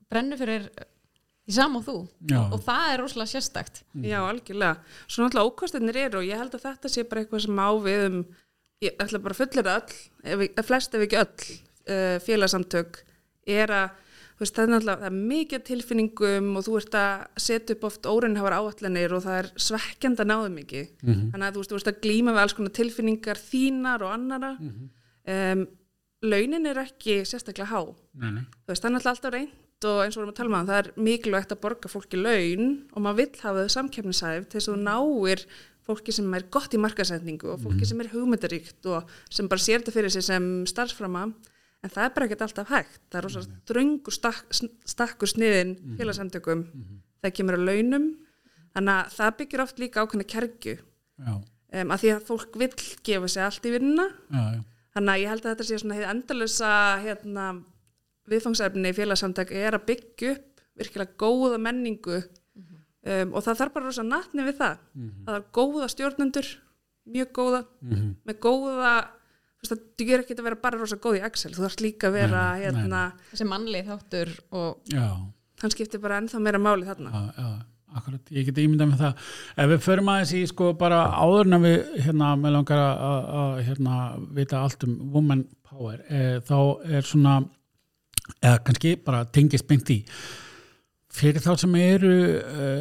brennur 0.09 0.39
fyrir 0.39 0.67
því 1.49 1.55
sam 1.57 1.79
og 1.79 1.87
þú. 1.87 1.95
Já. 2.29 2.41
og 2.43 2.61
það 2.67 2.91
er 2.91 3.01
rosalega 3.03 3.33
sérstakt. 3.33 3.81
Já, 4.05 4.19
algjörlega, 4.21 4.75
svo 5.07 5.25
náttúrulega 5.25 5.49
ókostinir 5.49 6.03
eru 6.05 6.21
og 6.21 6.29
ég 6.29 6.39
held 6.39 6.53
að 6.53 6.67
þetta 6.67 6.93
sé 6.93 7.07
bara 7.09 7.23
eitthvað 7.25 7.45
sem 7.47 7.63
ávið 7.65 8.05
um, 8.09 8.21
ég 8.85 9.01
ætla 9.01 9.23
bara 9.23 9.35
að 9.35 9.41
fullir 9.41 9.71
öll 9.73 10.51
ef 10.53 10.67
flest 10.69 10.93
ef 10.95 11.07
ekki 11.07 11.19
öll 11.23 11.33
uh, 11.89 12.17
félagsamtök 12.23 13.01
er 13.49 13.73
að 13.73 14.05
veist, 14.39 14.55
það 14.55 14.63
er 14.63 14.71
náttúrulega 14.73 15.01
það 15.01 15.09
er 15.09 15.17
mikið 15.33 15.63
tilfinningum 15.69 16.49
og 16.59 16.65
þú 16.65 16.75
ert 16.79 16.97
að 16.99 17.25
setja 17.45 17.75
upp 17.75 17.87
oft 17.89 18.09
órinnhafar 18.09 18.55
áallanir 18.59 19.15
og 19.15 19.23
það 19.25 19.39
er 19.41 19.49
svekkjand 19.67 20.23
að 20.23 20.29
náðu 20.31 20.51
mikið 20.55 20.85
mm 20.87 21.13
-hmm. 21.13 21.31
þannig 21.31 21.47
að 21.47 21.53
þú 21.53 21.59
veist, 21.59 21.71
þú 21.71 21.77
veist 21.79 21.91
að 21.91 22.01
glíma 22.05 22.35
við 22.35 22.41
alls 22.43 22.57
konar 22.57 22.77
tilfinningar 22.79 23.39
þínar 23.51 24.01
og 24.03 24.11
annara 24.13 24.51
mm 24.59 24.69
-hmm. 24.69 24.87
um, 25.35 25.67
launin 26.21 26.65
er 26.65 26.77
ekki 26.77 27.23
sérstaklega 27.25 27.71
há 27.71 27.81
nei, 28.13 28.31
nei. 28.31 28.43
veist, 28.67 28.81
það 28.83 28.89
er 28.89 28.93
náttúrulega 28.95 29.15
alltaf 29.15 29.33
reynd 29.33 29.85
og 29.89 29.99
eins 30.03 30.17
og 30.17 30.19
við 30.19 30.23
erum 30.23 30.33
að 30.33 30.39
tala 30.39 30.49
um 30.49 30.55
það, 30.55 30.67
það 30.67 30.79
er 30.79 30.91
mikilvægt 31.07 31.51
að 31.51 31.61
borga 31.63 31.87
fólki 31.87 32.17
laun 32.17 32.65
og 32.93 32.99
maður 33.01 33.19
vill 33.21 33.35
hafa 33.43 33.63
þau 33.63 33.69
samkefnisæf 33.75 34.47
til 34.47 34.59
þess 34.59 34.69
að 34.69 34.75
þú 34.75 34.81
náir 34.83 35.39
fólki 35.89 36.13
sem 36.13 36.33
er 36.33 36.45
gott 36.51 36.73
í 36.73 36.81
markasendingu 36.81 37.47
og 37.53 37.61
fólki 37.63 37.75
mm 37.75 37.81
-hmm. 37.81 37.89
sem 37.89 38.01
er 38.01 38.11
hugmyndaríkt 38.13 38.85
og 38.85 39.09
sem 39.29 39.47
bara 39.47 39.59
sér 39.59 39.79
þetta 39.79 39.91
fyrir 39.91 40.11
sig 40.11 40.23
sem 40.23 40.65
starfsframa 40.65 41.33
en 41.83 41.91
það 41.93 42.05
er 42.05 42.15
bara 42.15 42.27
ekkert 42.27 42.45
alltaf 42.45 42.71
hægt 42.73 43.01
það 43.07 43.19
er 43.19 43.25
rosalega 43.27 43.59
dröngu 43.71 44.13
stakk, 44.13 44.57
stakkur 44.85 45.31
sniðin 45.31 45.75
mm 45.75 45.77
-hmm. 45.83 45.97
félagsamtökum 45.97 46.59
mm 46.59 46.71
-hmm. 46.73 46.99
það 47.21 47.35
kemur 47.37 47.57
að 47.57 47.67
launum 47.69 48.09
þannig 48.73 48.95
að 48.95 49.13
það 49.17 49.37
byggir 49.37 49.63
oft 49.63 49.79
líka 49.79 50.01
ákveðna 50.03 50.27
kergu 50.33 50.75
um, 51.27 51.91
að 51.93 51.99
því 52.01 52.09
að 52.15 52.25
fólk 52.27 52.59
vil 52.59 52.73
gefa 53.03 53.27
sig 53.27 53.43
allt 53.43 53.65
í 53.65 53.71
vinnuna 53.71 54.07
þannig 54.93 55.13
að 55.13 55.21
ég 55.21 55.29
held 55.29 55.45
að 55.45 55.51
þetta 55.51 55.67
sé 55.67 55.79
svona 55.79 55.95
hefði 55.95 56.11
endalösa 56.13 56.71
hérna, 57.03 57.45
viðfangsefni 58.29 58.89
í 58.89 58.97
félagsamtök 58.97 59.51
er 59.51 59.73
að 59.77 59.85
byggja 59.85 60.31
upp 60.35 60.63
virkilega 60.79 61.17
góða 61.17 61.57
menningu 61.57 62.17
mm 62.19 62.63
-hmm. 62.63 63.21
um, 63.23 63.33
og 63.33 63.43
það 63.43 63.59
þarf 63.59 63.73
bara 63.73 63.85
rosalega 63.85 64.15
natni 64.15 64.43
við 64.43 64.57
það 64.57 64.75
mhm. 64.93 65.23
að 65.25 65.31
það 65.31 65.39
er 65.39 65.47
góða 65.59 65.87
stjórnendur 65.87 66.47
mjög 67.05 67.29
góða 67.33 67.61
mhm. 67.81 68.15
með 68.25 68.39
góða 68.39 68.93
þú 69.59 69.67
veist 69.67 69.73
það 69.75 70.07
ger 70.07 70.23
ekki 70.23 70.37
að 70.37 70.45
vera 70.47 70.61
bara 70.63 70.79
rosa 70.79 70.99
góð 71.01 71.19
í 71.19 71.25
Excel 71.27 71.51
þú 71.55 71.65
þarfst 71.65 71.83
líka 71.83 72.07
að 72.09 72.15
vera 72.15 72.45
nei, 72.53 72.61
hérna, 72.63 73.01
þessi 73.31 73.47
mannlið 73.49 73.91
þáttur 73.91 74.31
og 74.55 74.95
hann 75.59 75.73
skiptir 75.73 76.01
bara 76.03 76.21
ennþá 76.21 76.41
meira 76.43 76.61
máli 76.61 76.87
þarna. 76.87 77.11
Já, 77.11 77.43
já, 77.43 77.47
akkurat, 77.99 78.33
ég 78.35 78.47
geti 78.47 78.65
ímyndað 78.67 78.91
með 78.93 79.01
það. 79.03 79.23
Ef 79.63 79.71
við 79.73 79.81
förum 79.85 80.11
aðeins 80.13 80.35
í 80.39 80.43
sko 80.51 80.69
bara 80.79 80.99
áður 81.19 81.49
en 81.49 81.65
við 81.65 81.79
hérna 82.05 82.33
með 82.39 82.55
langar 82.55 82.83
að 82.83 83.63
hérna 83.67 83.95
vita 84.37 84.61
allt 84.63 84.85
um 84.87 84.99
woman 85.15 85.43
power 85.69 86.05
e, 86.07 86.21
þá 86.47 86.59
er 86.99 87.09
svona 87.09 87.39
eða 88.39 88.61
kannski 88.67 88.93
bara 89.03 89.25
tengist 89.35 89.67
beint 89.67 89.91
í. 89.91 89.99
Fyrir 91.19 91.43
þá 91.43 91.51
sem 91.65 91.75
eru 91.81 92.15
e, 92.39 92.71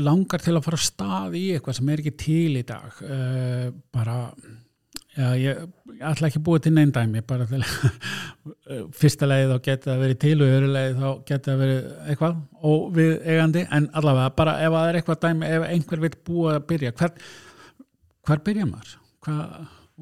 langar 0.00 0.40
til 0.40 0.56
að 0.56 0.64
fara 0.64 0.80
stað 0.80 1.36
í 1.36 1.46
eitthvað 1.52 1.80
sem 1.80 1.92
er 1.92 2.02
ekki 2.02 2.16
til 2.24 2.60
í 2.62 2.64
dag 2.64 3.04
e, 3.04 3.20
bara 3.92 4.20
Já, 5.10 5.32
ég 5.34 5.58
ætla 6.06 6.28
ekki 6.28 6.38
að 6.38 6.44
búa 6.46 6.60
til 6.62 6.70
neinn 6.76 6.92
dæmi 6.94 7.20
bara 7.26 7.46
til 7.50 7.64
fyrsta 9.00 9.26
leiði 9.26 9.48
þá 9.50 9.64
geta 9.66 9.88
það 9.88 10.02
verið 10.04 10.18
til 10.22 10.36
og 10.36 10.52
öðru 10.54 10.68
leiði 10.70 10.92
þá 11.00 11.08
geta 11.26 11.50
það 11.50 11.62
verið 11.64 11.88
eitthvað 12.12 12.36
og 12.70 12.84
við 12.94 13.10
eigandi 13.24 13.64
en 13.78 13.88
allavega 13.98 14.36
bara 14.38 14.54
ef 14.62 14.76
það 14.76 14.90
er 14.90 14.98
eitthvað 15.00 15.20
dæmi 15.24 15.50
ef 15.50 15.66
einhver 15.66 16.02
vil 16.04 16.12
búa 16.30 16.54
að 16.54 16.66
byrja 16.70 16.94
hver, 17.00 17.12
hver 18.28 18.42
byrja 18.46 18.68
maður? 18.70 18.94
Hvað, 19.26 19.42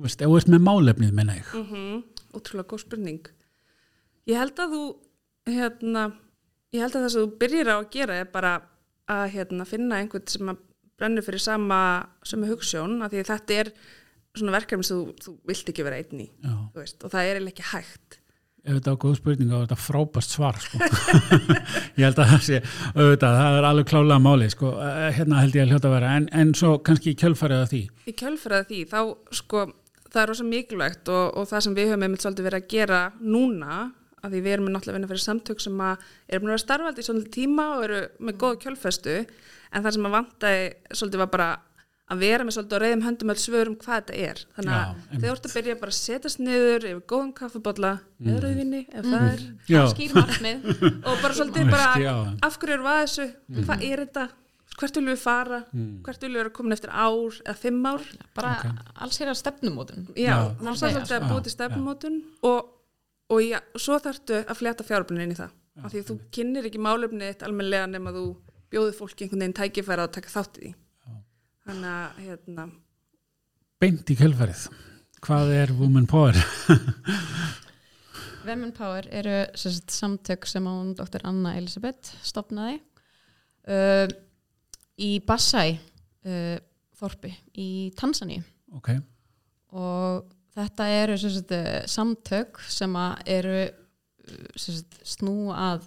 veist, 0.05 0.21
ef 0.21 0.29
þú 0.29 0.39
ert 0.43 0.53
með 0.53 0.65
málefnið 0.69 1.17
minna 1.17 1.39
ég 1.39 1.55
mm 1.55 1.67
-hmm. 1.73 2.03
Útrúlega 2.37 2.69
góð 2.69 2.85
spurning 2.85 3.33
Ég 4.29 4.37
held 4.37 4.59
að 4.61 4.75
þú 4.77 4.83
hérna, 5.49 6.13
ég 6.75 6.83
held 6.85 6.97
að 6.97 7.03
það 7.03 7.13
sem 7.13 7.23
þú 7.23 7.39
byrjir 7.41 7.69
á 7.73 7.77
að 7.79 7.91
gera 7.91 8.15
er 8.15 8.27
bara 8.33 8.61
að 9.09 9.31
hérna, 9.33 9.65
finna 9.65 9.97
einhvern 9.97 10.27
sem 10.27 10.57
brennur 10.99 11.23
fyrir 11.23 11.41
sama, 11.41 12.09
sama 12.23 12.47
hugssjón 12.47 13.03
að 13.03 13.15
því 13.15 13.25
þetta 13.25 13.55
er 13.55 13.73
svona 14.41 14.55
verkefni 14.55 14.87
sem 14.87 15.03
þú, 15.03 15.19
þú 15.25 15.35
vilt 15.51 15.73
ekki 15.73 15.87
vera 15.87 16.01
einn 16.01 16.25
í 16.25 16.31
veist, 16.77 17.03
og 17.03 17.13
það 17.15 17.33
er 17.33 17.45
ekki 17.53 17.69
hægt 17.73 18.19
Ef 18.69 18.75
þetta 18.75 18.91
er 18.93 18.97
góð 19.01 19.15
spurning 19.17 19.53
þetta 19.53 19.77
er 19.77 19.81
frábært 19.81 20.29
svar 20.29 20.57
sko. 20.61 20.79
ég 21.97 22.03
held 22.03 22.19
að 22.19 22.33
það 22.33 22.43
sé 22.45 22.59
auðvitað, 22.99 23.37
það 23.39 23.59
er 23.59 23.67
alveg 23.69 23.87
klálega 23.89 24.19
máli 24.21 24.49
sko. 24.53 24.73
Eh, 24.83 25.05
hérna 25.17 25.39
held 25.41 25.57
ég 25.57 25.63
að 25.63 25.73
hljóta 25.73 25.89
að 25.89 25.95
vera 25.95 26.11
en, 26.19 26.27
en 26.37 26.51
svo 26.59 26.73
kannski 26.85 27.15
í 27.15 27.19
kjölfarið 27.23 27.63
af 27.63 27.71
því 27.71 27.81
Í 28.11 28.15
kjölfarið 28.19 28.59
af 28.59 28.69
því, 28.69 28.81
þá 28.91 28.99
sko 29.39 29.63
það 30.09 30.21
er 30.23 30.33
ósað 30.35 30.51
mikilvægt 30.51 31.13
og, 31.15 31.25
og 31.39 31.49
það 31.49 31.65
sem 31.65 31.79
við 31.79 31.91
höfum 31.93 32.05
einmitt 32.07 32.25
svolítið 32.25 32.49
verið 32.49 32.65
að 32.65 32.75
gera 32.75 33.01
núna 33.21 33.79
að 34.19 34.35
því 34.35 34.43
við 34.45 34.55
erum 34.57 34.71
náttúrulega 34.73 34.99
vinna 34.99 35.11
fyrir 35.13 35.25
samtök 35.25 35.63
sem 35.63 35.83
að 35.85 36.07
erum 36.35 36.53
að 36.53 36.63
starfa 36.65 36.91
alltaf 36.91 37.05
í 37.05 37.09
svolítið 37.09 37.35
tíma 37.37 37.67
og 37.77 37.85
eru 37.87 38.01
með 38.19 38.39
góð 38.43 38.61
kjölfestu 38.65 39.17
en 39.23 39.85
það 39.85 39.95
sem 39.95 40.09
að 40.09 40.17
vantæði 40.17 40.65
svolítið 40.91 41.23
var 41.23 41.33
bara 41.35 41.49
að 42.09 42.23
vera 42.23 42.45
með 42.47 42.57
svolítið 42.57 42.79
á 42.79 42.83
reyðum 42.83 43.05
höndum 43.05 43.33
öll 43.33 43.41
svörum 43.41 43.77
hvað 43.79 43.99
þetta 43.99 44.19
er. 44.25 44.43
Þannig 44.57 44.75
að 44.79 45.01
þið 45.13 45.29
vortu 45.29 45.49
að 45.49 45.57
byrja 45.59 45.77
bara 45.83 45.93
að 45.93 45.99
setjast 45.99 46.41
niður 46.41 46.87
yfir 46.89 47.03
góðum 47.13 47.33
kaffebotla 47.37 47.93
mm. 47.99 48.29
eða 48.29 48.43
rauðvinni 48.45 48.83
ef 48.89 49.03
mm. 49.03 49.15
það 49.15 49.27
er 49.29 49.91
skýrmarknið 49.93 50.69
og 50.89 51.23
bara 51.25 51.39
svolítið 51.39 51.73
bara 51.75 52.15
af 52.49 52.59
hverju 52.63 52.77
eru 52.79 52.89
að 52.89 53.01
þessu, 53.03 53.27
mm. 53.29 53.61
hvað 53.69 53.85
er 53.91 54.05
þetta? 54.07 54.27
Hvert 54.79 54.99
viljum 54.99 55.11
við 55.11 55.21
fara, 55.21 55.61
mm. 55.75 55.93
hvert 56.07 56.25
viljum 56.25 56.37
við 56.37 56.45
vera 56.45 56.55
komin 56.55 56.77
eftir 56.77 56.93
ár 56.95 57.39
eða 57.43 57.57
fimm 57.59 57.87
ár? 57.89 58.09
Bara 58.39 58.57
okay. 58.61 58.91
alls 59.05 59.19
hér 59.19 59.33
að 59.33 59.39
stefnumótun. 59.41 60.05
Já, 60.15 60.35
það 60.61 60.69
er 60.71 60.77
svolítið 60.79 61.17
að 61.17 61.25
búið 61.33 61.41
til 61.49 61.55
stefnumótun. 61.57 62.19
Og, 62.47 62.69
og 63.35 63.41
já, 63.43 63.59
svo 63.75 63.99
þarftu 64.05 64.39
að 64.45 64.61
fleta 64.61 64.87
fjárblunni 64.87 65.27
inn 65.27 65.35
í 65.35 65.39
það. 65.41 65.57
Af 65.83 65.91
því 65.91 66.05
að 66.05 66.13
þú 66.13 66.19
kynir 66.37 66.69
ekki 66.71 66.83
málefnið 66.85 67.33
eitt 67.33 67.43
almenlega 67.49 67.91
nema 67.91 68.15
þú 68.15 68.29
bjóður 68.71 68.95
fólki 69.01 69.27
einhvern 69.27 69.43
veginn 69.43 69.59
tækifæra 69.59 70.07
að 70.07 70.15
taka 70.21 70.35
þátt 70.37 70.61
í 70.61 70.69
því 70.69 70.77
Þannig 71.69 71.89
að 71.93 72.21
hérna 72.25 72.65
Beint 73.83 74.09
í 74.09 74.15
kjölfarið 74.17 74.63
Hvað 75.25 75.51
er 75.53 75.73
Women 75.77 76.07
Power? 76.09 76.39
Women 78.47 78.71
Power 78.73 79.09
eru 79.13 79.43
sagt, 79.59 79.93
samtök 79.93 80.47
sem 80.49 80.65
án 80.65 80.95
Dr. 80.97 81.27
Anna 81.29 81.53
Elisabeth 81.59 82.15
stopnaði 82.25 82.79
uh, 83.69 84.07
í 84.97 85.11
Bassai 85.27 85.75
uh, 85.75 86.57
Þorpi 86.97 87.35
í 87.61 87.69
Tansani 87.99 88.39
okay. 88.79 89.03
og 89.77 90.31
þetta 90.57 90.89
eru 91.03 91.19
sagt, 91.21 91.53
samtök 91.91 92.63
sem 92.65 92.97
eru 93.27 93.61
sagt, 94.57 95.03
snú 95.05 95.53
að 95.53 95.85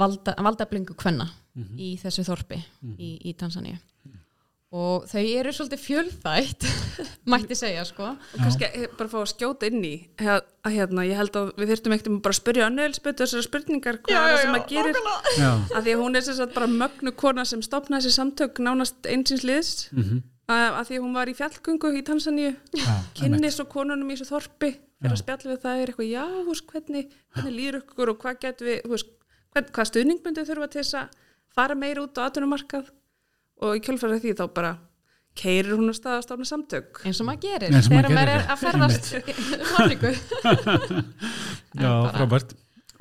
valda, 0.00 0.34
valdablingu 0.42 0.98
kvenna 0.98 1.28
mm 1.30 1.62
-hmm. 1.62 1.78
í 1.78 1.94
þessu 2.02 2.26
þorpi 2.26 2.58
mm 2.58 2.90
-hmm. 2.90 2.98
í, 2.98 3.10
í 3.30 3.38
Tansaníu 3.38 3.78
og 4.72 5.04
þau 5.10 5.20
eru 5.20 5.52
svolítið 5.52 5.80
fjölþætt 5.82 6.66
mætti 7.32 7.56
segja 7.58 7.84
sko. 7.84 8.14
Og 8.14 8.40
kannski 8.40 8.68
Já. 8.68 8.86
bara 8.96 9.12
fá 9.12 9.18
að 9.20 9.30
skjóta 9.34 9.68
inn 9.68 9.84
í. 9.84 9.94
Að 10.24 10.70
hérna, 10.72 11.04
ég 11.08 11.18
held 11.20 11.36
að 11.36 11.50
við 11.60 11.72
þurftum 11.74 11.96
ekkert 11.96 12.20
bara 12.24 12.36
að 12.36 12.40
spyrja 12.40 12.68
Annelspötu 12.70 13.26
þessari 13.26 13.46
spurningar 13.48 14.00
hvað 14.06 14.18
er 14.18 14.32
það 14.32 14.44
sem 14.44 14.58
að 14.58 14.68
gerir 14.72 15.00
að 15.02 15.80
því 15.82 15.96
að 15.96 16.04
hún 16.04 16.16
er 16.16 16.26
sérstaklega 16.26 16.56
bara 16.56 16.70
mögnu 16.84 17.14
kona 17.24 17.44
sem 17.48 17.64
stopnaði 17.64 18.06
þessi 18.06 18.16
samtök 18.16 18.62
nánast 18.64 19.10
einsins 19.12 19.44
liðs. 19.44 19.74
Mm 19.92 20.06
-hmm. 20.06 20.22
að, 20.48 20.68
að 20.70 20.88
því 20.88 20.96
að 21.00 21.04
hún 21.04 21.18
var 21.20 21.32
í 21.32 21.36
fjallgöngu 21.42 21.92
í 21.98 22.06
Tansaníu. 22.08 22.54
Kynnis 23.18 23.60
og 23.60 23.68
konunum 23.68 24.08
í 24.08 24.16
þessu 24.16 24.32
þorpi 24.32 24.72
fyrir 25.02 25.16
að 25.16 25.22
spjalla 25.22 25.50
við 25.50 25.62
það 25.62 25.80
er 25.82 25.90
eitthvað 25.90 26.10
já, 26.12 26.24
veist, 26.46 26.66
hvernig, 26.70 27.14
hvernig 27.34 27.54
líður 27.56 27.78
ykkur 27.80 28.12
og 28.12 28.18
hvað 28.22 28.40
getur 28.44 28.68
við 28.68 28.90
veist, 28.92 29.08
hvern, 29.52 29.70
hvað 29.74 29.88
stuðningmyndu 29.90 30.44
þurfa 30.46 30.68
til 30.70 30.82
þess 30.82 30.98
að 31.00 31.16
fara 31.56 31.76
meir 31.78 32.00
út 32.02 32.20
á 32.22 32.24
aðtunumarkað 32.28 32.90
og 33.62 33.78
í 33.78 33.84
kjölfæra 33.84 34.18
því 34.22 34.34
þá 34.38 34.46
bara 34.56 34.72
keirir 35.38 35.78
hún 35.78 35.88
að 35.88 35.96
staða 35.96 36.22
stofna 36.26 36.44
samtök. 36.48 36.98
Eins 37.08 37.20
og 37.22 37.26
maður 37.28 37.42
gerir. 37.46 37.70
Þegar 37.86 38.08
maður 38.12 38.32
er 38.34 38.42
að 38.52 38.58
ferðast 38.60 39.04
Já, 41.82 41.92
frábært. 42.12 42.50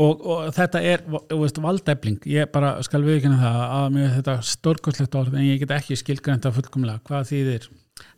Og, 0.02 0.22
og 0.24 0.38
þetta 0.56 0.80
er 0.88 1.00
veist, 1.06 1.58
valdæfling 1.62 2.24
ég 2.32 2.52
bara 2.54 2.70
skal 2.86 3.02
viðkynna 3.06 3.40
það 3.42 3.60
að 3.76 3.88
mér 3.98 4.10
þetta 4.16 4.36
stórkostlegt 4.50 5.18
orð 5.20 5.34
en 5.36 5.46
ég 5.46 5.60
get 5.62 5.74
ekki 5.76 6.00
skilgrænta 6.00 6.54
fullkomlega 6.56 7.04
hvað 7.10 7.28
þýðir. 7.30 7.64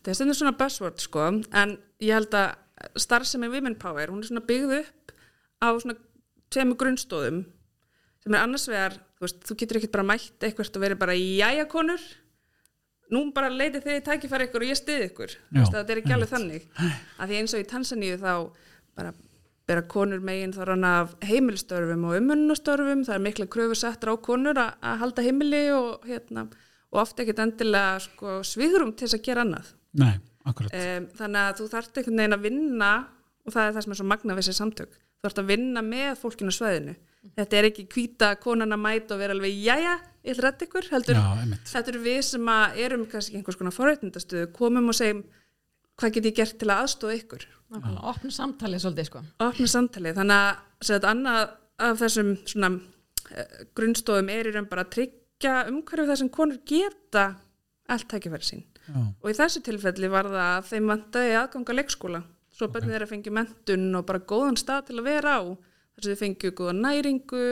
Það 0.04 0.12
er 0.14 0.18
stundur 0.20 0.38
svona 0.38 0.60
buzzword 0.60 1.00
sko 1.04 1.22
en 1.34 1.70
ég 2.04 2.14
held 2.16 2.34
að 2.40 2.48
starfsemi 3.02 3.48
Women 3.52 3.78
Power 3.82 4.08
hún 4.14 4.22
er 4.22 4.28
svona 4.30 4.48
byggð 4.48 4.72
upp 4.78 5.04
á 5.60 5.68
svona 5.82 5.98
tveimu 6.54 6.76
grunnstóðum 6.80 7.40
sem 8.24 8.36
er 8.38 8.44
annars 8.46 8.68
vegar, 8.70 8.94
þú 9.18 9.22
veist, 9.26 9.40
þú 9.44 9.54
getur 9.60 9.78
ekkert 9.80 9.96
bara 9.98 10.10
mætt 10.14 10.40
eitthvað 10.46 10.78
og 10.78 10.84
verið 10.86 11.02
bara 11.02 11.16
jæja 11.18 11.66
konur 11.72 12.04
nú 13.14 13.26
bara 13.36 13.52
leiti 13.54 13.82
þið 13.84 14.00
í 14.00 14.06
tækifæri 14.08 14.48
ykkur 14.50 14.66
og 14.66 14.72
ég 14.72 14.80
stiði 14.80 15.10
ykkur. 15.12 15.36
Það 15.54 15.94
er 15.94 16.02
ekki 16.02 16.16
alveg 16.16 16.32
þannig. 16.32 16.66
Að 17.18 17.30
því 17.30 17.40
eins 17.40 17.54
og 17.54 17.64
í 17.64 17.70
Tansaníu 17.70 18.18
þá 18.22 18.34
bara 18.98 19.14
bera 19.70 19.84
konur 19.88 20.20
meginn 20.24 20.54
þá 20.54 20.64
rann 20.68 20.88
af 20.88 21.14
heimilstörfum 21.24 22.04
og 22.10 22.18
umönnustörfum 22.20 23.06
það 23.08 23.16
er 23.16 23.24
mikla 23.24 23.48
kröfu 23.52 23.78
settur 23.80 24.12
á 24.12 24.16
konur 24.20 24.60
að, 24.60 24.74
halda 25.00 25.24
heimili 25.24 25.64
og, 25.72 26.04
hérna, 26.08 26.50
og 26.92 27.02
ofta 27.06 27.24
ekkert 27.24 27.40
endilega 27.46 28.02
sko, 28.04 28.42
svigurum 28.48 28.92
til 28.92 29.08
þess 29.08 29.20
að 29.20 29.26
gera 29.30 29.46
annað. 29.46 29.72
Nei, 30.04 30.14
um, 30.44 31.08
Þannig 31.16 31.40
að 31.46 31.56
þú 31.62 31.70
þarft 31.72 32.02
einhvern 32.02 32.20
veginn 32.20 32.38
að 32.38 32.46
vinna 32.50 32.92
og 33.44 33.56
það 33.56 33.64
er 33.64 33.74
það 33.78 33.86
sem 33.86 33.96
er 33.96 34.02
svo 34.02 34.10
magna 34.12 34.36
við 34.36 34.44
þessi 34.44 34.60
samtök. 34.60 35.00
Þú 35.00 35.28
þarft 35.28 35.42
að 35.44 35.52
vinna 35.54 35.86
með 35.88 36.12
fólkinu 36.20 36.56
sveðinu 36.56 36.98
þetta 37.38 37.60
er 37.60 37.68
ekki 37.70 37.86
kvíta 37.92 38.34
konan 38.42 38.76
að 38.76 38.84
mæta 38.84 39.16
og 39.16 39.22
vera 39.22 39.36
alveg 39.36 39.56
jæja, 39.56 39.96
ég 40.24 40.34
ætla 40.34 40.44
að 40.44 40.48
rætta 40.48 40.68
ykkur 40.68 40.90
heldur, 40.92 41.20
Já, 41.20 41.58
þetta 41.72 41.94
eru 41.94 42.04
við 42.04 42.20
sem 42.28 42.52
erum 42.86 43.06
kannski 43.12 43.40
einhvers 43.40 43.60
konar 43.60 43.76
forrætnindastuðu 43.76 44.52
komum 44.56 44.92
og 44.92 44.98
segjum 44.98 45.24
hvað 46.00 46.16
get 46.18 46.30
ég 46.30 46.38
gert 46.42 46.58
til 46.60 46.70
að 46.70 46.84
aðstóða 46.84 47.20
ykkur? 47.22 47.48
Opna 47.74 48.34
samtalið 48.34 48.84
svolítið 48.84 49.10
sko. 49.10 49.24
Opna 49.42 49.70
samtalið, 49.72 50.20
þannig 50.20 50.92
að 50.98 51.08
annað 51.10 51.56
af 51.84 51.98
þessum 52.04 52.36
svona 52.46 52.70
uh, 52.76 53.58
grunnstofum 53.78 54.30
er 54.30 54.50
í 54.50 54.54
raun 54.54 54.70
bara 54.70 54.86
að 54.86 54.94
tryggja 54.98 55.56
umhverju 55.72 56.10
það 56.10 56.22
sem 56.22 56.32
konur 56.34 56.62
geta 56.70 57.26
allt 57.92 58.08
tækifæri 58.12 58.48
sín. 58.48 58.64
Já. 58.84 59.00
og 59.00 59.30
í 59.32 59.36
þessu 59.38 59.62
tilfelli 59.64 60.10
var 60.12 60.28
það 60.28 60.42
að 60.44 60.66
þeim 60.68 60.90
vantaði 60.92 61.36
aðganga 61.40 61.76
leikskóla 61.78 62.20
svo 62.52 62.68
okay. 62.68 62.74
bennið 62.74 62.96
þeir 62.96 63.06
að 63.06 63.12
fengja 63.14 63.36
mentun 63.38 63.86
og 63.96 64.08
bara 64.10 64.20
góðan 64.28 64.58
stað 64.60 64.90
til 64.90 64.98
að 64.98 65.08
vera 65.08 65.36
á 65.40 65.44
þess 65.96 66.08
að 66.08 66.12
þið 66.12 66.22
fengju 66.24 66.52
góða 66.58 66.74
næringu 66.80 67.46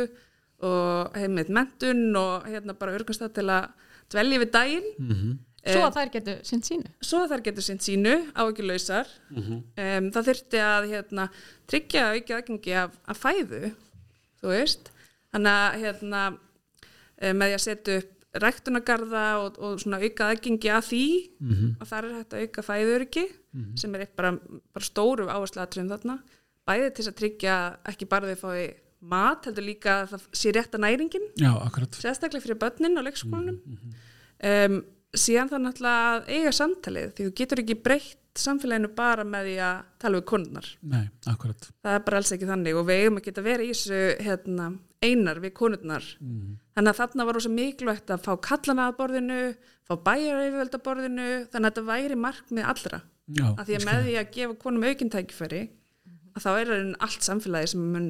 og 0.62 1.18
heimið 1.18 1.50
mentun 1.58 2.04
og 2.20 2.46
hérna 2.50 2.76
bara 2.78 2.94
örgumstað 2.98 3.34
til 3.38 3.48
að 3.50 3.72
dvelja 4.12 4.44
við 4.44 4.52
daginn 4.52 4.92
mm 4.98 5.16
-hmm. 5.16 5.40
Svo 5.62 5.82
að 5.86 5.94
þær 5.94 6.10
getur 6.16 6.38
sínt 6.42 6.66
sínu 6.66 6.92
Svo 7.06 7.20
að 7.22 7.32
þær 7.32 7.42
getur 7.46 7.64
sínt 7.64 7.84
sínu 7.86 8.14
á 8.34 8.42
ekki 8.50 8.64
lausar 8.66 9.08
mm 9.30 9.42
-hmm. 9.42 9.60
um, 9.84 10.12
það 10.12 10.28
þurfti 10.30 10.58
að 10.58 10.88
hérna, 10.90 11.30
tryggja 11.68 12.16
ekki 12.16 12.34
aðgengi 12.34 12.74
af, 12.74 12.92
af 13.06 13.18
fæðu 13.18 13.74
þú 14.42 14.48
veist 14.48 14.92
þannig 15.32 15.52
að 15.52 15.78
hérna, 15.84 16.22
um, 17.22 17.38
með 17.38 17.48
því 17.48 17.54
að 17.54 17.66
setja 17.68 17.98
upp 17.98 18.18
ræktunagarða 18.42 19.26
og, 19.44 19.58
og 19.60 19.80
svona 19.82 20.00
auka 20.00 20.30
aðgengi 20.32 20.70
að 20.72 20.88
því 20.88 21.06
mm 21.40 21.54
-hmm. 21.54 21.72
og 21.82 21.88
þar 21.88 22.06
er 22.06 22.18
hægt 22.18 22.34
að 22.34 22.42
auka 22.42 22.62
fæðuriki 22.62 23.26
mm 23.28 23.62
-hmm. 23.62 23.78
sem 23.78 23.96
er 23.96 24.08
bara, 24.16 24.32
bara 24.74 24.86
stóru 24.86 25.28
áherslu 25.28 25.62
aðtröðum 25.62 25.94
þarna 25.94 26.20
bæðið 26.70 26.96
til 26.98 27.08
að 27.08 27.20
tryggja 27.20 27.58
ekki 27.92 28.08
bara 28.12 28.32
þau 28.32 28.48
fái 28.48 28.64
mat 29.02 29.48
heldur 29.50 29.66
líka 29.66 30.02
að 30.04 30.12
það 30.14 30.26
sé 30.38 30.52
rétt 30.54 30.76
að 30.78 30.84
næringin. 30.86 31.28
Já, 31.42 31.52
sérstaklega 31.98 32.44
fyrir 32.44 32.60
börnin 32.62 33.00
á 33.00 33.02
leikskólanum. 33.02 33.62
Mm 33.66 33.78
-hmm. 33.78 34.76
um, 34.78 34.84
síðan 35.18 35.50
það 35.52 35.64
náttúrulega 35.66 36.12
að 36.12 36.30
eiga 36.32 36.52
samtalið 36.56 37.14
því 37.16 37.26
þú 37.28 37.34
getur 37.40 37.62
ekki 37.64 37.78
breytt 37.84 38.18
samfélaginu 38.40 38.92
bara 38.96 39.26
með 39.28 39.50
því 39.50 39.56
að 39.66 39.82
tala 40.00 40.20
við 40.20 40.26
konunar 40.32 40.70
Nei, 40.88 41.04
akkurat. 41.28 41.68
Það 41.84 41.98
er 41.98 42.06
bara 42.06 42.22
alls 42.22 42.32
ekki 42.32 42.48
þannig 42.48 42.80
og 42.80 42.88
við 42.88 43.02
eigum 43.02 43.20
að 43.20 43.42
vera 43.44 43.66
í 43.66 43.74
þessu 43.74 44.00
hérna, 44.24 44.68
einar 45.02 45.42
við 45.44 45.54
konurnar. 45.58 46.08
Mm. 46.22 46.56
þannig 46.76 46.94
að 46.94 47.00
þarna 47.02 47.28
var 47.28 47.40
ósað 47.42 47.58
mikilvægt 47.58 48.14
að 48.14 48.24
fá 48.24 48.32
kallana 48.48 48.88
að 48.88 48.98
borðinu, 49.02 49.42
fá 49.84 49.94
bæjar 50.06 50.44
yfirveld 50.46 50.78
að 50.78 50.86
borðinu, 50.88 51.28
þannig 51.52 51.68
að 51.68 51.72
þetta 51.72 51.86
væri 51.92 52.16
markmið 52.16 52.70
allra, 52.72 53.02
Já, 53.32 53.46
að 53.52 53.66
því 53.66 53.76
að 53.76 53.86
með 53.90 54.04
því 54.06 54.16
að 54.22 54.32
gefa 54.38 54.58
konum 54.62 54.88
aukintækifæri 54.88 55.62
að 56.36 56.46
þá 56.46 56.52
er 56.54 56.72
það 56.72 56.96
allt 57.08 57.28
samfélagi 57.28 57.74
sem 57.74 57.86
mun 57.94 58.10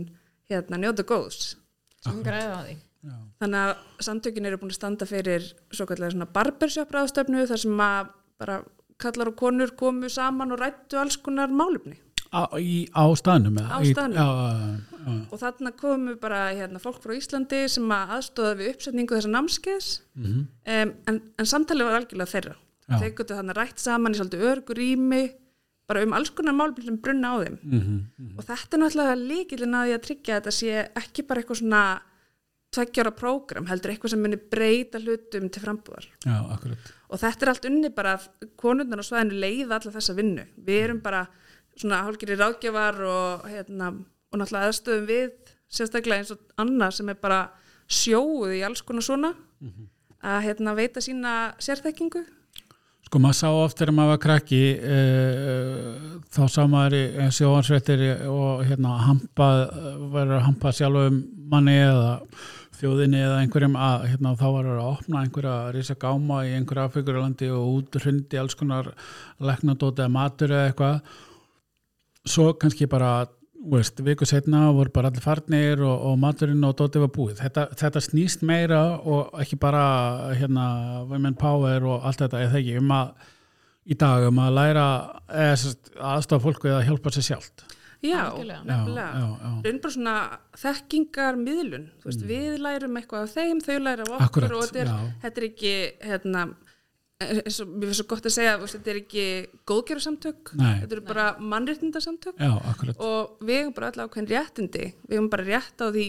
hérna, 0.52 0.78
njóta 0.78 1.04
góðs 1.08 1.56
sem 2.02 2.24
græða 2.26 2.58
á 2.58 2.62
því 2.66 2.78
Já. 3.02 3.16
Þannig 3.42 3.64
að 3.66 4.06
samtökin 4.06 4.48
eru 4.48 4.60
búin 4.62 4.72
að 4.72 4.78
standa 4.78 5.08
fyrir 5.10 5.48
svo 5.74 5.88
kallega 5.90 6.28
barbershop 6.36 6.94
ráðstöfnu 6.94 7.48
þar 7.50 7.62
sem 7.64 7.82
að 7.82 8.12
bara 8.42 8.60
kallar 9.02 9.32
og 9.32 9.38
konur 9.40 9.74
komu 9.78 10.10
saman 10.14 10.54
og 10.54 10.62
rættu 10.62 11.00
alls 11.02 11.18
konar 11.18 11.50
málumni. 11.50 11.98
Á, 12.32 12.48
í, 12.62 12.86
á 12.94 13.10
staðnum? 13.18 13.58
Og 15.34 15.40
þarna 15.42 15.74
komu 15.76 16.14
bara 16.22 16.44
hérna, 16.54 16.80
fólk 16.80 17.02
frá 17.04 17.16
Íslandi 17.18 17.66
sem 17.74 17.90
að 17.92 18.14
aðstóða 18.20 18.54
við 18.62 18.70
uppsetningu 18.76 19.18
þessar 19.18 19.34
námskeiðs 19.34 19.90
mm 20.14 20.28
-hmm. 20.28 20.46
um, 20.76 20.94
en, 21.10 21.20
en 21.42 21.50
samtalið 21.50 21.90
var 21.90 21.98
algjörlega 22.00 22.34
þeirra. 22.36 22.56
Þeir 22.92 23.14
gottu 23.18 23.36
þannig 23.36 23.58
rætt 23.58 23.82
saman 23.82 24.14
í 24.14 24.20
svolítið 24.20 24.48
örgur 24.52 24.80
ími 24.84 25.24
bara 25.92 26.06
um 26.08 26.16
alls 26.18 26.32
konar 26.36 26.56
málumni 26.56 26.88
sem 26.88 27.02
brunna 27.04 27.34
á 27.34 27.36
þeim. 27.44 27.58
Mm 27.62 27.80
-hmm, 27.80 28.00
mm 28.00 28.28
-hmm. 28.28 28.38
og 28.38 28.48
þetta 28.50 28.78
er 28.78 28.82
náttúrulega 28.82 29.16
líkilinn 29.32 29.78
að 29.80 29.86
því 29.88 29.98
að 29.98 30.06
tryggja 30.08 30.34
að 30.36 30.40
þetta 30.40 30.54
sé 30.60 30.72
ekki 31.02 31.28
bara 31.28 31.42
eitthvað 31.42 31.62
svona 31.62 31.84
tveggjara 32.72 33.12
prógram 33.12 33.68
heldur 33.68 33.92
eitthvað 33.92 34.14
sem 34.14 34.22
munir 34.24 34.42
breyta 34.52 35.00
hlutum 35.00 35.50
til 35.52 35.62
frambúðar. 35.62 36.06
Já, 36.24 36.38
og 37.10 37.20
þetta 37.20 37.46
er 37.46 37.50
allt 37.52 37.66
unni 37.68 37.90
bara 37.90 38.14
konundan 38.56 39.02
og 39.02 39.06
svæðinu 39.06 39.40
leiða 39.44 39.80
alla 39.80 39.92
þessa 39.92 40.16
vinnu. 40.16 40.46
Við 40.56 40.84
erum 40.84 41.02
bara 41.04 41.26
svona 41.76 42.04
hálfgerið 42.06 42.40
ráðgjafar 42.40 43.02
og, 43.02 43.48
hérna, 43.50 43.92
og 44.32 44.40
náttúrulega 44.40 44.70
aðstöðum 44.72 45.08
við 45.10 45.32
sérstaklega 45.72 46.22
eins 46.22 46.32
og 46.32 46.40
annað 46.62 46.98
sem 47.00 47.12
er 47.12 47.20
bara 47.20 47.42
sjóuð 47.92 48.56
í 48.56 48.62
alls 48.64 48.84
konar 48.88 49.04
svona 49.04 49.34
mm 49.34 49.68
-hmm. 49.68 49.88
að 50.22 50.44
hérna, 50.48 50.76
veita 50.76 51.02
sína 51.02 51.56
sérþekkingu 51.60 52.24
Sko 53.12 53.20
maður 53.20 53.36
sá 53.36 53.48
ofta 53.52 53.82
þegar 53.82 53.96
maður 53.98 54.10
var 54.14 54.20
krakki 54.24 54.60
e, 54.72 55.00
þá 56.32 56.44
sá 56.48 56.62
maður 56.72 57.26
sjóansrættir 57.36 58.04
og 58.32 58.62
hérna 58.64 58.94
hampað, 59.04 59.64
verður 60.14 60.38
að 60.38 60.46
hampa 60.46 60.72
sjálf 60.78 61.10
um 61.10 61.18
manni 61.52 61.74
eða 61.76 62.14
þjóðinni 62.80 63.20
eða 63.20 63.42
einhverjum 63.42 63.76
að 63.76 64.06
hérna, 64.14 64.32
þá 64.40 64.46
var 64.56 64.70
að 64.78 64.80
opna 64.86 65.26
einhverja 65.26 65.58
risa 65.76 65.98
gáma 66.00 66.40
í 66.48 66.54
einhverja 66.56 66.88
afhengurlandi 66.88 67.52
og 67.52 67.76
út 67.82 68.00
hrundi 68.00 68.40
alls 68.40 68.56
konar 68.62 68.94
leknadóti 69.44 70.06
eða 70.06 70.16
matur 70.16 70.56
eða 70.56 70.72
eitthvað. 70.72 71.20
Svo 72.32 72.48
kannski 72.64 72.88
bara 72.96 73.12
veist, 73.70 74.00
viku 74.06 74.26
setna 74.26 74.68
voru 74.74 74.94
bara 74.94 75.12
allir 75.12 75.24
farnir 75.24 75.84
og, 75.86 76.08
og 76.10 76.18
maturinn 76.22 76.64
og 76.66 76.78
dóti 76.80 77.02
var 77.02 77.12
búið 77.14 77.44
þetta, 77.44 77.68
þetta 77.78 78.02
snýst 78.02 78.46
meira 78.48 78.82
og 78.98 79.36
ekki 79.42 79.60
bara 79.62 79.84
hérna, 80.38 80.66
women 81.10 81.38
power 81.38 81.86
og 81.86 82.08
allt 82.08 82.24
þetta 82.26 82.46
eða 82.48 82.62
ekki 82.62 82.80
um 82.82 82.96
að 82.96 83.14
í 83.92 83.98
dag 83.98 84.28
um 84.30 84.42
að 84.42 84.58
læra 84.58 84.88
aðstofa 85.28 86.44
fólku 86.46 86.72
eða 86.72 86.86
hjálpa 86.88 87.14
sér 87.14 87.32
sjálft 87.32 87.66
Já, 88.02 88.34
nefnilega. 88.66 89.26
Raun 89.62 89.80
bara 89.82 89.94
svona 89.94 90.16
þekkingar 90.58 91.36
miðlun. 91.38 91.84
Veist, 92.02 92.24
mm. 92.24 92.32
Við 92.32 92.56
lærum 92.64 92.96
eitthvað 92.98 93.28
af 93.28 93.36
þeim, 93.36 93.60
þau 93.62 93.76
læra 93.78 94.08
af 94.08 94.14
okkur 94.16 94.26
Akkurat, 94.26 94.56
og 94.58 94.64
þetta 94.72 94.82
er, 94.82 95.12
þetta 95.22 95.42
er 95.42 95.46
ekki, 95.46 95.74
hérna, 96.10 96.46
eins 97.22 97.60
og 97.64 97.70
mér 97.72 97.90
finnst 97.90 98.02
svo 98.02 98.08
gott 98.12 98.28
að 98.28 98.36
segja, 98.36 98.58
veist, 98.62 98.78
þetta 98.78 98.92
er 98.92 99.00
ekki 99.02 99.26
góðgerðarsamtök, 99.70 100.52
þetta 100.58 100.98
eru 100.98 101.06
bara 101.08 101.28
mannréttindarsamtök 101.54 102.42
og 102.98 103.46
við 103.46 103.62
hefum 103.62 103.78
bara 103.78 103.92
allavega 103.92 104.16
hvern 104.16 104.32
réttindi. 104.32 104.90
Við 105.08 105.18
hefum 105.18 105.32
bara 105.32 105.48
rétt 105.48 105.84
á 105.84 105.88
því, 105.90 106.08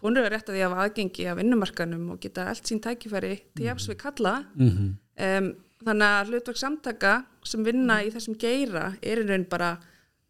konur 0.00 0.28
er 0.28 0.36
rétt 0.36 0.48
á 0.48 0.52
því 0.52 0.62
að 0.62 0.68
hafa 0.68 0.86
aðgengi 0.86 1.26
af 1.30 1.40
vinnumarkanum 1.40 2.06
og 2.14 2.22
geta 2.22 2.46
allt 2.52 2.70
sín 2.70 2.82
tækifæri 2.84 3.34
til 3.54 3.68
jafs 3.68 3.88
við 3.90 4.00
kalla. 4.04 4.36
Mm 4.54 4.70
-hmm. 4.70 4.94
um, 5.26 5.52
þannig 5.86 6.06
að 6.06 6.32
hlutverk 6.32 6.60
samtaka 6.60 7.12
sem 7.46 7.64
vinna 7.64 8.00
í 8.04 8.10
þessum 8.12 8.36
geira 8.40 8.94
er 9.02 9.22
í 9.22 9.28
raun 9.28 9.46
bara 9.50 9.78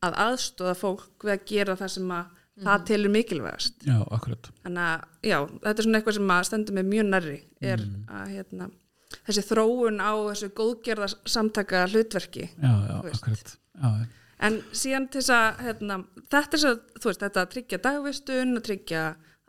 að 0.05 0.19
aðstóða 0.25 0.77
fólk 0.79 1.25
við 1.27 1.35
að 1.35 1.49
gera 1.51 1.77
það 1.79 1.93
sem 1.97 2.13
að 2.17 2.29
mm. 2.29 2.67
það 2.67 2.85
telur 2.91 3.15
mikilvægast 3.17 3.89
Já, 3.89 3.97
akkurat 4.17 4.51
Þannig 4.63 4.85
að, 4.87 5.09
já, 5.31 5.39
þetta 5.57 5.75
er 5.75 5.87
svona 5.87 6.01
eitthvað 6.01 6.19
sem 6.19 6.35
að 6.37 6.45
stendur 6.49 6.79
með 6.79 6.93
mjög 6.95 7.09
nærri 7.11 7.37
er 7.61 7.85
mm. 7.85 8.07
að, 8.17 8.31
hérna, 8.37 8.71
þessi 9.29 9.45
þróun 9.49 10.01
á 10.01 10.13
þessu 10.31 10.51
góðgerða 10.57 11.11
samtaka 11.29 11.85
hlutverki 11.91 12.49
Já, 12.49 12.73
já, 12.73 12.97
akkurat 13.13 13.55
já, 13.57 13.91
En 14.41 14.55
síðan 14.73 15.11
til 15.13 15.21
þess 15.21 15.33
að, 15.37 15.59
hérna, 15.67 15.97
þetta 16.33 16.57
er 16.57 16.61
svo, 16.63 16.71
þú 16.97 17.09
veist, 17.11 17.25
þetta 17.27 17.43
að 17.43 17.51
tryggja 17.55 17.79
dagvistun 17.85 18.57
og 18.57 18.63
tryggja 18.65 19.03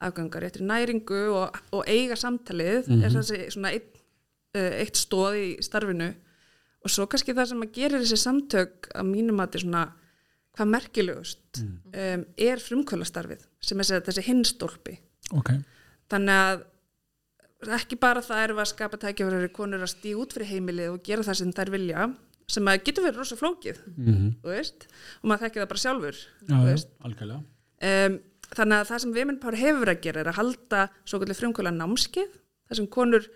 afgangar 0.03 0.43
eftir 0.43 0.65
næringu 0.67 1.21
og, 1.31 1.61
og 1.71 1.85
eiga 1.87 2.17
samtalið 2.19 2.89
mm 2.89 2.97
-hmm. 2.97 3.05
er 3.05 3.09
mhm. 3.09 3.17
þessi 3.17 3.51
svona 3.55 3.71
eitt, 3.71 4.01
uh, 4.57 4.73
eitt 4.81 4.97
stóð 4.99 5.37
í 5.39 5.47
starfinu 5.63 6.09
og 6.81 6.89
svo 6.89 7.07
kannski 7.07 7.35
það 7.37 7.51
sem 7.51 7.63
að 7.63 7.73
gera 7.77 8.01
þessi 8.01 8.17
samtök 8.17 8.89
að 8.95 9.05
mínum 9.05 9.39
að 9.39 9.47
þetta 9.47 9.57
er 9.57 9.65
svona 9.65 9.85
hvað 10.57 10.71
merkilegust 10.73 11.61
mm. 11.61 11.77
um, 12.03 12.25
er 12.49 12.59
frumkvölastarfið 12.59 13.45
sem 13.63 13.79
er 13.79 14.03
þessi 14.07 14.25
hinstólpi 14.25 14.97
okay. 15.37 15.61
þannig 16.11 16.41
að 16.47 16.65
ekki 17.69 17.97
bara 18.01 18.21
það 18.25 18.43
er 18.43 18.53
að 18.55 18.69
skapa 18.71 18.97
tækjafæri 18.97 19.51
konur 19.53 19.83
að 19.85 19.93
stíð 19.93 20.21
út 20.23 20.33
fyrir 20.33 20.49
heimilið 20.49 20.93
og 20.95 21.03
gera 21.05 21.23
það 21.23 21.39
sem 21.41 21.53
þær 21.53 21.71
vilja 21.75 22.07
sem 22.51 22.67
að 22.67 22.83
getur 22.87 23.05
verið 23.05 23.21
rosa 23.21 23.37
flókið 23.39 23.77
mm 23.85 24.13
-hmm. 24.13 24.31
og 25.21 25.29
maður 25.29 25.43
þekkir 25.45 25.61
það 25.61 25.71
bara 25.73 25.83
sjálfur 25.83 26.17
Já, 26.47 26.57
um, 27.81 28.19
þannig 28.51 28.77
að 28.77 28.89
það 28.89 29.01
sem 29.03 29.13
Vimenpár 29.13 29.55
hefur 29.55 29.89
að 29.89 30.01
gera 30.01 30.19
er 30.19 30.31
að 30.31 30.39
halda 30.39 30.89
svo 31.05 31.19
kallið 31.19 31.39
frumkvöla 31.39 31.71
námskið 31.71 32.29
þar 32.67 32.77
sem 32.77 32.87
konur 32.87 33.27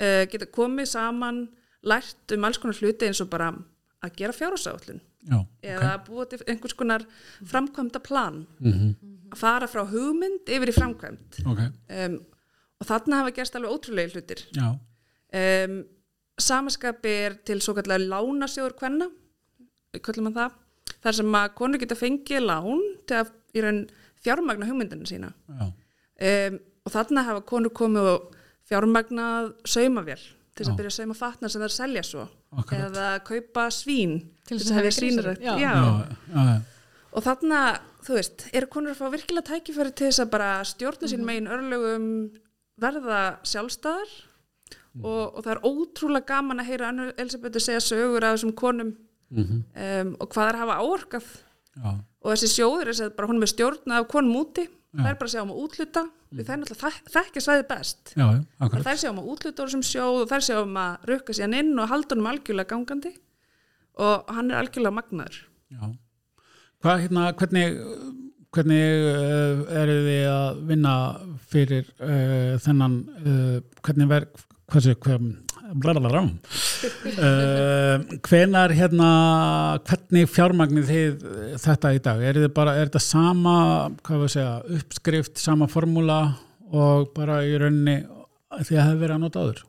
uh, 0.00 0.24
geta 0.30 0.46
komið 0.46 0.86
saman 0.86 1.48
lært 1.82 2.32
um 2.32 2.44
alls 2.44 2.58
konar 2.58 2.78
hluti 2.80 3.06
eins 3.06 3.20
og 3.20 3.30
bara 3.30 3.52
að 4.04 4.16
gera 4.16 4.32
fjárhásállun 4.32 5.00
Já, 5.24 5.38
eða 5.64 5.94
okay. 5.94 6.04
búa 6.06 6.26
til 6.28 6.38
einhvers 6.46 6.76
konar 6.76 7.04
framkvæmda 7.48 8.00
plan 8.04 8.46
mm 8.60 8.72
-hmm. 8.72 8.94
að 9.32 9.38
fara 9.38 9.66
frá 9.66 9.84
hugmynd 9.88 10.48
yfir 10.48 10.68
í 10.68 10.76
framkvæmt 10.76 11.40
okay. 11.46 11.68
um, 11.88 12.20
og 12.80 12.88
þarna 12.88 13.22
hafa 13.22 13.34
gerst 13.36 13.56
alveg 13.58 13.74
ótrúlega 13.74 14.14
hlutir. 14.14 14.44
Um, 15.34 15.80
samaskapi 16.40 17.14
er 17.28 17.38
til 17.46 17.60
svo 17.62 17.76
kallar 17.78 18.02
lánasjóður 18.02 18.76
hvenna 18.80 19.10
að 19.94 20.34
það 20.34 20.60
þar 21.04 21.16
sem 21.18 21.36
að 21.38 21.50
konur 21.58 21.82
geta 21.82 21.98
fengið 21.98 22.46
lán 22.48 22.80
til 23.06 23.20
að 23.20 23.34
í 23.54 23.62
raun 23.62 23.82
fjármagna 24.24 24.68
hugmyndinu 24.68 25.06
sína. 25.08 25.32
Um, 25.54 26.58
og 26.84 26.94
þarna 26.94 27.26
hafa 27.28 27.44
konur 27.46 27.74
komið 27.74 28.10
og 28.14 28.32
fjármagnað 28.68 29.52
saumavél 29.68 30.20
til 30.54 30.62
þess 30.62 30.70
að 30.70 30.78
byrja 30.78 30.90
að 30.92 30.96
sauma 30.98 31.16
fatnar 31.18 31.52
sem 31.52 31.60
það 31.60 31.66
er 31.66 31.72
að 31.72 31.78
selja 31.78 32.04
svo. 32.06 32.28
Akkurat. 32.54 32.84
eða 32.86 33.08
kaupa 33.26 33.64
svín 33.74 34.14
til 34.46 34.58
þess 34.60 34.70
að 34.70 34.78
hefja 34.78 34.94
svínarætt 34.98 35.42
og 37.14 37.22
þarna, 37.22 37.58
þú 38.02 38.16
veist, 38.18 38.44
eru 38.50 38.68
konur 38.70 38.94
að 38.94 39.00
fá 39.00 39.10
virkilega 39.12 39.46
tækifæri 39.52 39.92
til 39.94 40.08
þess 40.08 40.22
að 40.24 40.30
bara 40.32 40.48
stjórna 40.66 41.10
sín 41.10 41.22
mhm. 41.22 41.28
megin 41.28 41.50
örlögum 41.54 42.08
verða 42.80 43.20
sjálfstæðar 43.46 44.12
mm. 44.94 45.04
og, 45.04 45.22
og 45.36 45.40
það 45.44 45.52
er 45.54 45.62
ótrúlega 45.68 46.28
gaman 46.30 46.62
að 46.62 46.70
heyra 46.70 46.92
Elisabethu 47.12 47.62
segja 47.62 47.82
sögur 47.84 48.26
af 48.26 48.36
þessum 48.36 48.54
konum 48.58 48.94
mm 49.30 49.44
-hmm. 49.44 49.60
um, 50.00 50.16
og 50.20 50.28
hvað 50.34 50.48
er 50.48 50.54
að 50.54 50.62
hafa 50.64 50.80
áorkað 50.82 51.28
ja. 51.76 51.94
og 52.20 52.32
þessi 52.32 52.50
sjóður 52.54 52.88
er 52.88 53.02
að 53.06 53.16
bara 53.16 53.28
hún 53.28 53.36
er 53.36 53.44
með 53.44 53.54
stjórna 53.54 53.98
af 53.98 54.08
konum 54.08 54.36
úti 54.42 54.64
ja. 54.64 55.02
það 55.02 55.10
er 55.10 55.18
bara 55.18 55.28
að 55.28 55.34
segja 55.34 55.44
um 55.44 55.54
að 55.54 55.62
útluta 55.64 56.02
mm. 56.04 56.44
það 56.44 56.54
er 56.54 56.60
náttúrulega 56.62 57.12
þekkja 57.16 57.44
svæði 57.46 57.66
best 57.68 58.14
Já, 58.16 58.26
það 58.58 58.78
er 58.78 58.86
að 58.86 58.96
segja 59.02 59.12
um 59.12 59.22
að 59.22 59.30
útluta 59.32 59.62
úr 59.62 59.68
þessum 59.68 59.86
sjóð 59.90 60.20
og 60.22 60.28
það 60.28 60.36
er 60.36 60.42
að 60.42 60.48
segja 60.48 60.62
um 60.62 60.76
að 60.76 61.10
rukka 61.10 61.32
sér 61.32 61.58
inn 61.60 61.78
og 61.78 61.88
halda 61.88 62.14
honum 62.14 62.30
algjörlega 62.32 62.70
gangandi 62.70 63.12
og 63.94 64.34
hann 64.34 64.50
er 64.50 64.58
algjörlega 64.58 64.98
magnaður 64.98 65.36
Já 65.70 65.84
Hvað, 66.84 66.98
hérna, 67.00 67.32
hvernig 67.32 67.76
hvernig 68.54 68.82
uh, 69.10 69.62
eru 69.82 69.96
þið 70.06 70.26
að 70.30 70.60
vinna 70.70 70.94
fyrir 71.50 71.88
uh, 71.98 72.54
þennan 72.62 72.98
uh, 73.24 73.56
hvernig 73.84 74.10
verð 74.10 74.44
hversu, 74.72 74.94
hver, 75.04 75.20
blablabla 75.74 76.22
hvenar 78.24 78.72
hérna 78.74 79.10
hvernig 79.84 80.30
fjármagnir 80.32 80.86
þið 80.88 81.26
þetta 81.62 81.92
í 81.94 82.00
dag, 82.04 82.22
er 82.24 82.40
þetta 82.40 82.56
bara 82.56 82.76
er 82.78 82.88
þetta 82.88 83.04
sama, 83.04 83.56
hvað 84.06 84.24
við 84.24 84.34
segja 84.36 84.56
uppskrift, 84.78 85.38
sama 85.42 85.68
formúla 85.70 86.18
og 86.74 87.12
bara 87.16 87.42
í 87.46 87.54
rauninni 87.60 88.00
því 88.04 88.60
að 88.64 88.68
það 88.74 88.84
hefur 88.88 89.00
verið 89.02 89.16
að 89.16 89.24
nota 89.24 89.44
áður? 89.44 89.64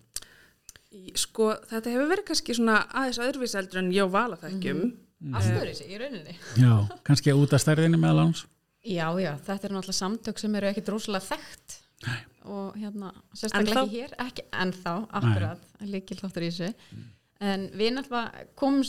Sko, 1.15 1.54
þetta 1.69 1.93
hefur 1.93 2.12
verið 2.12 2.28
kannski 2.32 2.58
svona 2.58 2.82
aðeins 2.89 3.21
öðruvíseldur 3.24 3.82
en 3.84 3.93
ég 3.95 4.12
vala 4.12 4.39
það 4.39 4.54
ekki 4.56 4.71
um 4.74 4.80
mm 4.80 4.86
-hmm. 4.86 5.02
Alltaf 5.34 5.88
í 5.88 5.98
rauninni. 5.98 6.36
Já, 6.60 6.88
kannski 7.04 7.34
út 7.34 7.54
af 7.54 7.62
stærðinni 7.62 7.98
meðal 7.98 8.28
hans 8.28 8.45
Já, 8.86 9.08
já, 9.17 9.32
þetta 9.48 9.67
er 9.67 9.74
náttúrulega 9.74 9.98
samtök 9.98 10.39
sem 10.39 10.56
eru 10.56 10.69
ekkit 10.69 10.93
rosalega 10.93 11.26
þekkt. 11.32 11.82
Nei. 12.06 12.21
og 12.52 12.76
hérna, 12.78 13.10
sérstaklega 13.34 13.82
ekki 13.86 14.00
hér 14.00 14.12
ekki 14.21 14.43
ennþá, 14.54 14.93
akkurat 15.17 15.86
líkil 15.88 16.17
þáttur 16.19 16.45
í 16.45 16.50
þessu. 16.52 16.89
Mm. 16.91 17.08
en 17.50 17.65
við 17.80 17.91
náttúrulega 17.95 18.43
komum 18.60 18.84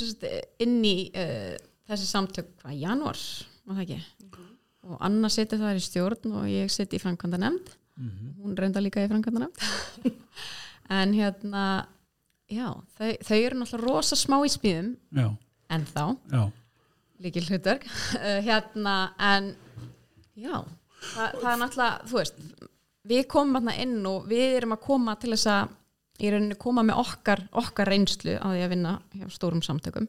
inn 0.62 0.76
í 0.84 0.96
uh, 1.14 1.54
þessi 1.88 2.08
samtök 2.10 2.50
hvað, 2.60 2.76
januar, 2.82 3.22
var 3.64 3.78
það 3.78 3.84
ekki? 3.86 3.98
Mm 4.02 4.28
-hmm. 4.34 4.52
og 4.90 5.00
Anna 5.08 5.30
seti 5.32 5.60
það 5.62 5.80
í 5.80 5.84
stjórn 5.86 6.36
og 6.40 6.48
ég 6.50 6.72
seti 6.72 6.98
í 6.98 7.02
Frankanda 7.02 7.40
nefnd 7.40 7.72
mm 7.96 8.10
-hmm. 8.10 8.34
hún 8.42 8.56
reynda 8.56 8.80
líka 8.80 9.04
í 9.04 9.08
Frankanda 9.08 9.46
nefnd 9.46 10.12
en 11.00 11.14
hérna 11.14 11.86
já, 12.50 12.68
þau, 12.98 13.12
þau 13.22 13.38
eru 13.38 13.58
náttúrulega 13.58 13.86
rosa 13.86 14.16
smá 14.16 14.38
í 14.44 14.50
spíðum 14.52 14.96
ennþá 15.70 16.16
líkil 17.22 17.46
hlutur 17.48 17.80
hérna, 18.48 18.96
en 19.18 19.54
Já, 20.36 20.60
Þa, 20.96 21.26
það 21.40 21.50
er 21.50 21.58
náttúrulega, 21.60 22.06
þú 22.10 22.18
veist, 22.18 22.38
við 23.06 23.26
komum 23.30 23.58
alltaf 23.60 23.80
inn 23.80 23.98
og 24.08 24.28
við 24.28 24.56
erum 24.58 24.76
að 24.76 24.84
koma 24.84 25.16
til 25.20 25.32
þess 25.32 25.48
að, 25.52 25.74
í 26.16 26.30
rauninni 26.32 26.56
koma 26.60 26.84
með 26.86 27.00
okkar, 27.02 27.42
okkar 27.60 27.90
reynslu 27.92 28.36
á 28.40 28.46
því 28.48 28.62
að 28.64 28.72
vinna 28.72 28.94
hjá 29.12 29.26
stórum 29.32 29.60
samtökum 29.64 30.08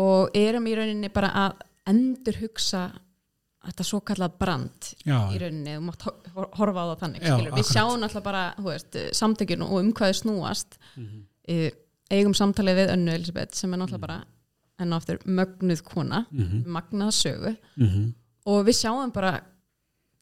og 0.00 0.36
erum 0.36 0.68
í 0.68 0.74
rauninni 0.76 1.10
bara 1.12 1.30
að 1.44 1.66
endur 1.88 2.40
hugsa 2.42 2.86
þetta 3.68 3.84
svo 3.84 4.00
kallað 4.06 4.38
brand 4.40 4.90
já. 5.04 5.18
í 5.32 5.40
rauninni, 5.40 5.76
þú 5.76 5.84
mátt 5.84 6.06
horfa 6.56 6.84
á 6.84 6.88
það 6.92 7.02
þannig, 7.04 7.28
já, 7.28 7.36
við 7.56 7.68
sjáum 7.68 8.06
alltaf 8.06 8.24
bara, 8.24 8.46
veist, 8.64 8.98
samtökjun 9.16 9.66
og 9.68 9.76
um 9.80 9.92
hvaðu 9.96 10.18
snúast. 10.22 10.80
Mm 10.96 11.06
-hmm. 11.06 11.78
eigum 12.10 12.34
samtalið 12.34 12.82
við 12.82 12.92
önnu 12.96 13.14
Elisabeth 13.14 13.54
sem 13.54 13.72
er 13.72 13.80
náttúrulega 13.80 14.06
bara 14.06 14.24
enn 14.78 14.92
og 14.92 15.02
aftur 15.02 15.18
mögnuð 15.26 15.82
kona, 15.82 16.26
mm 16.30 16.44
-hmm. 16.44 16.66
magnað 16.66 17.12
sögu 17.22 17.56
mm 17.76 17.86
-hmm 17.86 18.08
og 18.48 18.64
við 18.68 18.80
sjáum 18.80 19.12
bara 19.14 19.36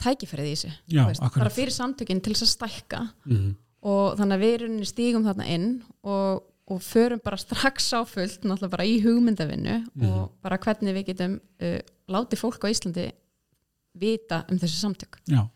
tækifærið 0.02 0.48
í 0.48 0.56
þessu 0.56 0.72
Já, 0.92 1.04
bara 1.36 1.52
fyrir 1.52 1.74
samtökinn 1.74 2.22
til 2.24 2.34
þess 2.34 2.46
að 2.46 2.52
stækka 2.54 3.02
mm 3.06 3.36
-hmm. 3.36 3.52
og 3.92 4.18
þannig 4.18 4.36
að 4.36 4.44
við 4.44 4.88
stígum 4.90 5.26
þarna 5.26 5.46
inn 5.54 5.68
og, 6.02 6.42
og 6.66 6.82
förum 6.82 7.22
bara 7.24 7.36
strax 7.40 7.92
á 7.94 8.00
fullt 8.04 8.42
náttúrulega 8.44 8.74
bara 8.76 8.84
í 8.84 8.98
hugmyndavinnu 9.04 9.76
-hmm. 9.84 10.08
og 10.08 10.32
bara 10.42 10.58
hvernig 10.58 10.94
við 10.94 11.06
getum 11.12 11.40
uh, 11.62 11.80
látið 12.08 12.38
fólk 12.38 12.64
á 12.64 12.72
Íslandi 12.72 13.12
vita 13.94 14.44
um 14.50 14.58
þessu 14.58 14.76
samtök 14.76 15.16
Já, 15.24 15.48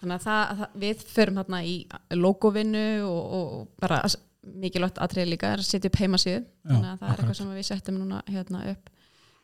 þannig 0.00 0.14
að 0.14 0.22
það, 0.22 0.58
það, 0.58 0.68
við 0.74 0.96
förum 1.14 1.34
þarna 1.34 1.64
í 1.64 1.86
logovinnu 2.10 3.02
og, 3.04 3.32
og 3.32 3.68
bara 3.80 4.04
mikilvægt 4.42 4.98
aðtrið 5.02 5.30
líka 5.30 5.52
er 5.52 5.62
að 5.62 5.68
setja 5.68 5.90
upp 5.90 6.00
heimasíðu. 6.00 6.42
Þannig 6.66 6.88
að 6.88 6.98
það 6.98 7.06
akkurat. 7.06 7.12
er 7.12 7.22
eitthvað 7.22 7.38
sem 7.38 7.54
við 7.54 7.68
setjum 7.68 8.00
núna 8.00 8.22
hérna 8.28 8.64
upp 8.72 8.92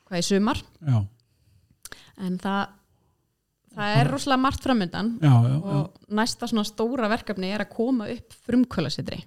hvað 0.09 0.23
í 0.23 0.27
sumar. 0.27 0.63
Já. 0.83 0.99
En 2.19 2.39
það 2.43 2.61
það 3.79 3.97
er 4.01 4.11
rosalega 4.11 4.43
margt 4.43 4.65
framöndan 4.65 5.11
já, 5.23 5.31
já, 5.31 5.57
og 5.59 5.75
já. 5.75 6.07
næsta 6.19 6.49
svona 6.51 6.65
stóra 6.67 7.11
verkefni 7.13 7.51
er 7.53 7.63
að 7.63 7.75
koma 7.77 8.09
upp 8.11 8.37
frumkvölasitri 8.47 9.21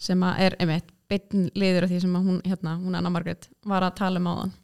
sem 0.00 0.22
að 0.24 0.40
er 0.46 0.56
einmitt 0.62 0.92
beitn 1.10 1.50
liður 1.56 1.86
af 1.86 1.92
því 1.92 1.98
sem 2.02 2.14
hún, 2.16 2.38
hérna, 2.44 2.76
hún 2.80 2.96
Anna 2.98 3.10
Margret 3.12 3.48
var 3.66 3.84
að 3.86 3.98
tala 4.00 4.20
um 4.20 4.30
áðan. 4.30 4.54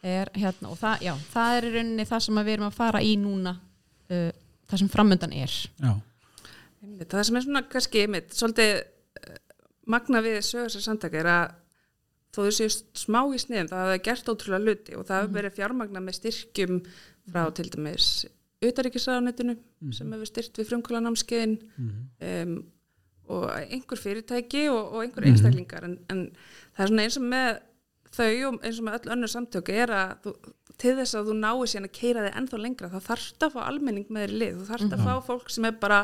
Er, 0.00 0.30
hérna, 0.32 0.70
og 0.72 0.78
það, 0.80 1.02
já, 1.04 1.12
það 1.34 1.56
er 1.56 1.66
í 1.66 1.72
rauninni 1.74 2.06
það 2.08 2.22
sem 2.24 2.38
við 2.40 2.54
erum 2.54 2.68
að 2.70 2.78
fara 2.78 3.02
í 3.04 3.10
núna 3.20 3.52
uh, 3.60 4.30
það 4.70 4.82
sem 4.82 4.88
framöndan 4.94 5.34
er. 5.36 5.56
Einmitt, 5.84 7.10
það 7.10 7.26
sem 7.28 7.36
er 7.36 7.44
svona 7.44 7.62
kannski 7.68 8.06
einmitt, 8.06 8.32
svolítið 8.32 8.72
magna 9.90 10.22
við 10.24 10.40
sögursar 10.46 10.84
samtaka 10.84 11.20
er 11.20 11.30
að 11.30 11.56
þó 12.30 12.42
þú 12.44 12.50
séu 12.56 12.74
smá 12.98 13.20
í 13.34 13.40
sniðum 13.42 13.70
það 13.70 13.86
hafa 13.86 14.02
gert 14.06 14.28
ótrúlega 14.30 14.66
luti 14.66 14.98
og 14.98 15.06
það 15.06 15.16
hefur 15.16 15.30
mhm. 15.30 15.38
verið 15.38 15.56
fjármagna 15.56 16.04
með 16.04 16.18
styrkjum 16.20 16.76
frá 17.30 17.42
til 17.56 17.70
dæmis 17.70 18.10
utaríkisraðanetinu 18.60 19.56
mm. 19.56 19.92
sem 19.96 20.12
hefur 20.12 20.28
styrt 20.28 20.60
við 20.60 20.68
frumkvölanámskeiðin 20.68 21.56
mm. 21.80 21.90
um, 22.28 22.54
og 23.30 23.46
einhver 23.56 24.00
fyrirtæki 24.00 24.66
og, 24.68 24.80
og 24.80 25.04
einhver 25.04 25.24
mhm. 25.24 25.32
einstaklingar 25.32 25.86
en, 25.86 25.98
en 26.12 26.24
það 26.76 26.84
er 26.84 26.92
svona 26.92 27.06
eins 27.06 27.18
og 27.20 27.26
með 27.30 27.50
þau 28.10 28.32
og 28.50 28.66
eins 28.66 28.80
og 28.80 28.86
með 28.86 28.98
öll 28.98 29.14
önnur 29.16 29.32
samtöku 29.32 29.76
er 29.80 29.94
að 29.94 30.14
þú, 30.26 30.34
til 30.80 30.94
þess 30.98 31.16
að 31.18 31.30
þú 31.30 31.34
náir 31.40 31.70
síðan 31.70 31.88
að 31.88 31.96
keira 31.98 32.22
þig 32.26 32.38
ennþá 32.40 32.60
lengra 32.60 32.92
þá 32.92 33.00
þarfst 33.08 33.44
að 33.46 33.56
fá 33.56 33.60
almenning 33.66 34.06
með 34.08 34.24
þér 34.26 34.38
lið. 34.42 34.54
Þú 34.60 34.68
þarfst 34.70 34.94
að 34.94 35.02
mhm. 35.02 35.10
fá 35.10 35.26
fólk 35.28 35.52
sem 35.52 35.68
er 35.68 35.76
bara 35.82 35.98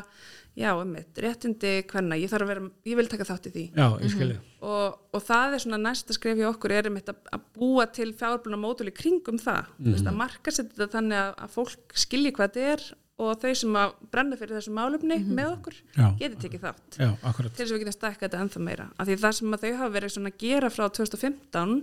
já, 0.57 0.69
ummitt, 0.73 1.19
réttindi 1.21 1.73
hvenna 1.91 2.17
ég 2.17 2.31
þarf 2.31 2.45
að 2.45 2.51
vera, 2.53 2.69
ég 2.89 2.99
vil 2.99 3.07
taka 3.11 3.27
þátt 3.29 3.49
í 3.49 3.53
því. 3.55 3.65
Já, 3.77 3.87
skilji 4.13 4.37
og, 4.67 4.95
og 5.13 5.21
það 5.21 5.57
er 5.57 5.63
svona 5.63 5.81
næst 5.81 6.09
að 6.09 6.17
skrifja 6.17 6.47
okkur 6.49 6.73
er 6.73 6.89
um 6.89 6.95
þetta 6.97 7.13
að 7.35 7.43
búa 7.57 7.85
til 7.93 8.07
fjárbluna 8.17 8.57
mótul 8.61 8.89
í 8.89 8.95
kringum 8.95 9.37
það. 9.41 9.69
Mm 9.77 9.91
-hmm. 9.91 10.07
Að 10.09 10.17
marka 10.23 10.53
sér 10.53 10.69
þetta 10.71 10.89
þannig 10.95 11.19
að, 11.19 11.35
að 11.45 11.53
fólk 11.57 11.99
skilji 12.05 12.33
hvað 12.33 12.49
þetta 12.49 12.71
er 12.73 12.87
og 13.17 13.39
þau 13.41 13.53
sem 13.57 13.77
að 13.81 13.93
brenna 14.13 14.37
fyrir 14.37 14.57
þessu 14.57 14.73
málumni 14.73 15.15
mm 15.17 15.23
-hmm. 15.23 15.37
með 15.37 15.47
okkur 15.55 15.77
getur 16.19 16.41
tekið 16.41 16.65
þátt. 16.65 16.97
Já, 16.97 17.09
til 17.13 17.49
þess 17.57 17.71
að 17.71 17.75
við 17.75 17.83
getum 17.83 17.97
stækka 17.97 18.25
þetta 18.25 18.41
ennþá 18.41 18.59
meira. 18.61 18.89
Af 18.97 19.07
því 19.07 19.15
það 19.23 19.37
sem 19.37 19.53
að 19.53 19.63
þau 19.63 19.73
hafa 19.77 19.93
verið 19.93 20.17
að 20.17 20.37
gera 20.37 20.69
frá 20.69 20.85
2015 20.89 21.73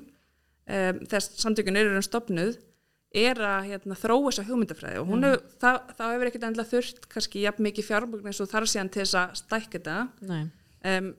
um, 0.66 1.00
þess 1.10 1.42
samtökun 1.42 1.76
eru 1.76 1.94
um 1.94 2.02
stopnuð 2.02 2.58
er 3.14 3.40
að 3.46 3.68
hérna, 3.70 3.96
þróa 3.98 4.30
þessa 4.30 4.44
hugmyndafræði 4.48 5.00
og 5.00 5.10
mm. 5.10 5.24
hef, 5.26 5.42
það, 5.62 5.76
það 5.98 6.14
hefur 6.14 6.30
ekkert 6.30 6.46
endla 6.48 6.66
þurft 6.68 7.08
kannski 7.12 7.44
jafn 7.44 7.66
mikið 7.66 7.88
fjármögn 7.88 8.30
eins 8.30 8.40
og 8.42 8.50
þar 8.50 8.66
síðan 8.70 8.90
til 8.94 9.02
þess 9.04 9.18
að 9.20 9.36
stækja 9.40 9.72
þetta 9.74 9.98
um, 10.90 11.12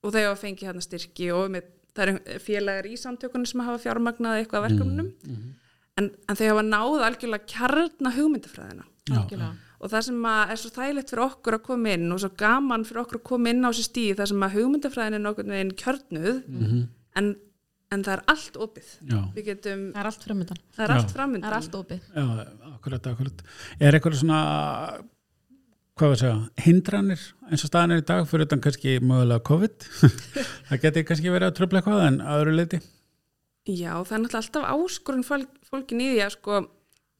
og 0.00 0.14
þau 0.14 0.20
hafa 0.22 0.38
fengið 0.44 0.68
hérna 0.68 0.84
styrki 0.84 1.30
og 1.34 1.50
með, 1.56 1.72
það 1.98 2.12
er 2.12 2.44
félagar 2.44 2.90
í 2.90 3.00
samtökunum 3.00 3.50
sem 3.50 3.64
hafa 3.66 3.82
fjármögnað 3.82 4.44
eitthvað 4.44 4.66
verkefnum 4.68 5.10
mm. 5.10 5.34
Mm. 5.34 5.50
En, 6.00 6.12
en 6.30 6.38
þau 6.38 6.46
hafa 6.46 6.64
náð 6.68 7.04
algjörlega 7.08 7.50
kjarna 7.50 8.14
hugmyndafræðina 8.14 8.86
algjörlega. 9.10 9.52
og 9.80 9.92
það 9.92 10.06
sem 10.06 10.24
er 10.30 10.62
svo 10.62 10.72
þægilegt 10.76 11.12
fyrir 11.12 11.26
okkur 11.26 11.58
að 11.58 11.66
koma 11.66 11.94
inn 11.98 12.08
og 12.14 12.22
svo 12.22 12.30
gaman 12.40 12.86
fyrir 12.86 13.02
okkur 13.04 13.20
að 13.20 13.28
koma 13.32 13.52
inn 13.52 13.66
á 13.66 13.70
þessi 13.72 13.86
stíð 13.90 14.18
það 14.20 14.32
sem 14.32 14.46
að 14.46 14.56
hugmyndafræðin 14.56 15.18
er 15.18 15.24
nokkur 15.26 15.50
kjörnuð 15.82 16.42
-hmm. 16.46 16.82
en 17.18 17.34
en 17.90 18.04
það 18.06 18.12
er 18.16 18.24
allt 18.34 18.58
opið. 18.66 18.90
Getum, 19.46 19.86
það 19.94 20.02
er 20.02 20.10
allt 20.10 20.26
framöndan 20.26 20.60
það 20.76 20.84
er 20.84 20.94
allt 20.96 21.14
framöndan 21.16 21.46
það 21.46 21.54
er 21.54 21.58
allt 21.60 21.80
opið. 21.80 22.04
Já, 22.14 22.28
akkurat, 22.74 23.08
akkurat. 23.14 23.42
er 23.80 23.98
eitthvað 23.98 24.20
svona 24.20 24.42
hvað 26.00 26.06
var 26.08 26.16
að 26.16 26.22
segja, 26.22 26.36
hindranir 26.64 27.26
eins 27.50 27.66
og 27.66 27.68
staðan 27.68 27.92
er 27.96 28.00
í 28.00 28.06
dag 28.08 28.22
fyrir 28.30 28.48
utan 28.48 28.62
kannski 28.64 28.96
mögulega 29.04 29.44
COVID? 29.50 29.88
Það 30.70 30.80
getur 30.86 31.04
kannski 31.10 31.34
verið 31.34 31.50
að 31.50 31.56
tröfla 31.58 31.82
eitthvað 31.82 32.04
en 32.06 32.22
aðru 32.24 32.54
leiti 32.56 32.80
já, 33.68 33.92
það 34.04 34.14
er 34.16 34.22
náttúrulega 34.24 34.40
alltaf 34.40 34.68
áskorun 34.72 35.26
fólkin 35.68 36.00
í 36.02 36.08
því 36.14 36.22
að 36.24 36.34
sko 36.36 36.60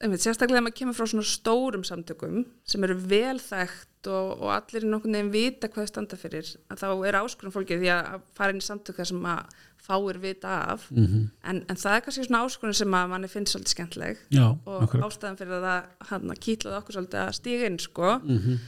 einmitt, 0.00 0.22
sérstaklega 0.24 0.60
ef 0.60 0.64
maður 0.64 0.78
kemur 0.78 0.96
frá 0.96 1.08
svona 1.10 1.28
stórum 1.28 1.82
samtökum 1.84 2.44
sem 2.68 2.84
eru 2.86 2.96
velþægt 3.10 4.08
og, 4.08 4.30
og 4.40 4.52
allir 4.54 4.86
í 4.86 4.88
nokkur 4.88 5.12
nefn 5.12 5.32
vita 5.34 5.68
hvað 5.68 5.84
það 5.84 5.90
standa 5.92 6.18
fyrir 6.20 6.52
að 6.72 6.80
þá 6.80 6.86
er 7.08 7.18
áskurðum 7.20 7.54
fólkið 7.56 7.82
því 7.84 7.90
að 7.96 8.22
fara 8.38 8.54
inn 8.54 8.62
í 8.62 8.64
samtöka 8.64 9.06
sem 9.10 9.26
að 9.28 9.58
fáir 9.80 10.20
vita 10.22 10.54
af 10.72 10.90
mm 10.90 11.06
-hmm. 11.06 11.24
en, 11.50 11.64
en 11.68 11.76
það 11.76 11.96
er 11.96 12.04
kannski 12.04 12.24
svona 12.24 12.44
áskurðum 12.46 12.78
sem 12.80 12.94
að 12.94 13.10
manni 13.12 13.28
finnst 13.28 13.52
svolítið 13.52 13.74
skemmtleg 13.74 14.16
Já, 14.30 14.46
og 14.64 14.82
akkurat. 14.82 15.04
ástæðan 15.04 15.38
fyrir 15.40 15.56
að 15.58 15.66
það 15.68 16.08
hann 16.10 16.30
að 16.30 16.42
kýtlaði 16.44 16.78
okkur 16.80 16.96
svolítið 16.96 17.20
að 17.20 17.32
stíga 17.32 17.66
inn 17.66 17.78
sko 17.78 18.20
mm 18.22 18.38
-hmm. 18.38 18.58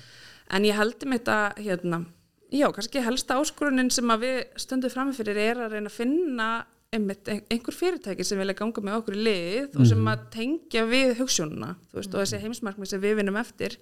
en 0.51 0.65
ég 0.65 0.77
heldur 0.77 1.09
mig 1.09 1.21
þetta 1.21 1.53
hérna, 1.57 2.05
já, 2.53 2.73
kannski 2.73 3.01
helsta 3.01 3.41
áskurðunin 3.41 3.91
sem 3.91 4.09
við 4.09 4.45
stöndum 4.57 4.91
framfyrir 4.91 5.37
er 5.37 5.57
að 5.57 5.73
reyna 5.73 5.89
að 5.89 5.99
finna 6.01 6.67
einmitt 6.93 7.29
einhver 7.31 7.75
fyrirtæki 7.75 8.25
sem 8.27 8.41
vilja 8.41 8.57
ganga 8.59 8.85
með 8.85 8.99
okkur 9.01 9.17
í 9.17 9.25
lið 9.27 9.59
mm 9.65 9.81
og 9.81 9.89
sem 9.89 9.99
mhm. 9.99 10.13
að 10.13 10.25
tengja 10.35 10.85
við 10.91 11.13
hugssjónuna 11.21 11.75
veist, 11.95 12.13
og 12.13 12.21
þessi 12.21 12.41
heimsmarkmið 12.43 12.93
sem 12.93 13.03
við 13.03 13.19
vinnum 13.21 13.39
eftir 13.41 13.77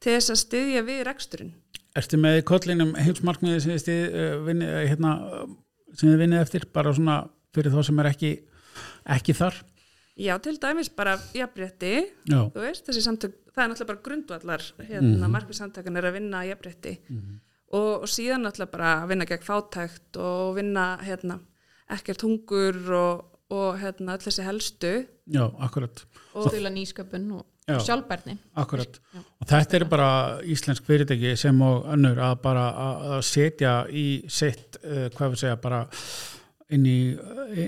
til 0.00 0.14
þess 0.16 0.32
að 0.34 0.40
styðja 0.42 0.84
við 0.86 1.02
reksturinn. 1.06 1.50
Erstu 1.98 2.18
með 2.20 2.38
kollinum 2.48 2.94
heimsmarkmiði 2.98 3.62
sem 3.62 3.74
þið 3.74 3.82
stið, 3.82 4.00
uh, 4.06 4.36
vinni, 4.46 4.70
hérna, 4.88 5.10
sem 5.92 6.08
þið 6.08 6.22
vinnið 6.24 6.44
eftir 6.44 6.66
bara 6.74 6.94
svona 6.96 7.18
fyrir 7.54 7.74
þá 7.74 7.82
sem 7.88 8.00
er 8.00 8.08
ekki, 8.10 8.32
ekki 9.16 9.36
þar? 9.36 9.60
Já, 10.20 10.34
til 10.42 10.56
dæmis 10.60 10.90
bara 10.92 11.16
jafnrétti 11.34 11.92
þessi 12.26 13.04
samtök, 13.04 13.36
það 13.54 13.62
er 13.62 13.70
náttúrulega 13.72 13.92
bara 13.92 14.02
grundvallar 14.08 14.66
hérna, 14.80 15.14
mm 15.26 15.36
markmiðsamtökan 15.36 15.96
er 15.96 16.08
að 16.10 16.18
vinna 16.18 16.42
jafnrétti. 16.48 16.96
Mm 17.10 17.38
og, 17.70 18.02
og 18.02 18.10
síðan 18.10 18.44
náttúrulega 18.46 18.72
bara 18.72 18.90
að 18.98 19.12
vinna 19.12 19.26
gegn 19.30 19.46
fátækt 19.46 20.18
og 20.18 20.56
vinna 20.58 20.86
hérna 21.06 21.38
ekkert 21.96 22.24
hungur 22.26 22.80
og, 22.96 23.22
og 23.50 23.78
hérna, 23.80 24.16
öll 24.16 24.26
þessi 24.26 24.46
helstu. 24.46 24.92
Já, 25.30 25.44
akkurat. 25.62 26.04
Og 26.34 26.50
stila 26.50 26.72
nýsköpun 26.72 27.30
og 27.38 27.46
Já, 27.70 27.78
sjálfbærni. 27.86 28.34
Akkurat, 28.58 28.98
Já. 29.14 29.20
og 29.40 29.46
þetta 29.46 29.76
er 29.78 29.84
bara 29.90 30.10
íslensk 30.42 30.86
fyrirtæki 30.88 31.36
sem 31.38 31.60
og 31.62 31.86
önnur 31.92 32.18
að 32.18 32.36
bara 32.42 32.66
að 32.86 33.16
setja 33.26 33.74
í 33.86 34.24
sitt, 34.26 34.80
uh, 34.82 35.06
hvað 35.14 35.34
við 35.34 35.42
segja, 35.44 35.60
bara 35.62 35.84
inn 36.70 36.86
í, 36.86 36.98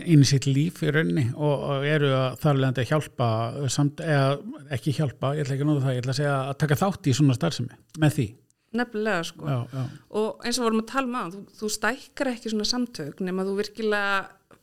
inn 0.07 0.23
í 0.23 0.27
sitt 0.27 0.47
líf 0.47 0.83
í 0.83 0.91
rauninni. 0.95 1.29
Og, 1.35 1.67
og 1.71 1.87
eru 1.87 2.11
að 2.17 2.39
þarlegandi 2.43 2.85
að 2.85 2.91
hjálpa 2.93 3.31
samt, 3.75 4.03
eða 4.03 4.37
ekki 4.75 4.95
hjálpa, 4.99 5.35
ég 5.37 5.47
ætla 5.47 5.59
ekki 5.59 5.67
að 5.67 5.71
nóða 5.71 5.85
það, 5.87 5.97
ég 5.97 6.05
ætla 6.05 6.15
að 6.17 6.21
segja 6.23 6.37
að 6.43 6.55
taka 6.65 6.81
þátt 6.83 7.11
í 7.11 7.17
svona 7.19 7.39
starfsemi 7.39 7.81
með 8.03 8.17
því 8.19 8.29
Nefnilega 8.73 9.25
sko 9.29 9.49
já, 9.49 9.59
já. 9.69 9.83
og 10.17 10.45
eins 10.47 10.59
og 10.59 10.65
vorum 10.65 10.81
að 10.81 10.93
tala 10.93 11.07
um 11.07 11.17
að 11.21 11.35
þú, 11.35 11.41
þú 11.59 11.69
stækkar 11.77 12.31
ekki 12.33 12.53
svona 12.53 12.69
samtök 12.69 13.21
nema 13.21 13.45
þú 13.45 13.57
virkilega 13.59 14.13